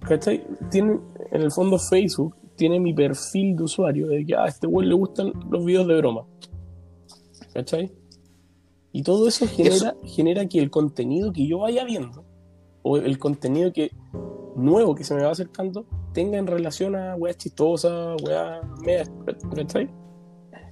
[0.00, 0.42] ¿Cachai?
[0.70, 0.98] Tiene,
[1.30, 4.94] en el fondo Facebook tiene mi perfil de usuario de que a este güey le
[4.94, 6.26] gustan los videos de broma.
[7.54, 7.92] ¿Cachai?
[8.92, 12.24] Y todo eso genera, genera que el contenido que yo vaya viendo,
[12.82, 13.90] o el contenido que
[14.56, 19.10] nuevo que se me va acercando, tenga en relación a weas chistosas, weas medias,
[19.54, 19.88] ¿cachai?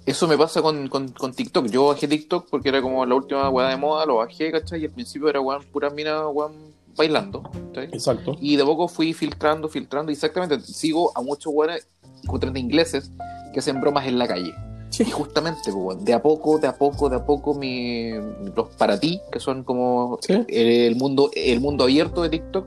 [0.06, 1.66] Eso me pasa con, con, con TikTok.
[1.66, 4.80] Yo bajé TikTok porque era como la última weá de moda, lo bajé, ¿cachai?
[4.80, 7.86] Y al principio era weón, pura mina, weón, bailando, ¿cachai?
[7.92, 8.34] Exacto.
[8.40, 11.86] Y de poco fui filtrando, filtrando, exactamente, sigo a muchos weones,
[12.26, 13.12] justamente ingleses,
[13.52, 14.54] que hacen bromas en la calle.
[14.90, 15.04] Sí.
[15.06, 18.10] Y justamente, pues, de a poco, de a poco, de a poco, mi,
[18.56, 20.44] los para ti, que son como Sí.
[20.48, 22.66] el mundo, el mundo abierto de TikTok,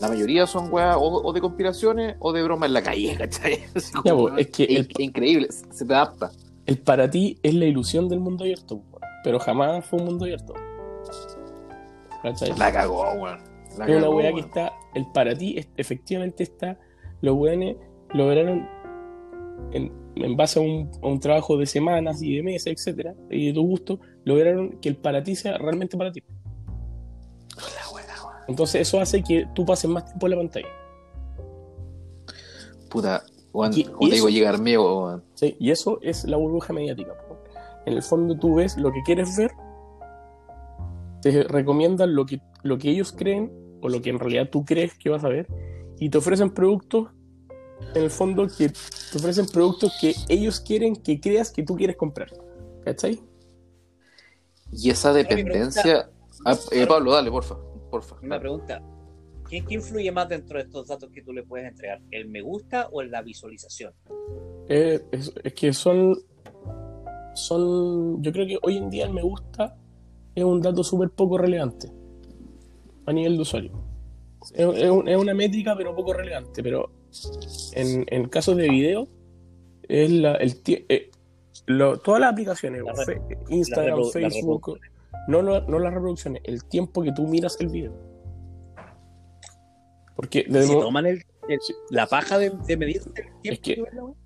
[0.00, 3.60] la mayoría son weas o, o de conspiraciones o de bromas en la calle, ¿cachai?
[4.04, 6.30] Ya, pues, es que es- el- increíble, se te adapta.
[6.66, 8.80] El para ti es la ilusión del mundo abierto,
[9.22, 10.54] pero jamás fue un mundo abierto.
[12.22, 12.56] ¿Cachai?
[12.58, 13.38] La cagó, weón.
[13.68, 14.46] Es una cagó, weá que weón.
[14.46, 16.78] está, el para ti es- efectivamente está,
[17.20, 17.76] los weones
[18.12, 18.66] lograron
[19.72, 23.48] en, en base a un, a un trabajo de semanas y de meses, etcétera, y
[23.48, 26.22] de tu gusto, lograron que el para ti sea realmente para ti.
[28.46, 30.68] Entonces eso hace que tú pases más tiempo en la pantalla.
[32.90, 34.58] Puta, weón, Y- como y te digo, llegar.
[35.34, 35.56] ¿sí?
[35.58, 37.12] Y eso es la burbuja mediática.
[37.86, 39.50] En el fondo tú ves lo que quieres ver,
[41.22, 43.50] te recomiendan lo que, lo que ellos creen
[43.80, 45.46] o lo que en realidad tú crees que vas a ver
[45.98, 47.08] y te ofrecen productos,
[47.94, 51.96] en el fondo, que te ofrecen productos que ellos quieren que creas que tú quieres
[51.96, 52.28] comprar.
[52.84, 53.20] ¿Cachai?
[54.72, 56.10] Y esa dependencia.
[56.44, 57.56] Ah, eh, Pablo, dale, porfa.
[57.90, 58.82] porfa Una pregunta.
[59.48, 62.00] ¿Qué, qué influye más dentro de estos datos que tú le puedes entregar?
[62.10, 63.92] ¿El me gusta o la visualización?
[64.68, 66.16] Eh, es, es que son,
[67.34, 68.22] son.
[68.22, 69.76] Yo creo que hoy en día el me gusta
[70.34, 71.90] es un dato súper poco relevante
[73.06, 73.72] a nivel de usuario.
[74.54, 76.62] Es, es un- es una métrica, pero poco relevante.
[76.62, 76.90] Pero
[77.74, 79.08] en, en casos de video,
[79.88, 81.10] es la, el, tie- eh,
[81.66, 84.78] lo- todas las aplicaciones, La re- Fe- Instagram, la Facebook,
[85.28, 87.92] no, no, no las reproducciones, el tiempo que tú miras el video.
[90.16, 91.22] Porque de ¿Se nuevo- toman el,
[91.90, 93.82] la paja de, de medir el tiempo Es que-?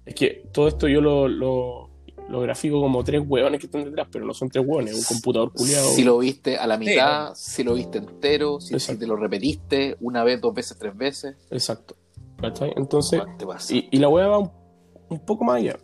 [0.07, 1.91] Es que todo esto yo lo, lo,
[2.29, 5.15] lo grafico como tres hueones que están detrás, pero no son tres hueones, es un
[5.17, 5.89] computador culiado.
[5.91, 9.97] Si lo viste a la mitad, si lo viste entero, si, si te lo repetiste
[10.01, 11.37] una vez, dos veces, tres veces.
[11.51, 11.97] Exacto.
[12.41, 12.73] ¿Cachai?
[12.77, 13.21] Entonces,
[13.71, 14.51] y, y la web va un,
[15.09, 15.79] un poco más allá.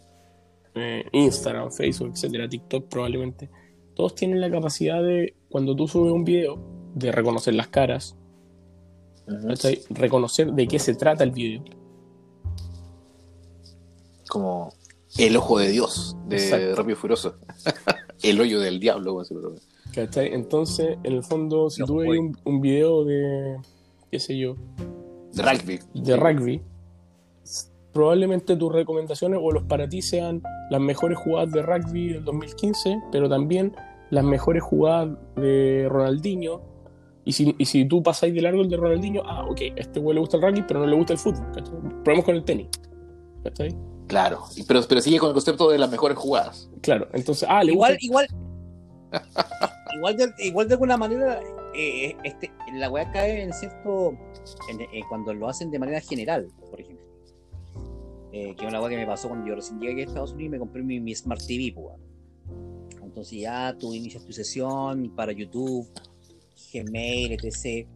[0.74, 3.48] Eh, Instagram, Facebook, etcétera, TikTok probablemente.
[3.94, 6.58] Todos tienen la capacidad de, cuando tú subes un video,
[6.94, 8.16] de reconocer las caras.
[9.48, 9.80] ¿cachai?
[9.90, 11.64] reconocer de qué se trata el video.
[14.28, 14.72] Como
[15.16, 16.74] el ojo de Dios de Exacto.
[16.74, 17.36] Rápido y Furioso.
[18.22, 19.22] el hoyo del diablo,
[19.94, 20.34] ¿cachai?
[20.34, 23.58] Entonces, en el fondo, si No, tú ves un video de,
[24.10, 24.56] qué sé yo,
[25.34, 25.80] De rugby.
[25.94, 26.62] de rugby,
[27.92, 33.00] probablemente tus recomendaciones o los para ti sean las mejores jugadas de rugby del 2015,
[33.12, 33.74] pero también
[34.10, 36.60] las mejores jugadas de Ronaldinho.
[37.24, 39.98] Y si, y si tú pasáis de largo el de Ronaldinho, ah, ok, a este
[40.00, 41.46] güey le gusta el rugby, pero no le gusta el fútbol.
[41.54, 41.72] ¿cachai?
[42.02, 42.68] Probemos con el tenis.
[43.44, 43.74] ¿cachai?
[44.08, 44.40] Claro.
[44.68, 46.68] Pero, pero sigue con el concepto de las mejores jugadas.
[46.82, 48.04] Claro, entonces, ah, le Igual, gusta.
[48.06, 48.26] igual,
[49.96, 51.40] igual, de, igual de alguna manera,
[51.74, 54.16] eh, este, la weá cae en cierto.
[54.70, 57.04] en- eh, cuando lo hacen de manera general, por ejemplo.
[58.32, 60.48] Eh, que es una weá que me pasó cuando yo recién llegué a Estados Unidos
[60.48, 62.00] y me compré mi, mi Smart TV, pues, weón.
[63.04, 65.88] Entonces ya tú inicias tu sesión para YouTube,
[66.72, 67.86] Gmail, etc.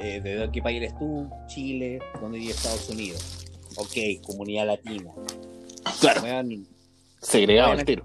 [0.00, 1.28] Eh, ¿De qué país eres tú?
[1.46, 3.46] Chile, ¿dónde vive Estados Unidos?
[3.76, 5.12] Ok, comunidad latina.
[6.00, 6.22] Claro.
[7.20, 8.02] Segregado al tiro.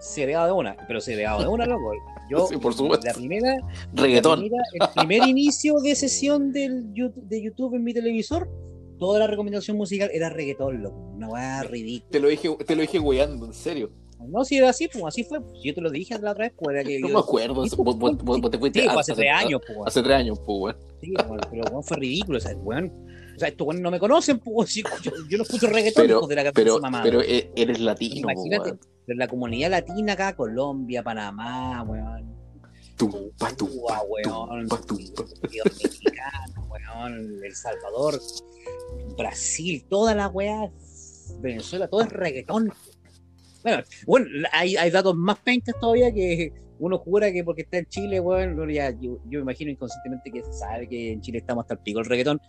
[0.00, 1.92] Segregado de una, pero segregado de una, loco.
[2.30, 3.06] Yo, Sí, por supuesto.
[3.06, 3.56] la primera,
[3.94, 4.40] la Reggaetón.
[4.40, 8.48] primera- el primer inicio de sesión del de YouTube en mi televisor,
[8.98, 10.96] toda la recomendación musical era reggaetón, loco.
[11.16, 12.10] Una weá ridícula.
[12.10, 13.90] Te lo dije, te lo dije weando, en serio.
[14.28, 15.38] No, si era así, pues así fue.
[15.62, 16.98] Yo te lo dije la otra vez, pues era que.
[16.98, 17.64] No yo- me acuerdo.
[17.66, 19.78] Sí, vos, vos- te fuiste Sí, pues, hace, hace tres años, pues.
[19.86, 20.76] Hace tres años, pues, weón.
[21.00, 21.12] Sí,
[21.50, 22.92] pero weón, fue ridículo, o sea, weón.
[23.38, 24.74] O sea, estos weones no me conocen, pues.
[24.74, 24.82] yo,
[25.28, 27.04] yo no escucho reggaetón, Pero, de la cabeza pero, mamada.
[27.04, 28.74] pero e- eres latino, pues, Imagínate,
[29.06, 32.36] pero la comunidad latina acá, Colombia, Panamá, weón.
[32.96, 34.66] Tumpa, tumpa, weón.
[34.68, 35.22] tumpa, tumpa.
[35.22, 37.44] Dominicano, weón.
[37.44, 38.20] El Salvador,
[39.16, 40.68] Brasil, toda la weá.
[41.40, 42.72] Venezuela, todo es reggaetón.
[43.62, 47.86] Bueno, bueno hay, hay datos más pencas todavía que uno jura que porque está en
[47.86, 51.38] Chile, weón, bueno, ya, yo, yo me imagino inconscientemente que se sabe que en Chile
[51.38, 52.40] estamos hasta el pico el reggaetón,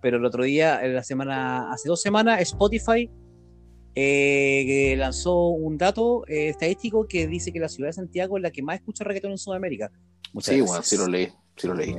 [0.00, 3.10] pero el otro día, en la semana, hace dos semanas, Spotify
[3.94, 8.50] eh, lanzó un dato eh, estadístico que dice que la ciudad de Santiago es la
[8.52, 9.90] que más escucha reggaetón en Sudamérica.
[10.32, 11.28] Muchas Sí, weón, sí lo leí.
[11.56, 11.96] Sí lo leí.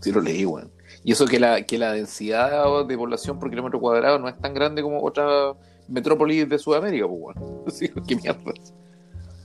[0.00, 0.70] Sí lo leí, weón.
[1.02, 4.52] Y eso que la, que la densidad de población por kilómetro cuadrado no es tan
[4.52, 5.56] grande como otras
[5.88, 7.64] metrópolis de Sudamérica, pues, weón.
[7.70, 8.52] Sí, qué mierda.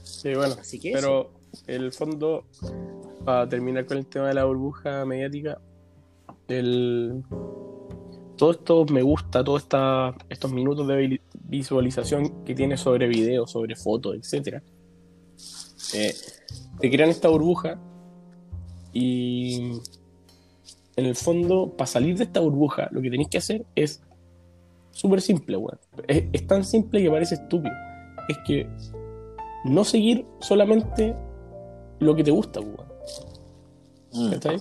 [0.02, 0.56] Sí, bueno.
[0.60, 0.92] Así que.
[0.92, 1.32] Pero
[1.66, 2.44] en el fondo,
[3.24, 5.58] para terminar con el tema de la burbuja mediática,
[6.58, 7.22] el,
[8.36, 9.66] todo esto me gusta, todos
[10.28, 14.62] estos minutos de vi- visualización que tiene sobre video, sobre fotos, etcétera,
[15.94, 16.14] eh,
[16.80, 17.78] te crean esta burbuja
[18.92, 19.80] y
[20.96, 24.02] en el fondo, para salir de esta burbuja, lo que tenéis que hacer es
[24.90, 25.78] súper simple, weón.
[26.06, 27.72] Es, es tan simple que parece estúpido.
[28.28, 28.68] Es que
[29.64, 31.16] no seguir solamente
[32.00, 32.88] lo que te gusta, weón.
[34.12, 34.30] Mm.
[34.32, 34.58] ¿Cachai?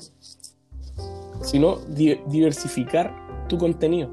[1.49, 3.11] Sino di- diversificar
[3.47, 4.11] tu contenido.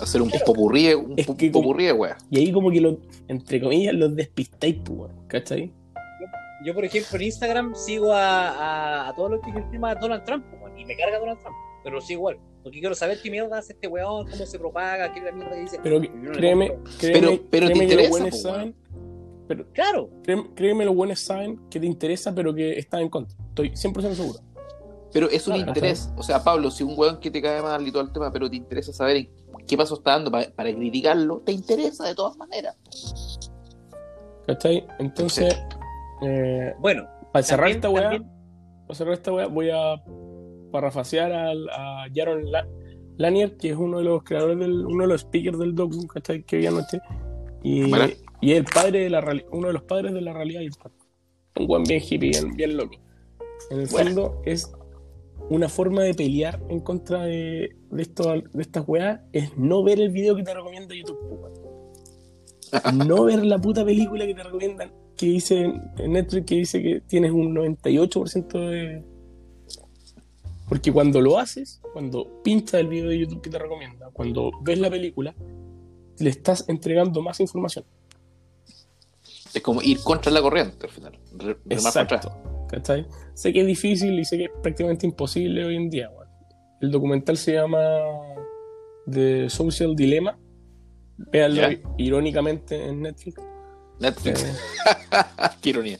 [0.00, 2.14] Hacer un popurrí, un Es que popurrí, weón.
[2.30, 2.98] Y ahí como que, lo,
[3.28, 5.26] entre comillas, los despistáis, pues, weón.
[5.26, 5.72] ¿Cachai?
[6.64, 10.44] Yo, por ejemplo, en Instagram sigo a, a, a todo lo que de Donald Trump,
[10.50, 12.38] po, weón, y me carga Donald Trump, pero lo sigo igual.
[12.62, 15.52] Porque quiero saber qué mierda hace este weón, cómo se propaga, qué es la mierda
[15.54, 15.80] que dice.
[15.82, 16.92] Pero no créeme, compro.
[16.98, 18.32] créeme, Pero- pero te créeme que interesa, los weón.
[18.54, 18.74] saben,
[19.48, 23.36] pero Claro, créeme, créeme, los buenos saben que te interesa, pero que estás en contra.
[23.48, 24.38] Estoy 100% seguro.
[25.12, 26.10] Pero es un Claro, interés.
[26.16, 28.48] O sea, Pablo, si un weón que te cae mal y todo el tema, pero
[28.48, 29.30] te interesa saber en
[29.66, 32.76] qué paso está dando pa- para, criticarlo, te interesa de todas maneras.
[34.46, 34.86] ¿Cachai?
[34.98, 35.56] Entonces,
[36.22, 37.06] eh, bueno.
[37.32, 38.30] para cerrar también- esta weá, también-
[38.86, 40.02] para cerrar esta weá, voy a
[40.72, 42.66] parrafasear al- a Jaron La-
[43.16, 46.42] Lanier, que es uno de los creadores del, uno de los speakers del docu, ¿cachai?
[46.42, 47.00] Que vi anoche.
[47.62, 48.16] Y, Vale.
[48.40, 49.20] y es el padre de la
[49.52, 50.92] uno de los padres de la realidad virtual.
[51.56, 52.94] Un buen bien hippie, bien, bien loco.
[53.70, 54.72] En el fondo es
[55.50, 60.00] una forma de pelear en contra de, de, esto, de estas weas, es no ver
[60.00, 61.18] el video que te recomienda YouTube.
[62.94, 67.00] no ver la puta película que te recomiendan, que dice en Netflix que dice que
[67.00, 69.04] tienes un 98% de...
[70.68, 74.78] Porque cuando lo haces, cuando pinchas el video de YouTube que te recomienda, cuando ves
[74.78, 75.34] la película,
[76.20, 77.84] le estás entregando más información.
[79.52, 81.18] Es como ir contra la corriente al final.
[81.82, 82.28] para atrás.
[82.70, 83.06] ¿Cachai?
[83.34, 86.10] Sé que es difícil y sé que es prácticamente imposible hoy en día.
[86.80, 87.80] El documental se llama
[89.10, 90.38] The Social Dilemma.
[91.18, 91.78] Véanlo Ya.
[91.98, 93.40] irónicamente en Netflix.
[93.98, 94.44] Netflix.
[94.44, 94.52] Eh,
[95.60, 95.98] Qué ironía.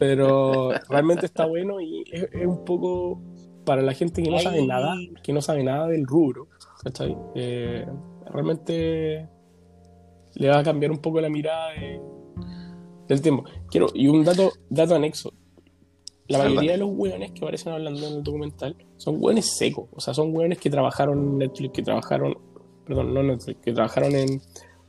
[0.00, 3.20] pero realmente está bueno y es, es un poco
[3.64, 6.48] para la gente que no sabe nada, que no sabe nada del rubro.
[6.82, 7.16] ¿cachai?
[7.34, 7.86] Eh,
[8.30, 9.28] realmente
[10.34, 12.00] le va a cambiar un poco la mirada de-
[13.08, 13.44] del tema.
[13.70, 15.32] Quiero, y un dato, dato anexo.
[16.28, 19.88] La mayoría de los hueones que aparecen hablando en el documental son hueones secos.
[19.94, 22.36] O sea, son hueones que trabajaron en Netflix, que trabajaron,
[22.86, 24.42] perdón, no en Netflix, que trabajaron en,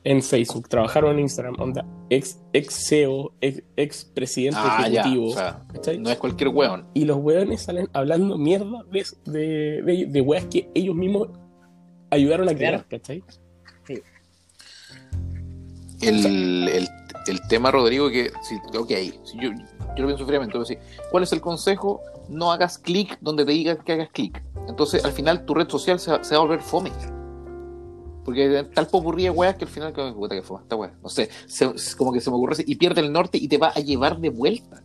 [0.04, 5.00] en Facebook, trabajaron en Instagram, onda, ex, ex CEO, ex, ex presidente Ah, ya.
[5.00, 5.26] ejecutivo.
[5.28, 5.98] O sea, ¿cachai?
[5.98, 6.86] no es cualquier weón.
[6.94, 9.04] Y los hueones salen hablando mierda de,
[9.82, 11.28] de, de, que ellos mismos
[12.10, 12.86] ayudaron a crear.
[12.88, 13.22] ¿cachai?
[16.00, 16.88] El, el,
[17.26, 18.90] el tema, Rodrigo, que, sí, ok,
[19.24, 19.50] si yo,
[19.98, 20.76] yo lo pienso fríamente, pero sí,
[21.10, 22.00] ¿cuál es el consejo?
[22.28, 24.42] No hagas clic donde te digan que hagas clic.
[24.68, 26.90] Entonces, al final, tu red social se, va- se va a volver fome.
[28.24, 30.92] Porque tal popurrí de weas que al final, que, puta que fome esta wea.
[31.02, 33.68] No sé, se- como que se me ocurre y pierde el norte y te va
[33.74, 34.82] a llevar de vuelta.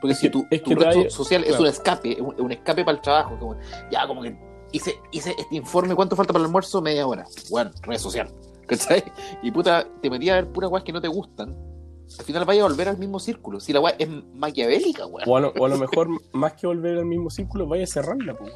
[0.00, 2.40] Porque Es si que- tu, es tu red social es un escape, es un, es
[2.40, 3.56] un escape para el trabajo, como,
[3.90, 4.36] ya, como que
[4.72, 6.80] hice, hice este informe, ¿cuánto falta para el almuerzo?
[6.80, 7.26] Media hora.
[7.50, 8.30] Bueno, red social.
[8.66, 9.02] ¿Cachai?
[9.42, 11.56] Y puta, te metí a ver puras weas que no te gustan.
[12.18, 13.60] Al final vaya a volver al mismo círculo.
[13.60, 15.28] Si la wea es maquiavélica, weón.
[15.28, 17.86] O a, lo, o a lo mejor, más que volver al mismo círculo, vaya a
[17.86, 18.52] cerrarla, pues.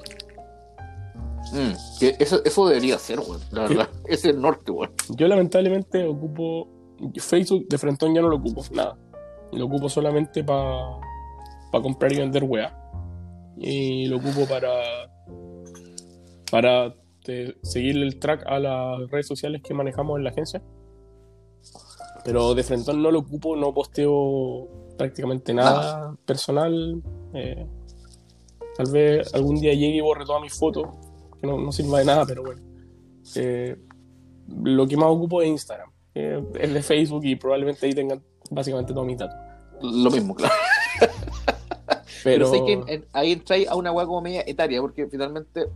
[1.53, 1.73] Mm,
[2.19, 3.41] eso, eso debería ser, weón.
[3.51, 3.89] La verdad.
[4.07, 4.93] Ese es el norte, weón.
[5.11, 6.69] Yo lamentablemente ocupo
[7.17, 8.97] Facebook de frentón ya no lo ocupo, nada.
[9.53, 10.99] Lo ocupo solamente para
[11.71, 12.79] comprar y vender weá.
[13.59, 14.71] Y lo ocupo para
[16.53, 16.95] para
[17.29, 20.63] eh, seguirle el track a las redes sociales que manejamos en la agencia.
[22.25, 27.03] Pero de frente no lo ocupo, no posteo prácticamente nada personal.
[27.35, 27.67] eh,
[28.77, 30.87] tal vez algún día llegue y borre todas mis fotos,
[31.41, 32.63] que no, no sirva de nada, pero bueno.
[33.35, 33.77] Eh,
[34.63, 35.91] lo que más ocupo es Instagram.
[36.15, 39.37] eh, es de Facebook y probablemente ahí tengan básicamente todos mis datos.
[39.81, 40.55] Lo mismo, claro.
[42.25, 45.07] Pero, Pero, sé que en- en- ahí entráis a una weá como media etaria, porque
[45.09, 45.67] finalmente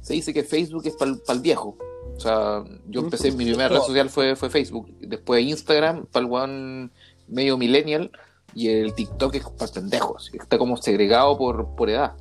[0.00, 1.78] se dice que Facebook es para el viejo.
[2.16, 6.30] O sea, yo empecé, mi primera red social fue, fue Facebook, después Instagram para el
[6.30, 6.92] weón
[7.28, 8.10] medio millennial,
[8.54, 12.14] y el TikTok es para pendejos, está como segregado por, por edad.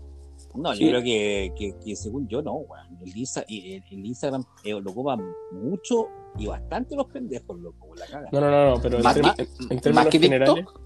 [0.56, 0.84] No, Sí.
[0.84, 2.88] yo creo que, que, que según yo no, weón.
[3.04, 5.20] El, Insta- el, el Instagram eh, lo ocupan
[5.52, 6.08] mucho
[6.38, 8.30] y bastante los pendejos, loco, la caga.
[8.32, 10.82] no, no, no, no, pero en, Más, en- que generales, TikTok,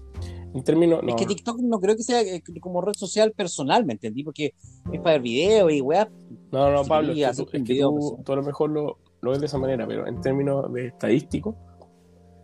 [0.54, 3.84] en términos, no, Es que TikTok no creo que sea eh, como red social personal,
[3.84, 4.24] ¿me entendí?
[4.24, 4.54] Porque
[4.92, 6.08] es para ver videos y weá.
[6.50, 8.24] No, no, Pablo, es que, tú, es un que video, tú- pues.
[8.24, 11.54] tú a lo mejor lo, lo ves de esa manera, pero en términos de estadístico,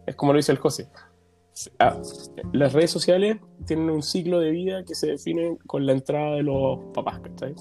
[0.07, 0.89] es como lo dice el José.
[1.79, 1.97] Ah,
[2.53, 6.43] las redes sociales tienen un ciclo de vida que se define con la entrada de
[6.43, 7.55] los papás, ¿cachai?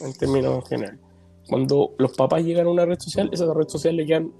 [0.00, 1.00] En términos generales.
[1.48, 4.32] Cuando los papás llegan a una red social, esa red social le quedan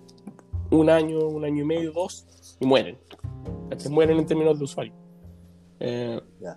[0.72, 2.26] un año, un año y medio, dos,
[2.58, 2.98] y mueren.
[3.70, 3.92] ¿cachai?
[3.92, 4.92] Mueren en términos de usuario.
[5.80, 6.56] Eh, Ya.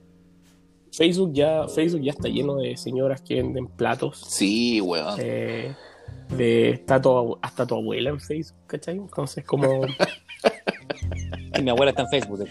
[0.92, 5.16] Facebook ya, Facebook ya está lleno de señoras que venden platos sí, weón.
[5.20, 5.76] eh,
[6.36, 8.96] de está tu- hasta tu abuela en Facebook, ¿cachai?
[8.98, 9.82] Entonces, como,
[11.58, 12.46] Y mi abuela está en Facebook.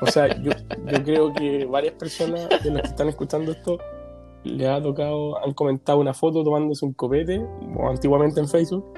[0.00, 0.52] o sea, yo,
[0.90, 3.78] yo creo que varias personas de las que están escuchando esto
[4.44, 7.38] les ha tocado, han comentado una foto tomándose un copete,
[7.76, 8.92] o antiguamente en Facebook,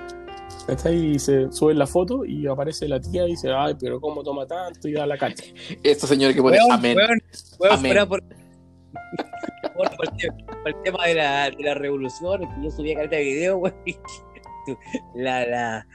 [0.67, 1.15] ¿cachai?
[1.15, 4.47] Y se suben la foto y aparece la tía y dice, ay, pero ¿cómo toma
[4.47, 4.89] tanto?
[4.89, 5.45] Y da la cacha.
[5.83, 6.97] Esta señora que pone Weón, amén.
[6.97, 7.19] weón,
[7.59, 8.09] weón, Amén.
[8.09, 8.23] por,
[9.77, 12.95] por, por el, te- por el tema de la, de la revolución, que yo subía
[12.95, 13.75] careta de video, weón.
[13.87, 14.79] y tu-
[15.15, 15.87] La, la,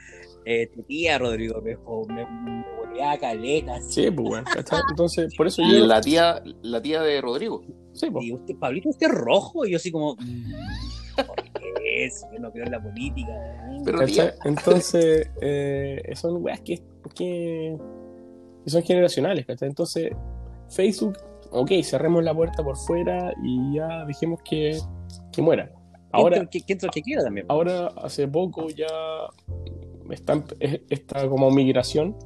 [0.44, 1.76] eh, tu tía, Rodrigo, me,
[2.14, 3.76] me, me volvía caleta.
[3.76, 4.04] así.
[4.04, 4.46] Sí, pues, bueno.
[4.90, 5.86] Entonces, por eso Y yo...
[5.86, 7.62] la tía, la tía de Rodrigo.
[7.94, 8.24] Sí, pues.
[8.26, 9.66] Y usted, Pablito, usted es rojo.
[9.66, 10.16] Y yo así como,
[11.26, 12.26] ¿por qué eso?
[12.32, 13.32] Yo no creo en la política.
[13.84, 13.98] Pero
[14.44, 16.80] Entonces, eh, son weas que,
[17.14, 17.76] que,
[18.66, 19.68] son generacionales, ¿cachai?
[19.68, 20.10] Entonces,
[20.68, 21.16] Facebook,
[21.50, 24.78] ok, cerremos la puerta por fuera y ya dejemos que,
[25.32, 25.70] que muera.
[26.12, 27.46] Ahora, Que, que, que, quiera también.
[27.48, 28.86] ahora, hace poco ya
[30.10, 32.16] está, es- esta como migración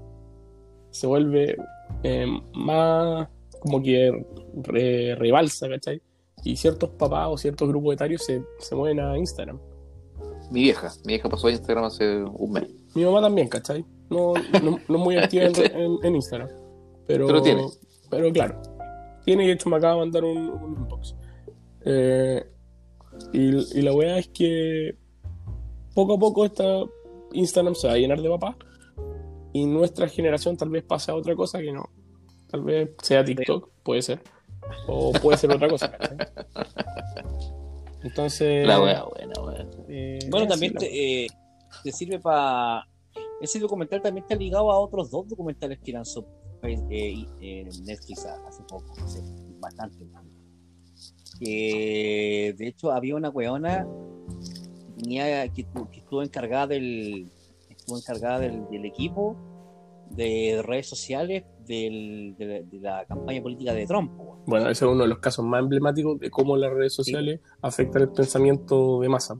[0.90, 1.56] se vuelve
[2.04, 3.28] eh, más
[3.60, 4.24] como que
[4.62, 6.00] re- rebalsa, ¿cachai?
[6.44, 9.58] Y ciertos papás o ciertos grupos etarios se, se mueven a Instagram.
[10.50, 10.90] mi vieja.
[11.04, 12.68] Mi vieja pasó a Instagram hace un mes.
[12.94, 13.84] Mi mamá también, ¿cachai?
[14.10, 16.48] No, no, no muy activa en, en- en Instagram.
[17.06, 17.66] Pero, Pero tiene.
[18.10, 18.60] Pero claro.
[19.24, 21.14] Tiene y de hecho me acaba de mandar un, un inbox.
[21.84, 22.44] Eh,
[23.32, 24.96] y, y la weá es que
[25.94, 26.82] poco a poco esta
[27.32, 28.56] Instagram se va a llenar de papás.
[29.52, 31.84] Y nuestra generación tal vez pase a otra cosa que no.
[32.50, 34.20] Tal vez sea TikTok, puede ser.
[34.86, 36.16] O puede ser otra cosa, ¿cachai?
[38.02, 38.66] Entonces.
[38.66, 39.70] La wea, buena, weón.
[39.88, 41.28] eh, Bueno, también te, eh,
[41.84, 42.86] te sirve para.
[43.40, 46.24] Ese documental también está ligado a otros dos documentales que lanzó
[46.62, 49.20] eh, eh, eh, Netflix hace poco, hace
[49.60, 50.04] bastante.
[51.40, 53.86] Que de hecho había una weona
[54.96, 57.28] que, tenía, que, tu- que estuvo encargada del
[57.68, 59.36] estuvo encargada del, del equipo
[60.10, 61.42] de redes sociales
[61.76, 64.12] del- de, la, de la campaña política de Trump.
[64.46, 68.02] Bueno, ese es uno de los casos más emblemáticos de cómo las redes sociales afectan
[68.02, 69.38] el pensamiento de masa.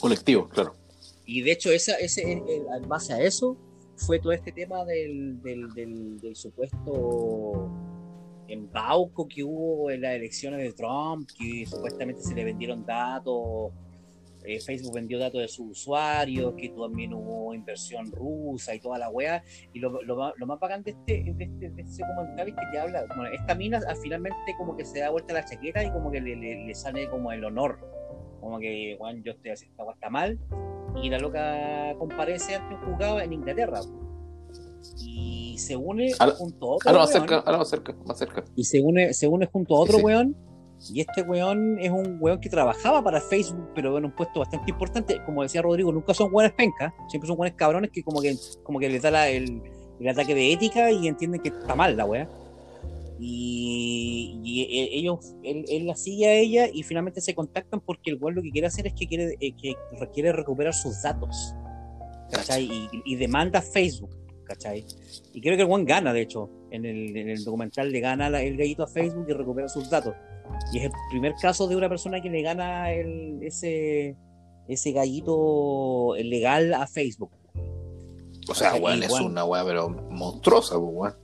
[0.00, 0.72] Colectivo, claro.
[1.24, 3.56] Y de hecho, esa, ese, en base a eso,
[3.96, 7.70] fue todo este tema del, del, del, del supuesto
[8.48, 13.72] embauco que hubo en las elecciones de Trump, que supuestamente se le vendieron datos,
[14.46, 19.10] eh, Facebook vendió datos de sus usuarios, que también hubo inversión rusa y toda la
[19.10, 19.42] wea.
[19.72, 22.54] Y lo, lo, más- lo más bacán de este, de este, de este documental es
[22.54, 25.82] que te habla, bueno, esta mina ah, finalmente como que se da vuelta la chaqueta
[25.84, 27.78] y como que le, le- le sale como el honor.
[28.40, 30.38] Como que, bueno, yo estoy haciendo esta está mal,
[31.02, 33.80] y la loca comparece ante un juzgado en Inglaterra
[34.98, 38.44] y se une junto a otro Ahora más weón, cerca, ahora más cerca, más cerca.
[38.54, 40.04] y se une, se une junto a otro Sí, sí.
[40.04, 40.36] weón
[40.92, 44.70] y este weón es un weón que trabajaba para Facebook pero en un puesto bastante
[44.70, 45.20] importante.
[45.24, 48.78] Como decía Rodrigo nunca son weones pencas siempre son weones cabrones que como que como
[48.78, 49.62] que les da la- el,
[50.00, 52.28] el ataque de ética y entienden que está mal la wea.
[53.18, 58.10] Y, y e- ellos él, él la sigue a ella y finalmente se contactan porque
[58.10, 59.74] el weón lo que quiere hacer es que quiere eh, que
[60.12, 61.54] quiere recuperar sus datos.
[62.58, 64.10] Y, y demanda Facebook
[64.46, 64.84] ¿cachai?
[65.34, 66.48] Y creo que el weón gana, de hecho.
[66.70, 69.88] En el, en el documental le gana la- el gallito a Facebook y recupera sus
[69.88, 70.14] datos.
[70.72, 74.16] Y es el primer caso de una persona que le gana el, ese,
[74.68, 77.30] ese gallito legal a Facebook.
[78.48, 81.14] O sea, weón, Y, es una weá, pero monstruosa, pues, weón.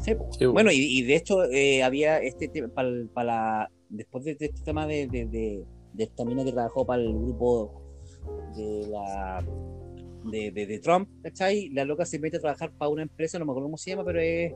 [0.00, 0.28] Sí, po.
[0.32, 4.46] Sí, bueno, y, y de hecho eh, había este tema para la después de, de
[4.46, 7.82] este tema de, de, de, de esta mina que trabajó para el grupo
[8.56, 9.44] de la
[10.24, 11.68] de, de, de Trump, ¿cachai?
[11.70, 14.04] La loca se mete a trabajar para una empresa, no me acuerdo cómo se llama,
[14.04, 14.52] pero es,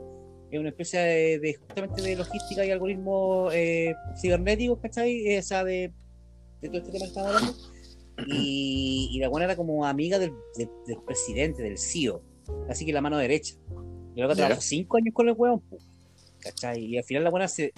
[0.50, 5.38] es una empresa de, de- justamente de logística y algoritmos eh, cibernéticos, ¿cachai?
[5.38, 5.92] O sea, de,
[6.60, 7.54] de todo este tema que estamos hablando.
[8.28, 12.22] Y, y la buena era como amiga del, del, del presidente, del CEO,
[12.68, 13.54] así que la mano derecha.
[14.14, 14.36] Luego Ya.
[14.36, 15.60] trabajó cinco años con el po,
[16.40, 16.84] ¿cachai?
[16.84, 17.72] Y al final la buena se,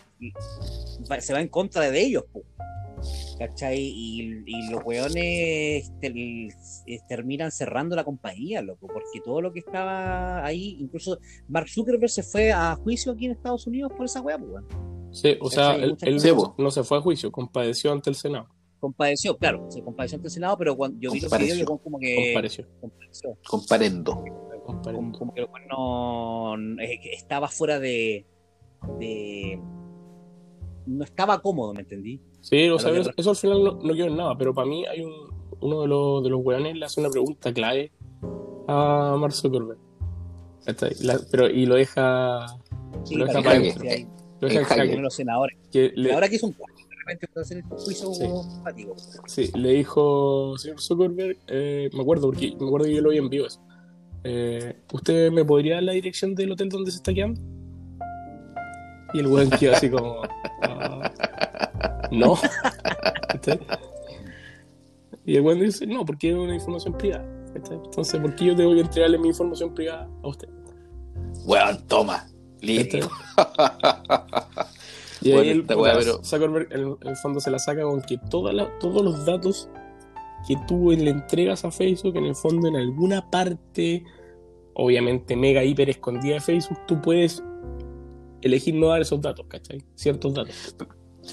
[1.20, 2.42] se va en contra de ellos, po,
[3.38, 3.78] ¿cachai?
[3.78, 10.44] Y, y los weones eh, terminan cerrando la compañía, loco, porque todo lo que estaba
[10.44, 11.18] ahí, incluso
[11.48, 14.66] Mark Zuckerberg se fue a juicio aquí en Estados Unidos por esa weá, weón.
[15.12, 16.18] Sí, o sea, él, él
[16.58, 18.48] no se fue a juicio, compadeció ante el Senado.
[18.78, 21.98] Compadeció, claro, se compadeció ante el Senado, pero cuando yo vi los videos, yo como
[21.98, 22.66] que Compareció.
[23.46, 24.22] Comparendo.
[24.64, 28.26] como, como que el weón no que estaba fuera de,
[28.98, 29.58] de
[30.86, 32.20] no estaba cómodo, ¿me entendí?
[32.48, 34.84] Sí, o sea, eso, eso al final no, no quedó en nada, pero para mí
[34.86, 35.12] hay un,
[35.60, 37.90] uno de los, de los weones le hace una pregunta clave
[38.68, 39.78] a Mark Zuckerberg.
[41.32, 42.46] Pero, y lo deja,
[43.04, 43.64] Sí, Lo deja para lo
[44.48, 44.80] deja jaque.
[44.80, 44.96] jaque.
[44.98, 45.58] los senadores.
[45.72, 48.26] Que Y le, ahora que son cuatro, de repente para hacer el juicio Sí.
[48.26, 48.94] simpático.
[49.26, 53.18] sí, le dijo, señor Zuckerberg, eh, me acuerdo, porque me acuerdo que yo lo vi
[53.18, 53.60] en vivo eso.
[54.24, 57.40] Eh, ¿Usted me podría dar la dirección del hotel donde se está quedando?
[59.14, 60.20] Y el weón quedó así como.
[60.62, 61.65] "Ah,
[62.10, 62.36] no.
[65.24, 67.24] Y el weón dice: No, porque es una información privada.
[67.54, 70.48] Entonces, ¿por qué yo tengo que entregarle mi información privada a usted?
[71.44, 72.26] Weón, toma.
[72.60, 72.98] Listo.
[75.22, 78.52] Y Bueno, ahí el, pero- Zuckerberg en el fondo se la saca con que toda
[78.52, 79.68] la- todos los datos
[80.46, 84.04] que tú le entregas a Facebook, en el fondo en alguna parte,
[84.74, 87.42] obviamente mega hiper escondida de Facebook, tú puedes
[88.42, 89.82] elegir no dar esos datos, ¿cachai?
[89.94, 90.76] Ciertos datos.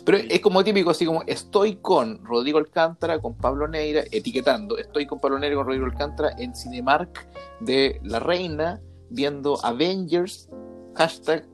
[0.02, 5.06] Pero es como típico, así como estoy con Rodrigo Alcántara, con Pablo Neira, etiquetando, estoy
[5.06, 7.28] con Pablo Neira y con Rodrigo Alcántara en Cinemark
[7.60, 10.50] de La Reina, viendo Avengers,
[10.96, 11.46] hashtag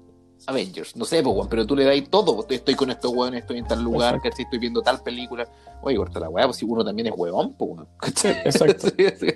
[0.48, 0.96] Avengers.
[0.96, 3.68] No sé, weón, pero tú le das todo, pues, estoy con estos weones, estoy en
[3.68, 4.30] tal lugar, Exacto.
[4.30, 4.44] ¿cachai?
[4.46, 5.48] Estoy viendo tal película.
[5.82, 7.82] Oye, corta la weá, pues si uno también es weón, pues.
[8.46, 8.88] Exacto.
[8.98, 9.28] Sí, sí.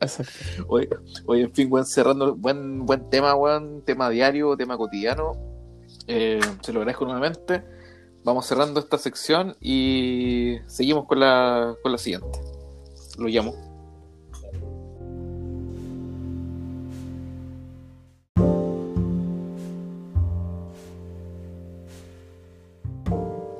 [0.00, 0.32] Exacto.
[0.68, 0.88] Oye,
[1.26, 5.32] oye, en fin, weón, cerrando, buen, buen tema, weón, tema diario, tema cotidiano.
[6.06, 7.75] Eh, se lo agradezco nuevamente.
[8.26, 12.40] Vamos cerrando esta sección y seguimos con la, con la siguiente.
[13.18, 13.54] Lo llamo.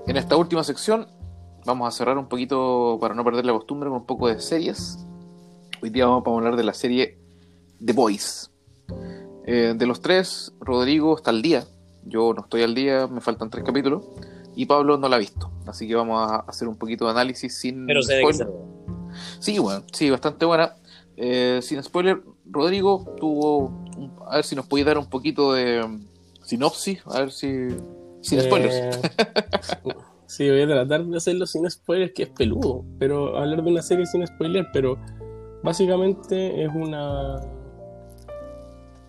[0.08, 1.06] En esta última sección
[1.64, 4.98] vamos a cerrar un poquito, para no perder la costumbre, con un poco de series.
[5.80, 7.20] Hoy día vamos a hablar de la serie
[7.84, 8.50] The Boys.
[9.46, 11.64] Eh, de los tres, Rodrigo está al día.
[12.04, 14.02] Yo no estoy al día, me faltan tres capítulos.
[14.56, 15.50] Y Pablo no la ha visto.
[15.66, 18.48] Así que vamos a hacer un poquito de análisis sin Pero se spoiler.
[19.38, 20.74] Sí, bueno, sí, bastante buena.
[21.16, 22.20] Eh, sin spoiler,
[22.50, 23.58] Rodrigo tuvo.
[23.96, 26.00] un- a ver si nos puede dar un poquito de um,
[26.42, 27.02] sinopsis.
[27.06, 27.68] A ver si.
[28.22, 28.74] Sin spoilers.
[28.74, 28.90] Eh,
[30.26, 32.82] sí, voy a tratar de hacerlo sin spoilers, que es peludo.
[32.98, 34.98] Pero hablar de una serie sin spoiler, pero
[35.62, 37.40] básicamente es una.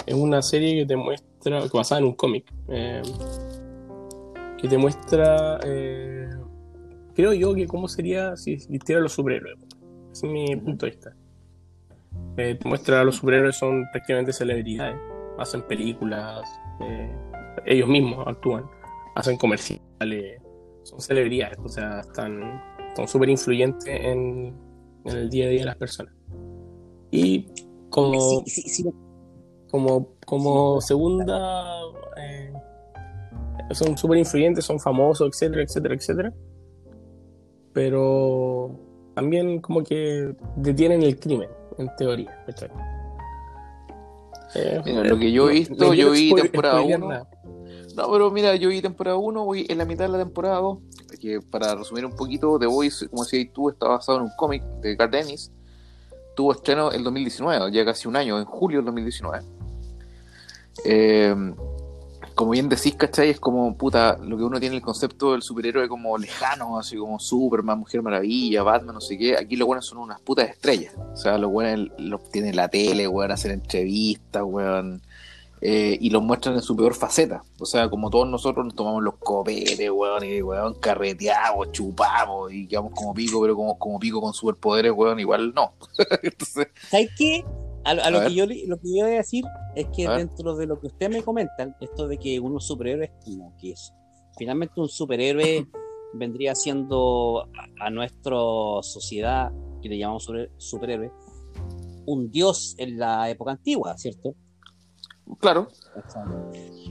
[0.05, 1.63] Es una serie que te muestra.
[1.73, 2.45] basada en un cómic.
[2.69, 3.01] eh,
[4.57, 5.59] que te muestra.
[5.65, 6.29] eh,
[7.15, 9.57] creo yo que cómo sería si existieran los superhéroes.
[10.11, 11.15] Ese es mi punto de vista.
[12.37, 14.99] Eh, te muestra a los superhéroes son prácticamente celebridades.
[15.37, 16.47] Hacen películas.
[16.81, 17.11] eh,
[17.65, 18.63] ellos mismos actúan
[19.17, 20.41] hacen comerciales,
[20.83, 22.61] son celebridades, o sea, están
[22.95, 24.55] son súper influyentes en,
[25.05, 26.13] en el día a día de las personas.
[27.11, 27.47] Y
[27.89, 28.85] como, Sí, sí, sí,
[29.69, 31.79] como, como segunda,
[32.17, 32.53] eh,
[33.71, 36.33] son súper influyentes, son famosos, etcétera, etcétera, etcétera.
[37.73, 38.79] Pero
[39.15, 42.45] también como que detienen el crimen, en teoría.
[44.55, 47.09] Eh, Mira, lo que yo he visto, yo vi temporada spoilear 1.
[47.09, 47.29] nada.
[47.95, 50.77] No, pero mira, yo vi temporada 1, voy en la mitad de la temporada 2.
[51.19, 54.63] Que para resumir un poquito, The Voice, como decías tú, está basado en un cómic
[54.81, 55.51] de Garth Ennis.
[56.35, 59.43] Tuvo estreno el 2019, ya casi un año, en julio del 2019.
[60.85, 61.35] Eh,
[62.37, 63.31] como bien decís, ¿cachai?
[63.31, 67.19] Es como, puta, lo que uno tiene el concepto del superhéroe como lejano, así como
[67.19, 69.35] Superman, Mujer Maravilla, Batman, no sé qué.
[69.35, 70.93] Aquí los buenos son unas putas estrellas.
[71.13, 75.01] O sea, los buenos los tienen en la tele, weón, hacen entrevistas, weón.
[75.61, 77.41] eh, y los muestran en su peor faceta.
[77.59, 82.67] O sea, como todos nosotros nos tomamos los copetes, weón, y weón, carreteamos, chupamos y
[82.67, 85.73] quedamos como pico, pero como, como pico con superpoderes, weón, igual no.
[86.91, 87.43] ¿Sabes qué?
[87.87, 89.45] A, a A lo, que yo, lo que yo voy a decir
[89.75, 90.27] es que A ver.
[90.27, 93.93] dentro de lo que ustedes me comentan, esto de que unos superhéroes, como que es,
[94.37, 95.67] finalmente un superhéroe
[96.13, 97.47] vendría siendo
[97.79, 98.35] a, nuestra
[98.81, 99.51] sociedad,
[99.81, 101.11] que le llamamos super- superhéroe,
[102.05, 104.33] un dios en la época antigua, ¿cierto?
[105.39, 105.67] Claro.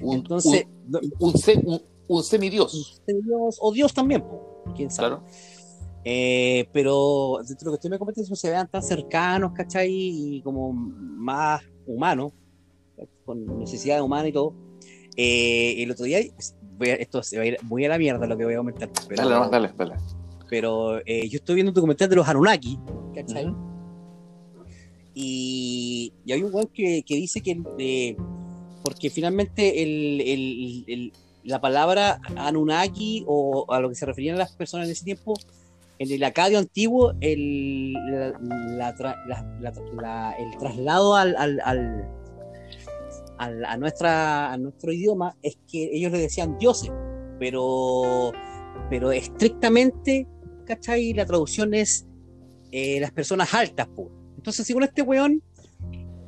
[0.02, 1.34] Entonces, un, un,
[1.66, 3.02] un- un semidios.
[3.08, 4.24] un dios, o dios también,
[4.74, 5.08] quién sabe.
[5.16, 5.24] Claro.
[6.08, 9.90] Eh, pero dentro de lo que usted me comenta, eso se vean tan cercanos, ¿cachai?
[9.90, 12.32] Y como más humanos,
[13.24, 14.54] con necesidad humana y todo.
[15.16, 18.36] Eh, el otro día, a- esto se va a ir muy a la mierda lo
[18.38, 19.94] que voy a comentar, pero, Dale, dale, dale.
[20.48, 22.78] pero eh, yo estoy viendo un documental de los Anunnaki,
[23.12, 23.46] ¿cachai?
[23.46, 23.56] Ujú.
[25.14, 28.16] y, y hay un weón que, que dice que eh,
[28.84, 31.12] porque finalmente el, el- el-
[31.44, 35.34] la palabra Anunnaki o a lo que se referían las personas en ese tiempo
[35.98, 38.38] en el acadio antiguo el, la-
[38.76, 38.94] la
[40.02, 42.08] la- el traslado al, al-
[43.38, 46.90] a, nuestra, a nuestro idioma es que ellos le decían dioses
[47.38, 48.32] pero
[48.88, 50.26] pero estrictamente
[50.64, 51.12] ¿cachai?
[51.12, 52.06] la traducción es
[52.72, 54.10] eh, las personas altas po.
[54.36, 55.42] entonces según este weón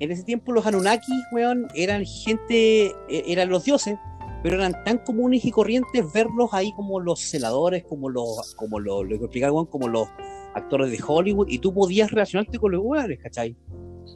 [0.01, 2.93] en ese tiempo los Anunnaki, weón, eran gente, eh,
[3.27, 3.97] eran los dioses,
[4.43, 9.02] pero eran tan comunes y corrientes verlos ahí como los celadores, como los, como los,
[9.05, 10.09] lo que explicaba, weón, como los
[10.55, 13.56] actores de Hollywood, y tú podías relacionarte con los weones, ¿cachai?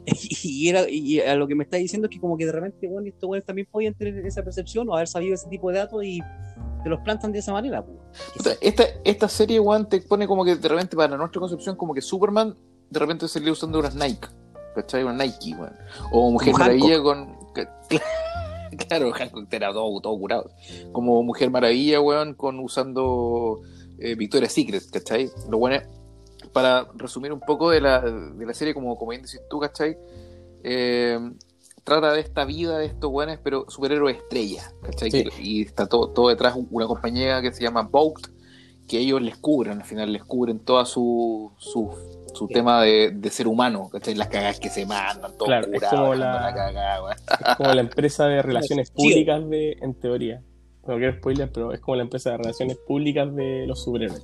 [0.43, 2.87] Y, era, y a lo que me está diciendo es que como que de repente,
[2.87, 6.03] weón, estos weones también podían tener esa percepción o haber sabido ese tipo de datos
[6.03, 6.19] y
[6.83, 7.85] te los plantan de esa manera.
[7.85, 11.93] Puta, Esta, esta serie, weón, te pone como que de repente para nuestra concepción, como
[11.93, 12.55] que Superman
[12.89, 14.27] de repente salía usando unas Nike,
[14.75, 15.03] ¿cachai?
[15.03, 15.73] Una Nike, weón.
[16.11, 17.37] O Mujer Maravilla con.
[18.87, 20.51] Claro, Hancock era todo, todo curado.
[20.91, 23.61] Como Mujer Maravilla, weón, con usando
[23.99, 25.29] eh, Victoria's Secret, ¿cachai?
[25.49, 25.83] Lo bueno es,
[26.51, 29.97] para resumir un poco de la, de la serie, como, como bien dices tú, ¿cachai?
[30.63, 31.19] Eh,
[31.83, 35.11] trata de esta vida de estos weones, pero superhéroes estrellas, ¿cachai?
[35.11, 35.25] Sí.
[35.39, 38.27] Y está todo, todo detrás una compañía que se llama Vogt,
[38.87, 41.91] que ellos les cubren, al final les cubren toda su, su,
[42.33, 42.53] su Sí.
[42.53, 44.15] tema de, de ser humano, ¿cachai?
[44.15, 47.11] Las cagas que se mandan, todo Claro, es como dejando la- cagada.
[47.13, 50.41] Es como la empresa de relaciones públicas de, en teoría.
[50.87, 54.23] No quiero spoiler, pero es como la empresa de relaciones públicas de los superhéroes.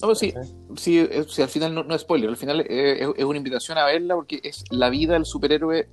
[0.00, 0.32] No, pero sí,
[0.76, 3.38] sí, es- sí, al final no, no es spoiler, al final eh, es, es una
[3.38, 5.88] invitación a verla porque es la vida del superhéroe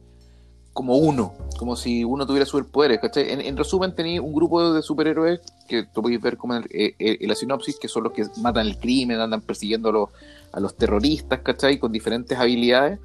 [0.74, 3.32] como uno, como si uno tuviera superpoderes, ¿cachai?
[3.32, 5.40] En, en resumen, tenéis un grupo de superhéroes
[5.70, 8.12] que tú podéis ver como en, el- eh, eh, en la sinopsis, que son los
[8.14, 10.10] que matan el crimen, andan persiguiendo a los,
[10.56, 11.77] a los terroristas, ¿cachai?
[11.80, 12.99] Con diferentes habilidades.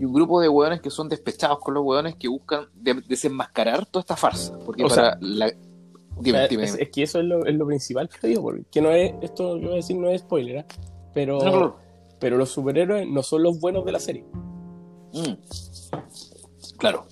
[0.00, 3.86] Y un grupo de hueones que son despechados con los hueones que buscan de- desenmascarar
[3.86, 4.58] toda esta farsa.
[4.64, 5.52] Porque O para la...
[6.20, 6.82] Dime, O sea, dime, es, dime.
[6.84, 9.64] es que eso es lo, es lo principal que digo, porque no es, esto que
[9.64, 10.64] voy a decir no es spoiler, ¿eh?
[11.12, 11.76] pero, No, no,
[12.20, 14.24] pero los superhéroes no son los buenos de la serie.
[15.12, 15.34] Mm.
[16.78, 17.06] Claro,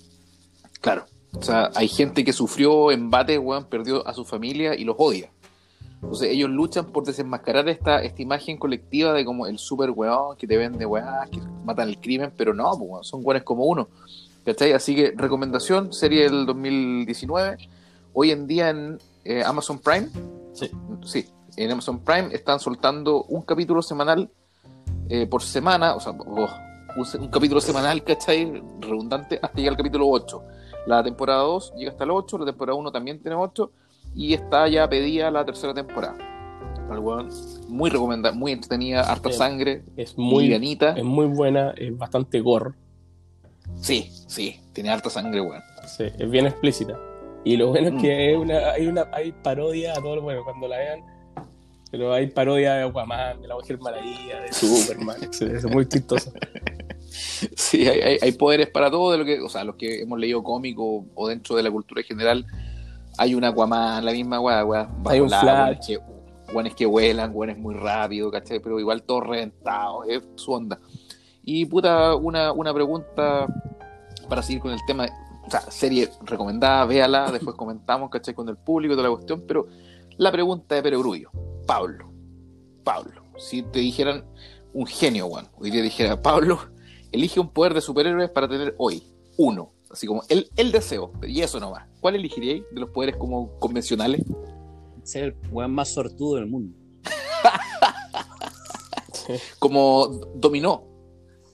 [0.81, 1.05] claro.
[1.35, 5.32] O sea, hay gente que sufrió embate, weón, perdió a su familia y los odia.
[6.03, 10.45] Entonces ellos luchan por desenmascarar esta, esta imagen colectiva de como el super weón que
[10.45, 13.87] te vende weón, que matan el crimen, pero no, pues, son weones como uno.
[14.45, 14.73] ¿Cachai?
[14.73, 17.57] Así que recomendación, serie del 2019.
[18.13, 20.09] Hoy en día en eh, Amazon Prime,
[20.53, 20.69] Sí.
[21.03, 21.25] sí,
[21.57, 24.29] en Amazon Prime están soltando un capítulo semanal
[25.09, 26.47] eh, por semana, o sea, oh,
[26.95, 28.61] un, un capítulo semanal, ¿cachai?
[28.81, 30.43] Redundante, hasta llegar al capítulo 8.
[30.85, 33.71] La temporada 2 llega hasta el 8, la temporada 1 también tiene 8,
[34.15, 36.15] y está ya pedida la tercera temporada.
[37.69, 40.91] Muy recomendada, muy entretenida, harta sangre, Es muy lianita.
[40.95, 42.71] es muy buena, es bastante gore,
[43.81, 45.61] Sí, sí, tiene harta sangre, weón.
[45.87, 46.97] sí, es bien explícita.
[47.43, 47.95] Y lo bueno Mm.
[47.97, 51.01] es que es una, hay una hay parodia a todo bueno cuando la vean.
[51.91, 55.17] Pero hay parodia de Aquaman, de la Mujer Maravilla, de Superman.
[55.23, 56.31] Es muy chistoso.
[57.55, 60.17] Sí, hay, hay- hay poderes para todo, de lo que, o sea, los que hemos
[60.19, 62.45] leído cómico o dentro de la cultura en general,
[63.17, 65.43] hay un Aquaman, la misma bajo Hay un Flash.
[65.43, 65.99] weones que,
[66.53, 68.59] weones que vuelan, weones muy rápido, ¿cachai?
[68.59, 70.79] Pero igual todo reventado, es su onda.
[71.43, 73.47] Y puta, una, una pregunta
[74.29, 75.07] para seguir con el tema,
[75.45, 78.33] o sea, serie recomendada, véala, después comentamos, ¿cachai?
[78.33, 79.67] Con el público toda la cuestión, pero
[80.17, 81.29] la pregunta de Perogrullo,
[81.67, 82.11] Pablo,
[82.83, 84.25] Pablo, si te dijeran
[84.73, 86.59] un genio, weón, hoy día dijera, Pablo,
[87.11, 89.03] elige un poder de superhéroes para tener hoy,
[89.37, 91.92] uno, así como el, el deseo, y eso nomás.
[92.03, 94.21] ¿Cuál elegiríais de los poderes como convencionales?
[95.03, 96.77] Ser el weón más sortudo del mundo.
[99.57, 100.83] Como dominó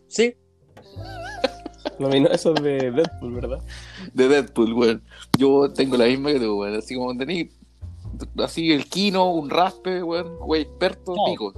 [0.07, 0.33] Sí,
[1.99, 3.63] no, eso es de Deadpool, ¿verdad?
[4.11, 5.03] de Deadpool, weón.
[5.37, 7.51] Yo tengo la misma que tú, weón, así como tení,
[8.43, 11.25] así el Kino, un raspe, weón, güey experto, No.
[11.25, 11.53] pico.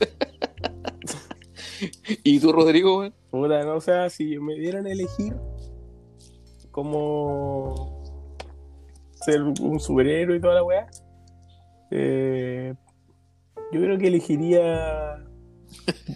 [2.24, 3.14] ¿Y tú, Rodrigo, weón?
[3.30, 5.36] Puta, no, o sea, si me dieran a elegir
[6.70, 8.01] como
[9.24, 10.86] ser un superhéroe y toda la weá,
[11.90, 12.74] eh,
[13.72, 15.24] yo creo que elegiría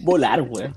[0.03, 0.75] volar, weón.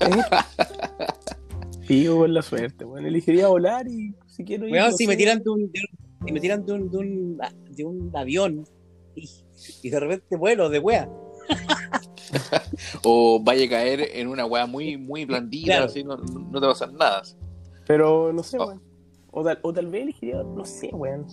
[1.86, 3.06] Sigo con la suerte, weón.
[3.06, 4.72] Elegiría volar y si quiero ir.
[4.72, 6.90] Weón, no si sé, me tiran de un, de un- si me tiran de un,
[6.90, 7.38] de un,
[7.70, 8.64] de un avión
[9.14, 9.28] y,
[9.82, 11.08] y de repente vuelo de wea.
[13.04, 15.84] O vaya a caer en una weá muy, muy blandita, Claro.
[15.84, 17.22] así, no, no te va a pasar nada.
[17.86, 18.66] Pero no sé, Oh.
[18.68, 18.82] weón.
[19.36, 21.26] O tal, o tal vez elegiría, no sé, weón.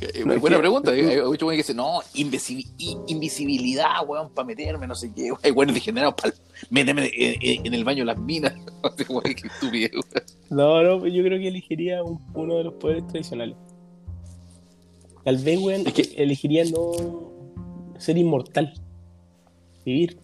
[0.00, 0.90] Eh, No, buena que- pregunta.
[0.92, 5.12] Hay hay muchos güeyes que dicen, no, invisibi- i- invisibilidad, weón, para meterme, no sé
[5.12, 5.32] qué.
[5.42, 6.32] Hay güeyes degenerados para
[6.70, 8.54] meterme en, en- en el baño de las minas.
[9.08, 9.90] Güey, qué estúpido.
[9.94, 10.24] weón.
[10.50, 13.56] No, no, yo creo que elegiría un- uno de los poderes tradicionales.
[15.24, 16.92] Tal vez, weón, Es que- elegiría no
[17.98, 18.72] ser inmortal.
[19.84, 20.18] Vivir.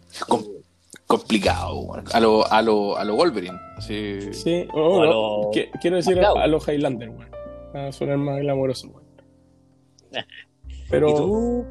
[1.06, 1.86] Complicado.
[2.12, 3.58] A lo, a lo, a lo Wolverine.
[3.76, 4.32] Así.
[4.32, 5.12] Sí, no, O a no,
[5.44, 7.28] lo- que- quiero decir a, los Highlander, weón.
[7.74, 9.04] A sonar más glamoroso, weón.
[10.90, 11.64] Pero, Y tú,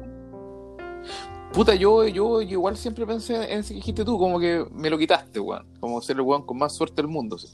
[1.52, 4.90] Puta, yo, yo, yo igual siempre pensé en ese que dijiste tú, como que me
[4.90, 5.64] lo quitaste, weón.
[5.80, 7.38] Como ser el weón con más suerte del mundo.
[7.38, 7.48] sí.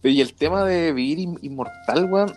[0.00, 2.32] Pero y el tema de vivir in- inmortal, weón,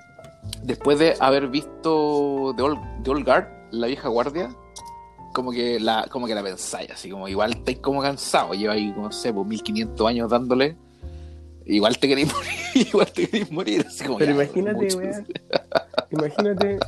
[0.64, 4.56] después de haber visto The Old, The Old Guard, la vieja guardia,
[5.36, 9.12] como que la, como que la pensáis, así como igual estáis como cansado, lleváis, no
[9.12, 10.78] sé, pues 1500 años dándole.
[11.66, 15.28] Igual te queréis morir, igual te queréis morir, así como pero ya, imagínate, weón.
[16.12, 16.80] Imagínate,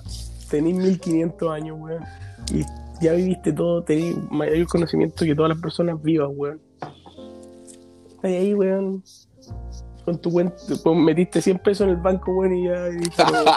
[0.49, 2.03] tenés 1500 años, weón.
[2.53, 2.63] Y
[3.03, 6.61] ya viviste todo, tenés mayor conocimiento que todas las personas vivas, weón.
[8.07, 9.03] Estás ahí, weón.
[10.05, 12.87] Con tu cuenta, con- metiste 100 pesos en el banco, weón, y ya.
[12.89, 13.51] y- pero-.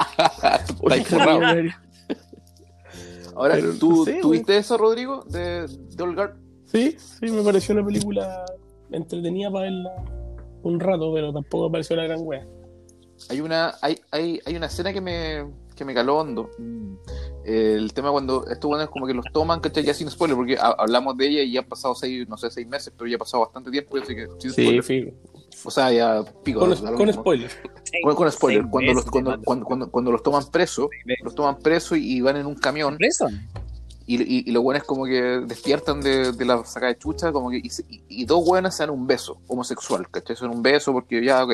[3.35, 4.39] Ahora, Pero ¿tú, no sé, ¿tú güey.
[4.41, 5.25] viste eso, Rodrigo?
[5.29, 6.35] De, de Old Guard.
[6.67, 8.45] Sí, sí, me pareció una película
[8.93, 9.91] entretenida para verla
[10.63, 12.47] un rato, pero tampoco me pareció la gran wea.
[13.29, 15.47] Hay una, hay, hay, hay una escena que me,
[15.77, 16.51] que me caló hondo.
[17.45, 19.85] El tema cuando estos buenos como que los toman, ¿cachai?
[19.85, 22.51] Ya sin spoiler, porque ha- hablamos de ella y ya han pasado seis, no sé,
[22.51, 25.15] seis meses, pero ya ha pasado bastante tiempo, así que sin Sí, spoiler.
[25.65, 26.61] O sea, ya pico.
[26.61, 27.51] Con, lo con spoiler.
[28.03, 28.67] Con, con spoiler.
[28.71, 30.89] Cuando los, cuando, cuando, cuando, cuando los toman presos,
[31.23, 33.29] los toman presos y, y van en un camión preso.
[34.07, 37.51] y, y, y los buenos como que despiertan de, de la saca de chucha como
[37.51, 40.35] que, y, se- y- y dos buenas se dan un beso homosexual, ¿cachai?
[40.37, 41.53] Se dan un beso porque ya, ok.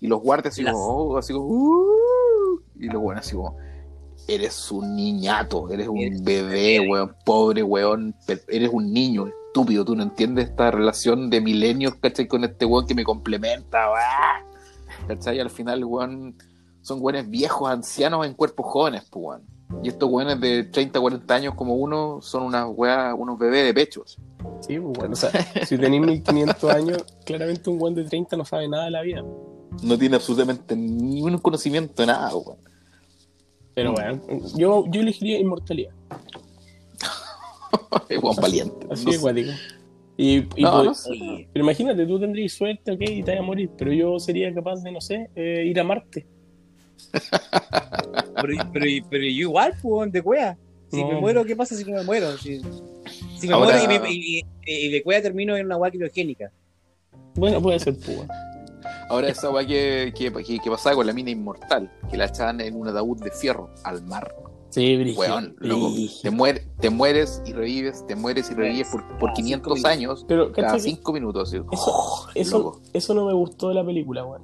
[0.00, 3.56] Y los guardias así Las- como, oh, así como, "Uh", y los buenos así como,
[4.26, 6.90] eres un niñato, eres un Eres bebé, bebé.
[6.90, 8.14] weón, pobre weón,
[8.48, 12.26] eres un niño, estúpido, tú no entiendes esta relación de milenios, ¿cachai?
[12.26, 14.44] Con este weón que me complementa, ¡ah!
[15.06, 15.38] ¿cachai?
[15.38, 16.34] Al final, weón,
[16.82, 19.42] son weones viejos, ancianos en cuerpos jóvenes, pues, weón.
[19.84, 23.72] Y estos weones de 30, 40 años como uno son unas weas, unos bebés de
[23.72, 24.18] pechos.
[24.58, 25.30] Sí, pues, bueno, o sea,
[25.64, 29.22] si tenéis 1500 años, claramente un buen de 30 no sabe nada de la vida.
[29.84, 32.58] No tiene absolutamente ni un conocimiento de nada, weón.
[33.76, 34.20] Pero bueno,
[34.56, 35.92] yo, yo elegiría inmortalidad.
[38.08, 38.86] Es weón valiente.
[38.90, 39.20] Así sé.
[39.20, 39.50] cuático.
[40.16, 41.48] Y, y No, pod- no sé.
[41.52, 44.82] Pero imagínate, tú tendrías suerte, ok, y te vas a morir, pero yo sería capaz
[44.82, 46.26] de, no sé, eh, ir a Marte.
[48.40, 50.56] pero, pero, pero yo igual, pues, de wea.
[50.90, 51.08] Si No.
[51.08, 52.36] me muero, ¿qué pasa si me muero?
[52.38, 52.60] Si,
[53.38, 55.90] si me Ahora- muero y, me, y, y- y de wea termino en una wea
[55.90, 56.52] criogénica.
[57.34, 58.26] Bueno, puede ser púa.
[59.08, 62.74] Ahora esa que, que, que, que pasaba con la mina inmortal, que la echaban en
[62.76, 64.34] un ataúd de fierro al mar.
[64.74, 65.14] Sí.
[65.16, 66.22] Weón, brígido.
[66.22, 69.88] Te, muere, te mueres y revives, te mueres y revives por, por Cada 500 cinco
[69.88, 70.80] años, Pero, cada ¿cachai?
[70.80, 71.48] 5 minutos.
[71.48, 71.62] así.
[71.72, 72.80] Eso, eso, loco.
[72.92, 74.42] eso no me gustó de la película, weón.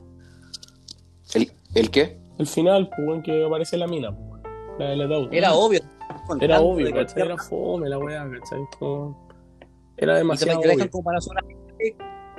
[1.34, 2.18] ¿El, ¿El qué?
[2.38, 4.42] El final, pues, weón, que aparece la mina, pues, weón.
[4.78, 5.28] La del ataúd.
[5.32, 5.80] Era obvio.
[6.40, 8.60] Era obvio, Era fome la weá, ¿cachai?
[8.78, 9.28] Como-
[9.96, 10.90] Era demasiado obvio.
[10.90, 11.44] como para sonar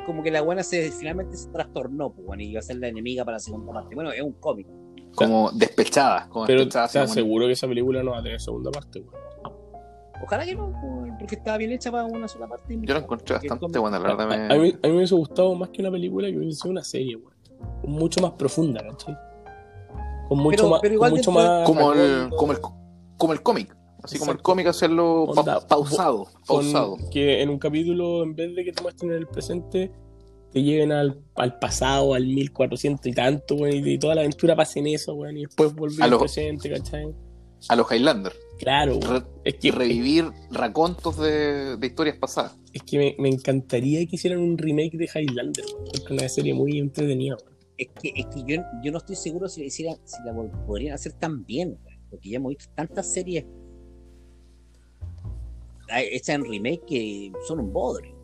[0.05, 2.88] como que la buena se finalmente se trastornó, pues, bueno, y iba a ser la
[2.88, 3.93] enemiga para la segunda parte.
[3.95, 4.68] Bueno, es un cómic.
[5.16, 6.28] Como despechada.
[6.30, 8.72] Como Pero despechada, así ¿estás como- seguro que esa película no va a tener segunda
[8.72, 9.22] parte, weón?
[10.24, 10.72] Ojalá que no,
[11.18, 12.78] porque estaba bien hecha para una sola parte.
[12.80, 14.32] Yo la encontré bastante buena, la verdad.
[14.32, 14.60] A, a Me...
[14.60, 17.16] mí, a mí me hubiese gustado más que una película que hubiese sido una serie,
[17.16, 17.34] weón.
[17.84, 19.18] Mucho más profunda, ¿cachai?
[20.28, 20.80] Con mucho Pero- más.
[20.82, 22.60] pero igual con mucho más Como, el, como, el,
[23.18, 23.76] como el cómic.
[24.04, 26.26] Así como el cómic, hacerlo pa- pausado.
[26.48, 26.98] con- Pausado.
[27.12, 29.92] que en un capítulo, en vez de que te muestren el presente,
[30.52, 34.56] te lleven al, al pasado, al 1400 y tanto, weón, y, y toda la aventura
[34.56, 37.07] pasa en eso, weón, y después volver al presente, ¿cachai?
[37.69, 38.36] A los Highlanders.
[38.60, 38.99] Claro.
[38.99, 42.56] Re- Es y que, revivir racontos de, de historias pasadas.
[42.73, 46.53] es que me, me encantaría que hicieran un remake de Highlander, porque es una serie
[46.53, 47.38] muy entretenida.
[47.78, 50.34] Es que, es que yo, yo no estoy seguro si, la si la
[50.68, 51.78] podrían hacer tan bien,
[52.10, 53.45] porque ya hemos visto tantas series
[55.90, 58.15] ah, hechas en remake que son un bodrio.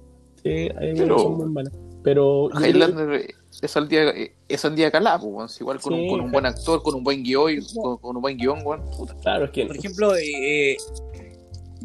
[0.44, 1.74] Sí, hay Pero- son muy malas.
[2.08, 2.50] Pero.
[2.58, 5.50] Highlander eh, es al día, eh, es al día calado, weón.
[5.50, 8.16] Si Igual con, un, Sí, con un buen actor, con un buen guion, con, con
[8.16, 8.82] un buen guion, weón.
[8.96, 9.14] puta.
[9.22, 9.66] Claro, es que.
[9.66, 10.78] Por ejemplo, eh,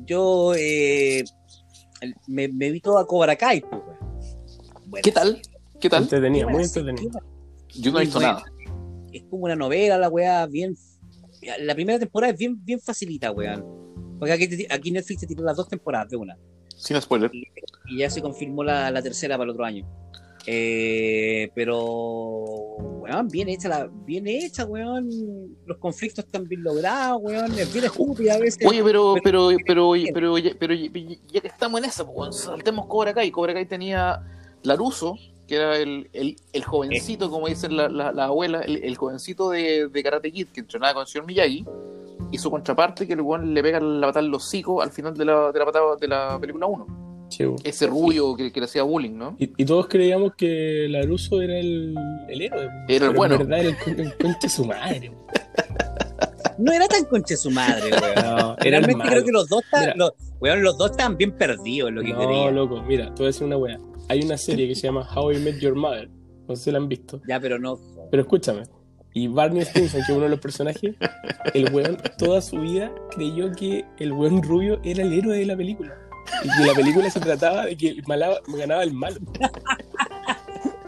[0.07, 1.25] yo eh,
[2.03, 3.99] el- me, me vi toda Cobra Kai, pues, weón.
[4.87, 5.43] Bueno, ¿Qué tal?
[5.81, 6.05] ¿Qué tal?
[6.05, 7.21] Entretenida, muy entretenida.
[7.75, 8.35] Yo no he visto buena.
[8.35, 8.45] nada.
[9.13, 10.77] Es como una novela, la weá, bien.
[11.63, 13.65] La primera temporada es bien, bien facilita, weón.
[14.21, 16.39] Porque aquí, aquí Netflix te tiró las dos temporadas de una.
[16.83, 17.31] Sin spoiler.
[17.33, 19.87] Y ya se confirmó la, la tercera para el otro año.
[20.47, 21.79] Eh, pero,
[23.01, 25.09] weón, bien hecha, la, bien hecha, weón.
[25.65, 27.57] Los conflictos están bien logrados, weón.
[27.57, 28.67] Es bien estúpida a veces.
[28.67, 30.91] Oye, pero, pero, pero- pero, pero, ya- pero, ya-
[31.33, 33.31] ya que estamos en eso, pues, weón, saltemos Cobra Kai.
[33.31, 34.21] Cobra Kai tenía
[34.65, 38.97] Laruso, que era el, el, el jovencito, como dicen la, la, la abuela, el, el
[38.97, 41.65] jovencito de, de Karate Kid que entrenaba con el señor Miyagi.
[42.33, 45.15] Y su contraparte, que el weón le pega la patada en los hocicos al final
[45.15, 47.29] de la, de la, patada de la película 1.
[47.31, 47.57] Sí, bo.
[47.63, 49.37] Ese rubio que, que le hacía bullying, ¿no?
[49.39, 51.95] y, y todos creíamos que Laruso era el,
[52.29, 52.65] el héroe.
[52.65, 53.35] Era el Pero bueno.
[53.37, 55.13] En verdad era el, el concha de su madre.
[56.59, 58.15] No era tan conche su madre, weón.
[58.39, 61.95] No, Realmente creo que los dos, están, los, weón, los dos estaban bien perdidos en
[61.97, 62.55] lo que No, querían.
[62.55, 63.79] loco, mira, te voy a decir una wea.
[64.09, 66.11] Hay una serie que se llama How I Met Your Mother.
[66.49, 67.21] No sé si la han visto.
[67.29, 67.79] Ya, pero no.
[68.11, 68.63] Pero escúchame.
[69.15, 70.95] Y Barney Stinson, que es uno de los personajes,
[71.55, 75.57] el weón toda su vida creyó que el weón rubio era el héroe de la
[75.57, 75.95] película.
[76.43, 79.21] Y que la película se trataba de que el malaba, ganaba el malo.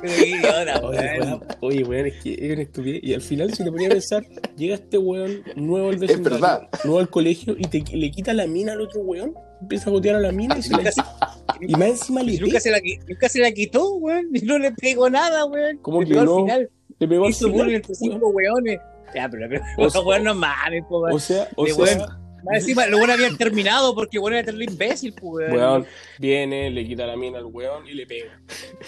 [0.01, 1.43] Pero qué idiota, Oye, weón.
[1.61, 3.01] oye, weón, es que es una estupidez.
[3.03, 4.25] Y al final, si te ponía a pensar,
[4.57, 6.69] llega este weón nuevo al vecindario, verdad.
[6.85, 10.17] nuevo al colegio, y te, le quita la mina al otro weón, empieza a gotear
[10.17, 10.91] a la mina y se la
[11.61, 14.29] Y más encima le nunca se, la, nunca se la quitó, weón.
[14.35, 15.79] Y no le pegó nada, weón.
[15.79, 16.37] ¿Cómo Le que pegó no?
[16.37, 16.71] al final.
[16.99, 18.13] Le pegó al Hizo final, bullying entre weón.
[18.13, 18.81] cinco weones.
[19.15, 19.49] Ya, pero,
[19.91, 21.17] sea- weón, no mames, po, weón.
[21.17, 22.25] O sea, o sea, weón.
[22.45, 25.57] Más encima, lo bueno habían terminado porque bueno era terrible imbécil, pues, weón.
[25.59, 25.87] weón,
[26.19, 28.39] viene, le quita la mina al weón y le pega.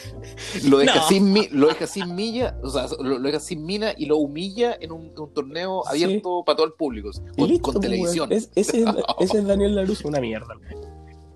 [0.68, 1.08] Lo deja, No.
[1.08, 4.18] sin, mi- lo deja sin milla, o sea, lo, lo deja sin mina y lo
[4.18, 6.04] humilla en un, un torneo Sí.
[6.04, 8.28] abierto para todo el público, con, listo, con televisión.
[8.28, 8.32] weón.
[8.42, 8.86] Es- ese, es,
[9.20, 10.54] ese es Daniel Laruso, una mierda.
[10.54, 10.84] weón.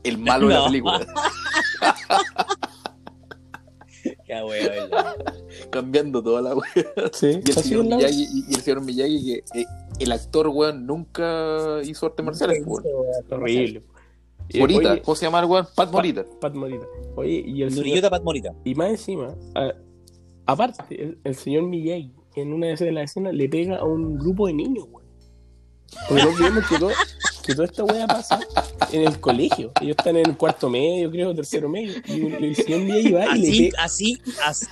[0.04, 0.66] El malo de la No.
[0.66, 1.06] película,
[5.70, 7.10] Cambiando toda la wea.
[7.12, 9.66] Sí, Y el, señor la- Miyagi, y, y el señor Miyagi, que eh,
[9.98, 12.84] el actor, weón, nunca hizo artes marciales, weón.
[13.30, 13.82] horrible.
[14.58, 15.66] Morita, oye, ¿cómo se llama el weón?
[15.76, 16.24] Pat Morita.
[16.40, 16.84] Pat Morita.
[17.16, 18.52] Oye, y el señor, Nurillota Pat Morita.
[18.64, 19.74] y más encima, a-
[20.46, 23.84] aparte, el, el señor Miyagi, en una de esas de las escenas, le pega a
[23.84, 25.06] un grupo de niños, weón.
[26.08, 26.78] Porque no olvidemos que,
[27.46, 28.38] que toda esta weá pasa
[28.92, 29.72] en el colegio.
[29.80, 31.92] Ellos están en el cuarto medio, creo, tercero medio.
[32.06, 33.82] Y el, señor Miyagi va A, y le cin- pega.
[33.84, 34.20] a cin-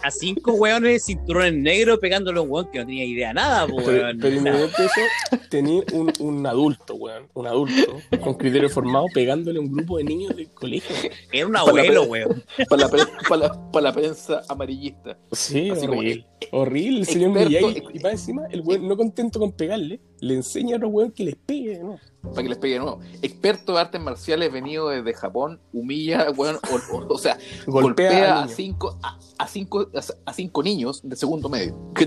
[0.02, 3.34] a- a cinco weones cinturones negros pegándole a un weón que no tenía idea de
[3.34, 4.18] nada, Pero, weón.
[4.20, 7.28] pero independiente de eso, tenía un, un adulto, weón.
[7.34, 10.94] Un adulto con criterio formado pegándole a un grupo de niños del colegio.
[11.32, 12.42] Era un abuelo, weón.
[12.68, 15.16] Para la, pre- para la- para la prensa amarillista.
[15.32, 16.26] Sí, Así como horrible.
[16.52, 17.82] Horrible, el señor Miyagi.
[17.94, 21.24] Y más encima, el weón, no contento con pegarle, le enseña a otro weón que
[21.24, 21.98] les pegue, ¿no?
[22.22, 23.00] Para que les pegue de nuevo.
[23.22, 28.42] Experto de artes marciales venido desde Japón, humilla, weón, o, o- o sea, Golpea, golpea,
[28.42, 29.88] a cinco, a, a cinco,
[30.26, 31.76] a, cinco niños de segundo medio.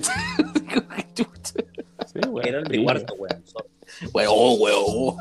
[2.14, 3.44] Sí, weón, Eran de cuarto, weón.
[4.14, 5.16] Weón, weón.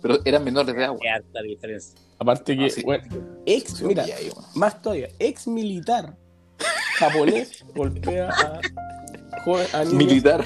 [0.00, 0.98] Pero eran menores de agua.
[1.02, 1.98] Qué harta diferencia.
[2.18, 2.82] Aparte que, Ah, sí.
[2.84, 3.02] weón,
[3.46, 4.06] ex, mira,
[4.54, 6.16] más todavía, ex militar
[6.98, 8.60] japonés golpea a,
[9.44, 9.96] joven-.
[9.96, 10.44] Militar,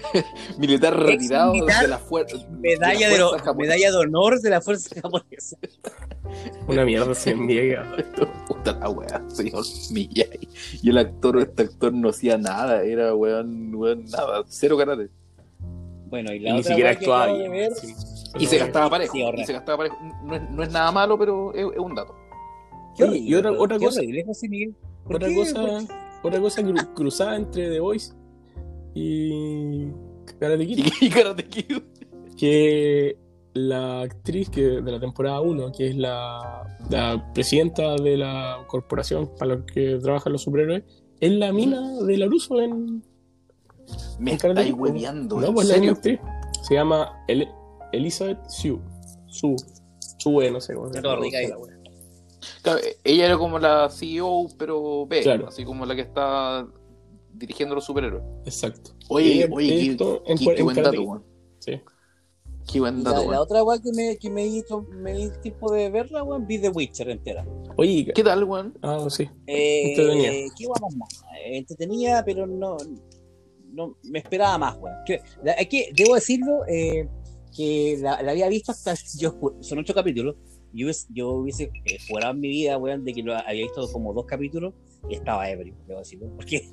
[0.58, 2.36] militar retirado militar, de la fuerza.
[2.50, 5.56] Medalla de, lo- medalla de honor de la fuerza japonesa.
[6.68, 8.02] Una mierda, señor Miyagi.
[8.48, 10.48] Puta la weá, señor Miyagi.
[10.82, 15.08] Y el actor, este actor no hacía nada, era weón, weón, nada, cero karate.
[16.06, 17.52] Bueno, y Y la ni otra siquiera weá que actuaba de bien.
[17.52, 17.94] ver, sí.
[18.38, 19.12] Y se gastaba parejo.
[19.12, 19.96] Sí, y se gastaba parejo.
[20.24, 22.14] No es, no es nada malo, pero es, es un dato.
[22.96, 24.74] Qué Oye, y otra- otra qué cosa- horrible, José Miguel.
[25.04, 25.34] ¿Por Otra qué?
[25.34, 25.54] cosa,
[26.22, 28.12] ¿Por otra cosa cru- cruzada entre The Voice
[28.94, 29.88] y
[30.38, 31.78] Karate Kid, Y, y Karate Kid.
[32.36, 33.16] que
[33.54, 39.30] la actriz que de la temporada 1, que es la, la presidenta de la corporación
[39.38, 40.82] para la que trabajan los superhéroes,
[41.20, 43.02] es la mina de Laruso en,
[44.18, 44.80] Me en Karate estáis Kid.
[44.80, 45.92] hueveando, No, ¿en pues la serio?
[45.92, 46.20] actriz.
[46.62, 47.48] Se llama El-
[47.92, 48.78] Elizabeth Sue.
[49.26, 49.56] Sue.
[50.18, 51.16] Sue, no sé cómo se llama.
[51.20, 51.78] la.
[52.62, 55.48] Claro, ella era como la CEO, pero B, Claro.
[55.48, 56.66] así como la que está
[57.32, 58.22] dirigiendo los superhéroes.
[58.44, 58.92] Exacto.
[59.08, 61.24] Oye, oye, qué, esto en qué- cua- qué en buen dato, weón.
[61.58, 61.80] Sí.
[62.72, 63.40] Qué buen dato, la, la weón.
[63.42, 66.68] otra weá que me, que me hizo me di tiempo de verla, weón, vi The
[66.68, 67.44] Witcher entera.
[67.76, 68.78] Oye, ¿Qué tal, weón?
[68.82, 69.28] ah, sí.
[69.46, 70.54] Eh, Entretenida.
[70.56, 71.24] Qué guapa más.
[71.44, 72.76] Entretenida, pero no,
[73.72, 74.94] no me esperaba más, weón.
[75.06, 75.20] Que,
[75.96, 77.08] debo decirlo, eh,
[77.56, 78.94] que la, la había visto hasta.
[79.18, 80.36] Yo, son ocho capítulos.
[80.72, 83.90] yo, hubiese- yo hubiese eh, jurado en mi vida, weón, de que lo había visto
[83.92, 84.72] como dos capítulos
[85.10, 86.30] y estaba ebrio, debo decirlo.
[86.36, 86.70] Porque,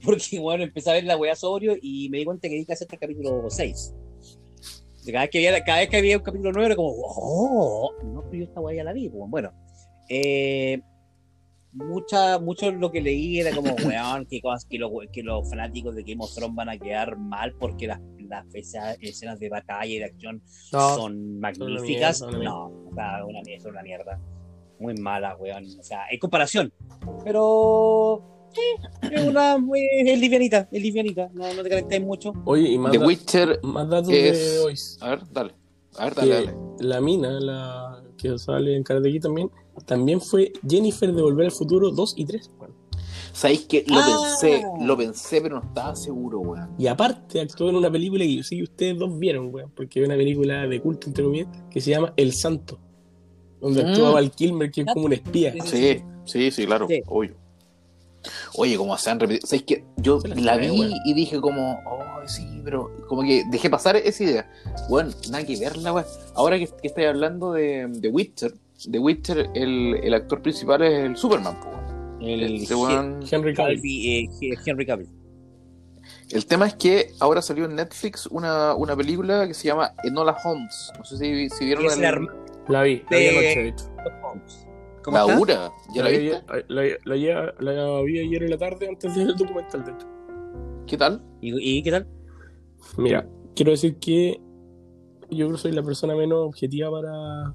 [0.04, 2.72] porque bueno, empecé a ver la weá sobrio y me di cuenta que di que
[2.72, 3.94] hacer hasta el capítulo 6.
[5.06, 8.22] Cada vez, que había, cada vez que había un capítulo nuevo era como, oh, no,
[8.30, 9.08] pero yo esta weá ya la vi.
[9.08, 9.50] pues, Bueno,
[10.08, 10.80] eh,
[11.72, 15.94] mucha, mucho lo que leí era como, weón, que, cosas- que, los, que los fanáticos
[15.94, 19.86] de Game of Thrones van a quedar mal porque las, las escenas- escenas de batalla
[19.86, 22.20] y de acción No, son magníficas.
[22.22, 24.20] mierda, no, o sea, una son una mierda.
[24.78, 25.64] Muy mala, weón.
[25.78, 26.72] O sea, en comparación.
[27.24, 28.22] Pero.
[28.52, 29.56] Sí, es una.
[30.02, 31.30] Es livianita, es livianita.
[31.34, 32.32] No, no te calentáis mucho.
[32.44, 33.60] Oye, y más, The da- Witcher.
[33.62, 34.74] más datos es- de hoy.
[35.00, 35.54] A ver, dale.
[35.98, 36.54] A ver, dale, que dale.
[36.80, 39.50] la mina, la que sale en Karate Kid también,
[39.86, 42.50] también fue Jennifer de Volver al Futuro 2 y 3.
[42.60, 42.74] weón.
[43.32, 44.06] Sabéis que lo Ah.
[44.40, 46.70] pensé, lo pensé, pero no estaba seguro, weón.
[46.78, 50.06] Y aparte actuó en una película que yo que ustedes dos vieron, weón, porque es
[50.06, 52.78] una película de culto, entre comillas, que se llama El Santo,
[53.60, 53.86] donde Mm.
[53.88, 55.52] actúa Val Kilmer, que es como un espía.
[55.52, 57.02] Sí, Sí, sí, sí, claro, Sí.
[57.06, 57.34] obvio.
[58.56, 59.46] Oye, como se han repetido.
[59.46, 63.70] ¿Sabéis que yo Se la vi y dije como, oh, sí, pero como que dejé
[63.70, 64.50] pasar esa idea.
[64.88, 66.06] Bueno, nada que verla, weón.
[66.34, 68.52] Ahora que, que estoy hablando de, de Witcher,
[68.86, 72.22] de Witcher, el, el actor principal es el Superman, weón.
[72.22, 72.74] El Este
[73.30, 73.80] Henry Cavill.
[73.84, 74.28] Eh,
[74.66, 75.08] Henry Cavill.
[76.30, 80.36] El tema es que ahora salió en Netflix una, una película que se llama Enola
[80.44, 80.92] Holmes.
[80.98, 82.10] No sé si, si vieron Es el- la
[82.68, 83.74] La vi, la vi anoche,
[84.22, 84.66] Holmes.
[85.02, 85.38] ¿Cómo la?
[85.38, 85.70] URA.
[85.94, 86.42] ¿Ya la viste?
[86.68, 90.06] la, la- la- la vi ayer en la tarde antes del documental, de hecho.
[90.86, 91.22] ¿Qué tal?
[91.40, 92.06] ¿Y, y qué tal?
[92.98, 94.40] Mira, quiero decir que
[95.30, 97.52] yo creo que soy la persona menos objetiva para,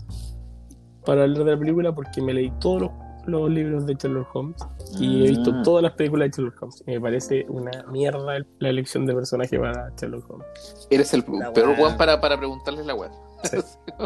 [1.05, 2.91] para hablar de la película porque me leí todos los,
[3.25, 4.55] los libros de Sherlock Holmes
[4.99, 5.63] y he visto Mm.
[5.63, 6.83] todas las películas de Sherlock Holmes.
[6.87, 10.87] Y me parece una mierda la elección de personaje para Sherlock Holmes.
[10.89, 13.11] Eres el peor weón para, para preguntarle la weá.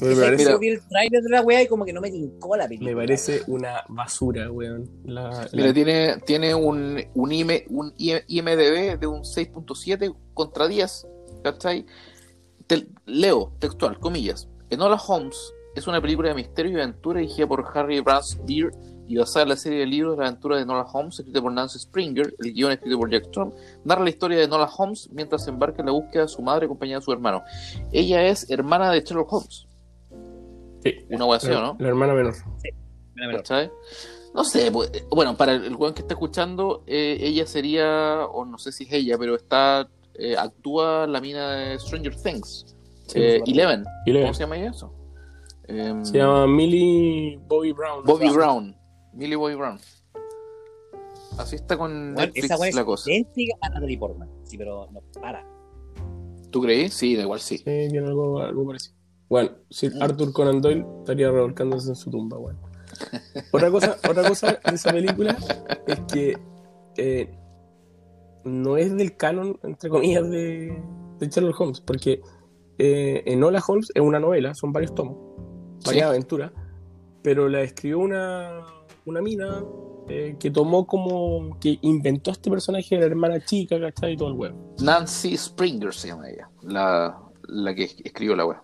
[0.00, 2.10] Me parece- que yo vi el trailer de la weá y como que no me
[2.10, 2.90] tincó la película.
[2.90, 4.88] Me parece una basura, weón.
[5.04, 11.06] La, la- Mira, tiene, tiene un, un, IM un IMDB de un 6.7 contra 10.
[11.42, 11.86] ¿Cachai?
[12.66, 14.48] Te- leo, textual, comillas.
[14.70, 15.36] Enola Holmes
[15.74, 18.72] es una película de misterio y aventura dirigida por Harry Bransbeer
[19.08, 21.78] y basada en la serie de libros La aventura de Enola Holmes, escrita por Nancy
[21.78, 23.54] Springer, el guion escrito por Jack Trump,
[23.84, 26.66] narra la historia de Enola Holmes mientras se embarca en la búsqueda de su madre
[26.66, 27.42] acompañada de su hermano.
[27.92, 29.66] Ella es hermana de Sherlock Holmes.
[30.82, 31.76] sí, Una así, la, ¿o no?
[31.78, 32.34] la hermana menor.
[33.14, 33.36] Mira.
[33.38, 33.70] ¿Cachai?
[34.34, 38.44] No sé, pues, eh, bueno, para el, weón que está escuchando, eh, ella sería, o
[38.44, 42.76] no sé si es ella, pero está, eh, actúa la mina de Stranger Things,
[43.06, 43.84] Sí, eh, Eleven.
[44.04, 44.92] le- ¿Cómo se llama ella eso?
[45.68, 48.04] Em, Se llama Millie Bobby Brown.
[48.04, 48.76] Bobby Brown.
[49.16, 49.78] Millie Bobby Brown.
[51.38, 53.10] Así está con Weón, Netflix esa la es cosa.
[53.10, 54.28] idéntica a Natalie Portman.
[54.44, 55.44] Sí, pero no, para.
[56.50, 56.88] ¿Tú creí?
[56.88, 57.58] Sí, da igual sí.
[57.58, 58.96] Sí, tiene algo, algo parecido.
[59.28, 62.60] Bueno, si Arthur Conan Doyle estaría revolcándose en su tumba, bueno.
[63.52, 65.36] Otra cosa, otra cosa de esa película
[65.86, 66.38] es que
[66.96, 67.34] eh,
[68.44, 70.80] no es del canon, entre comillas, de,
[71.18, 72.22] de Sherlock Holmes, porque
[72.78, 75.16] eh, Enola Holmes es una novela, son varios tomos,
[75.84, 76.08] varias Sí.
[76.10, 76.52] aventuras,
[77.22, 78.64] pero la escribió una,
[79.06, 79.64] una mina
[80.08, 84.12] eh, que tomó como, que inventó a este personaje de la hermana chica, ¿cachai?
[84.12, 84.74] Y todo el huevo.
[84.80, 87.18] Nancy Springer se llama ella, la,
[87.48, 88.58] la que escribió la web.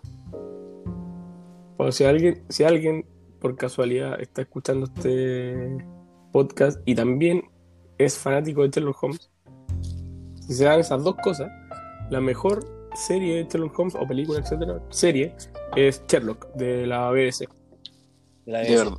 [1.79, 3.07] O si alguien, si alguien
[3.41, 5.85] por casualidad está escuchando este
[6.33, 7.43] podcast y también
[7.99, 9.31] es fanático de Sherlock Holmes,
[10.47, 11.51] si se dan esas dos cosas,
[12.11, 12.65] la mejor
[12.95, 15.35] serie de Sherlock Holmes o película, etcétera, serie
[15.77, 17.49] es Sherlock de la BBC.
[18.47, 18.79] De la De BBC.
[18.79, 18.99] verdad.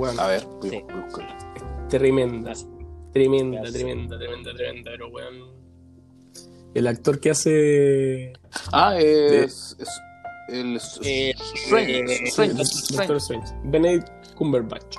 [0.00, 0.80] Bueno, A ver, voy, Sí.
[0.82, 1.88] voy a buscarla.
[1.90, 2.52] tremenda,
[3.12, 3.74] tremenda, Gracias.
[3.82, 5.60] tremenda, tremenda, tremenda, pero weón.
[6.72, 8.32] El actor que hace
[8.72, 9.88] Ah, es, es
[10.48, 12.54] el Eh, Strange, eh, Strange,
[12.96, 13.44] Doctor Strange.
[13.44, 14.96] Strange, Benedict Cumberbatch.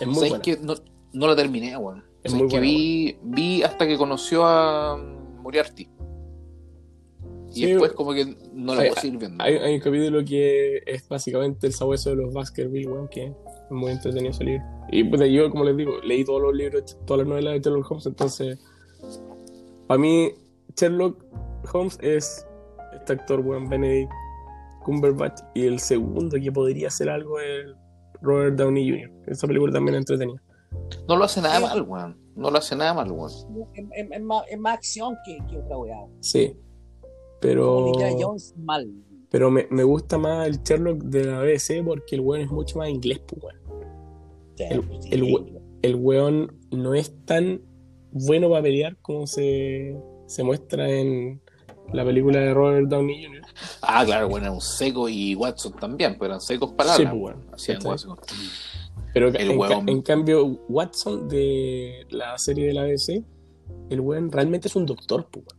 [0.00, 0.42] Es muy ¿Sabes buena.
[0.42, 0.74] que no,
[1.14, 2.04] no la terminé, weón?
[2.22, 5.88] Es ¿Sabes muy que buena, vi, vi hasta que conoció a Moriarty.
[7.58, 9.42] Y Sí, después como que no la puedo seguir viendo.
[9.42, 13.32] Hay, hay un capítulo que es básicamente el sabueso de los Baskerville, weón, que es
[13.70, 14.64] muy entretenido ese libro.
[14.90, 17.90] Y pues, yo, como les digo, leí todos los libros, todas las novelas de Sherlock
[17.90, 18.58] Holmes, entonces,
[19.86, 20.30] para mí,
[20.76, 21.24] Sherlock
[21.72, 22.46] Holmes es
[22.94, 24.10] este actor, weón, Benedict
[24.84, 27.66] Cumberbatch, y el segundo que podría hacer algo es
[28.22, 29.10] Robert Downey Jr.
[29.26, 30.40] Esa película también es entretenida.
[31.08, 32.16] No lo hace nada mal, weón.
[32.36, 33.30] No lo hace nada mal, weón.
[33.92, 35.96] Es, más, acción que, que otra weá.
[36.20, 36.56] Sí,
[37.40, 37.92] pero...
[38.18, 38.90] Jones mal.
[39.30, 42.78] Pero me, me gusta más el Sherlock de la BBC porque el weón es mucho
[42.78, 43.54] más inglés, pues,
[45.10, 47.60] El- el weón no es tan
[48.10, 49.96] bueno para pelear como se,
[50.26, 51.40] se muestra en,
[51.92, 53.42] la película de Robert Downey Jr.
[53.82, 57.42] Ah, claro, bueno, un seco y Watson también, pero eran secos para Sí, pues, bueno,
[57.52, 57.90] hacían ¿cachai?
[57.92, 58.16] Watson.
[59.14, 63.24] Pero El en, ca- en cambio, Watson de la serie de la ABC,
[63.90, 65.57] el weón realmente es un doctor, pues, weón.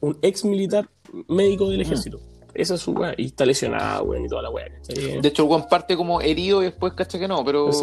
[0.00, 0.88] Un ex militar
[1.28, 2.20] médico del ejército.
[2.54, 3.14] Esa es su weá.
[3.16, 4.66] Y está lesionado, weón, y toda la weá.
[4.88, 7.82] De hecho, el Juan parte como herido y después cacha que no, pero es,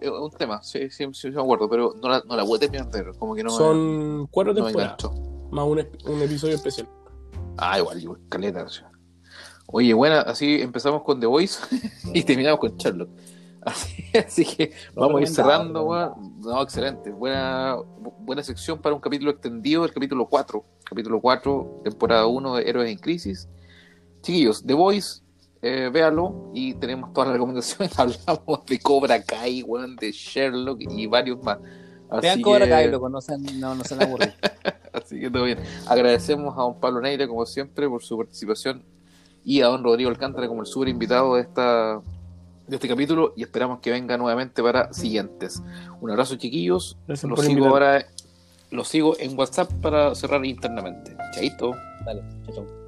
[0.00, 2.90] es un tema, sí, sí, sí, me acuerdo, pero no la, no la pude terminar
[2.90, 4.96] de ver, como que no me- Son cuatro no temporadas,
[5.50, 6.88] más un, un episodio especial.
[7.56, 8.66] Ah, igual, igual, caleta.
[9.66, 11.58] Oye, buena, así empezamos con The Voice
[12.14, 13.08] y terminamos con Sherlock.
[13.64, 16.38] Así, así que vamos a ir cerrando, weón.
[16.42, 17.10] No, excelente.
[17.10, 20.62] Buena, bu- buena sección para un capítulo extendido, el capítulo 4.
[20.84, 23.48] Capítulo 4, temporada 1 de Héroes en Crisis.
[24.22, 25.22] Chiquillos, The Voice,
[25.62, 27.98] eh, véalo y tenemos todas las recomendaciones.
[27.98, 31.58] Hablamos de Cobra Kai, weón, de Sherlock y varios más.
[32.22, 34.32] Vean Cobra que- Kai, loco, no se, no, no se han aburrido.
[34.92, 35.58] Así que todo bien.
[35.88, 38.84] Agradecemos a don Pablo Neira, como siempre, por su participación
[39.44, 42.00] y a don Rodrigo Alcántara como el súper invitado de, esta,
[42.68, 45.62] de este capítulo y esperamos que venga nuevamente para siguientes.
[46.00, 46.96] Un abrazo, chiquillos.
[47.08, 48.06] Gracias Los por sigo ahora,
[48.74, 51.16] los sigo en WhatsApp para cerrar internamente.
[51.34, 51.72] Chaito.
[52.04, 52.22] Dale,
[52.52, 52.83] chao.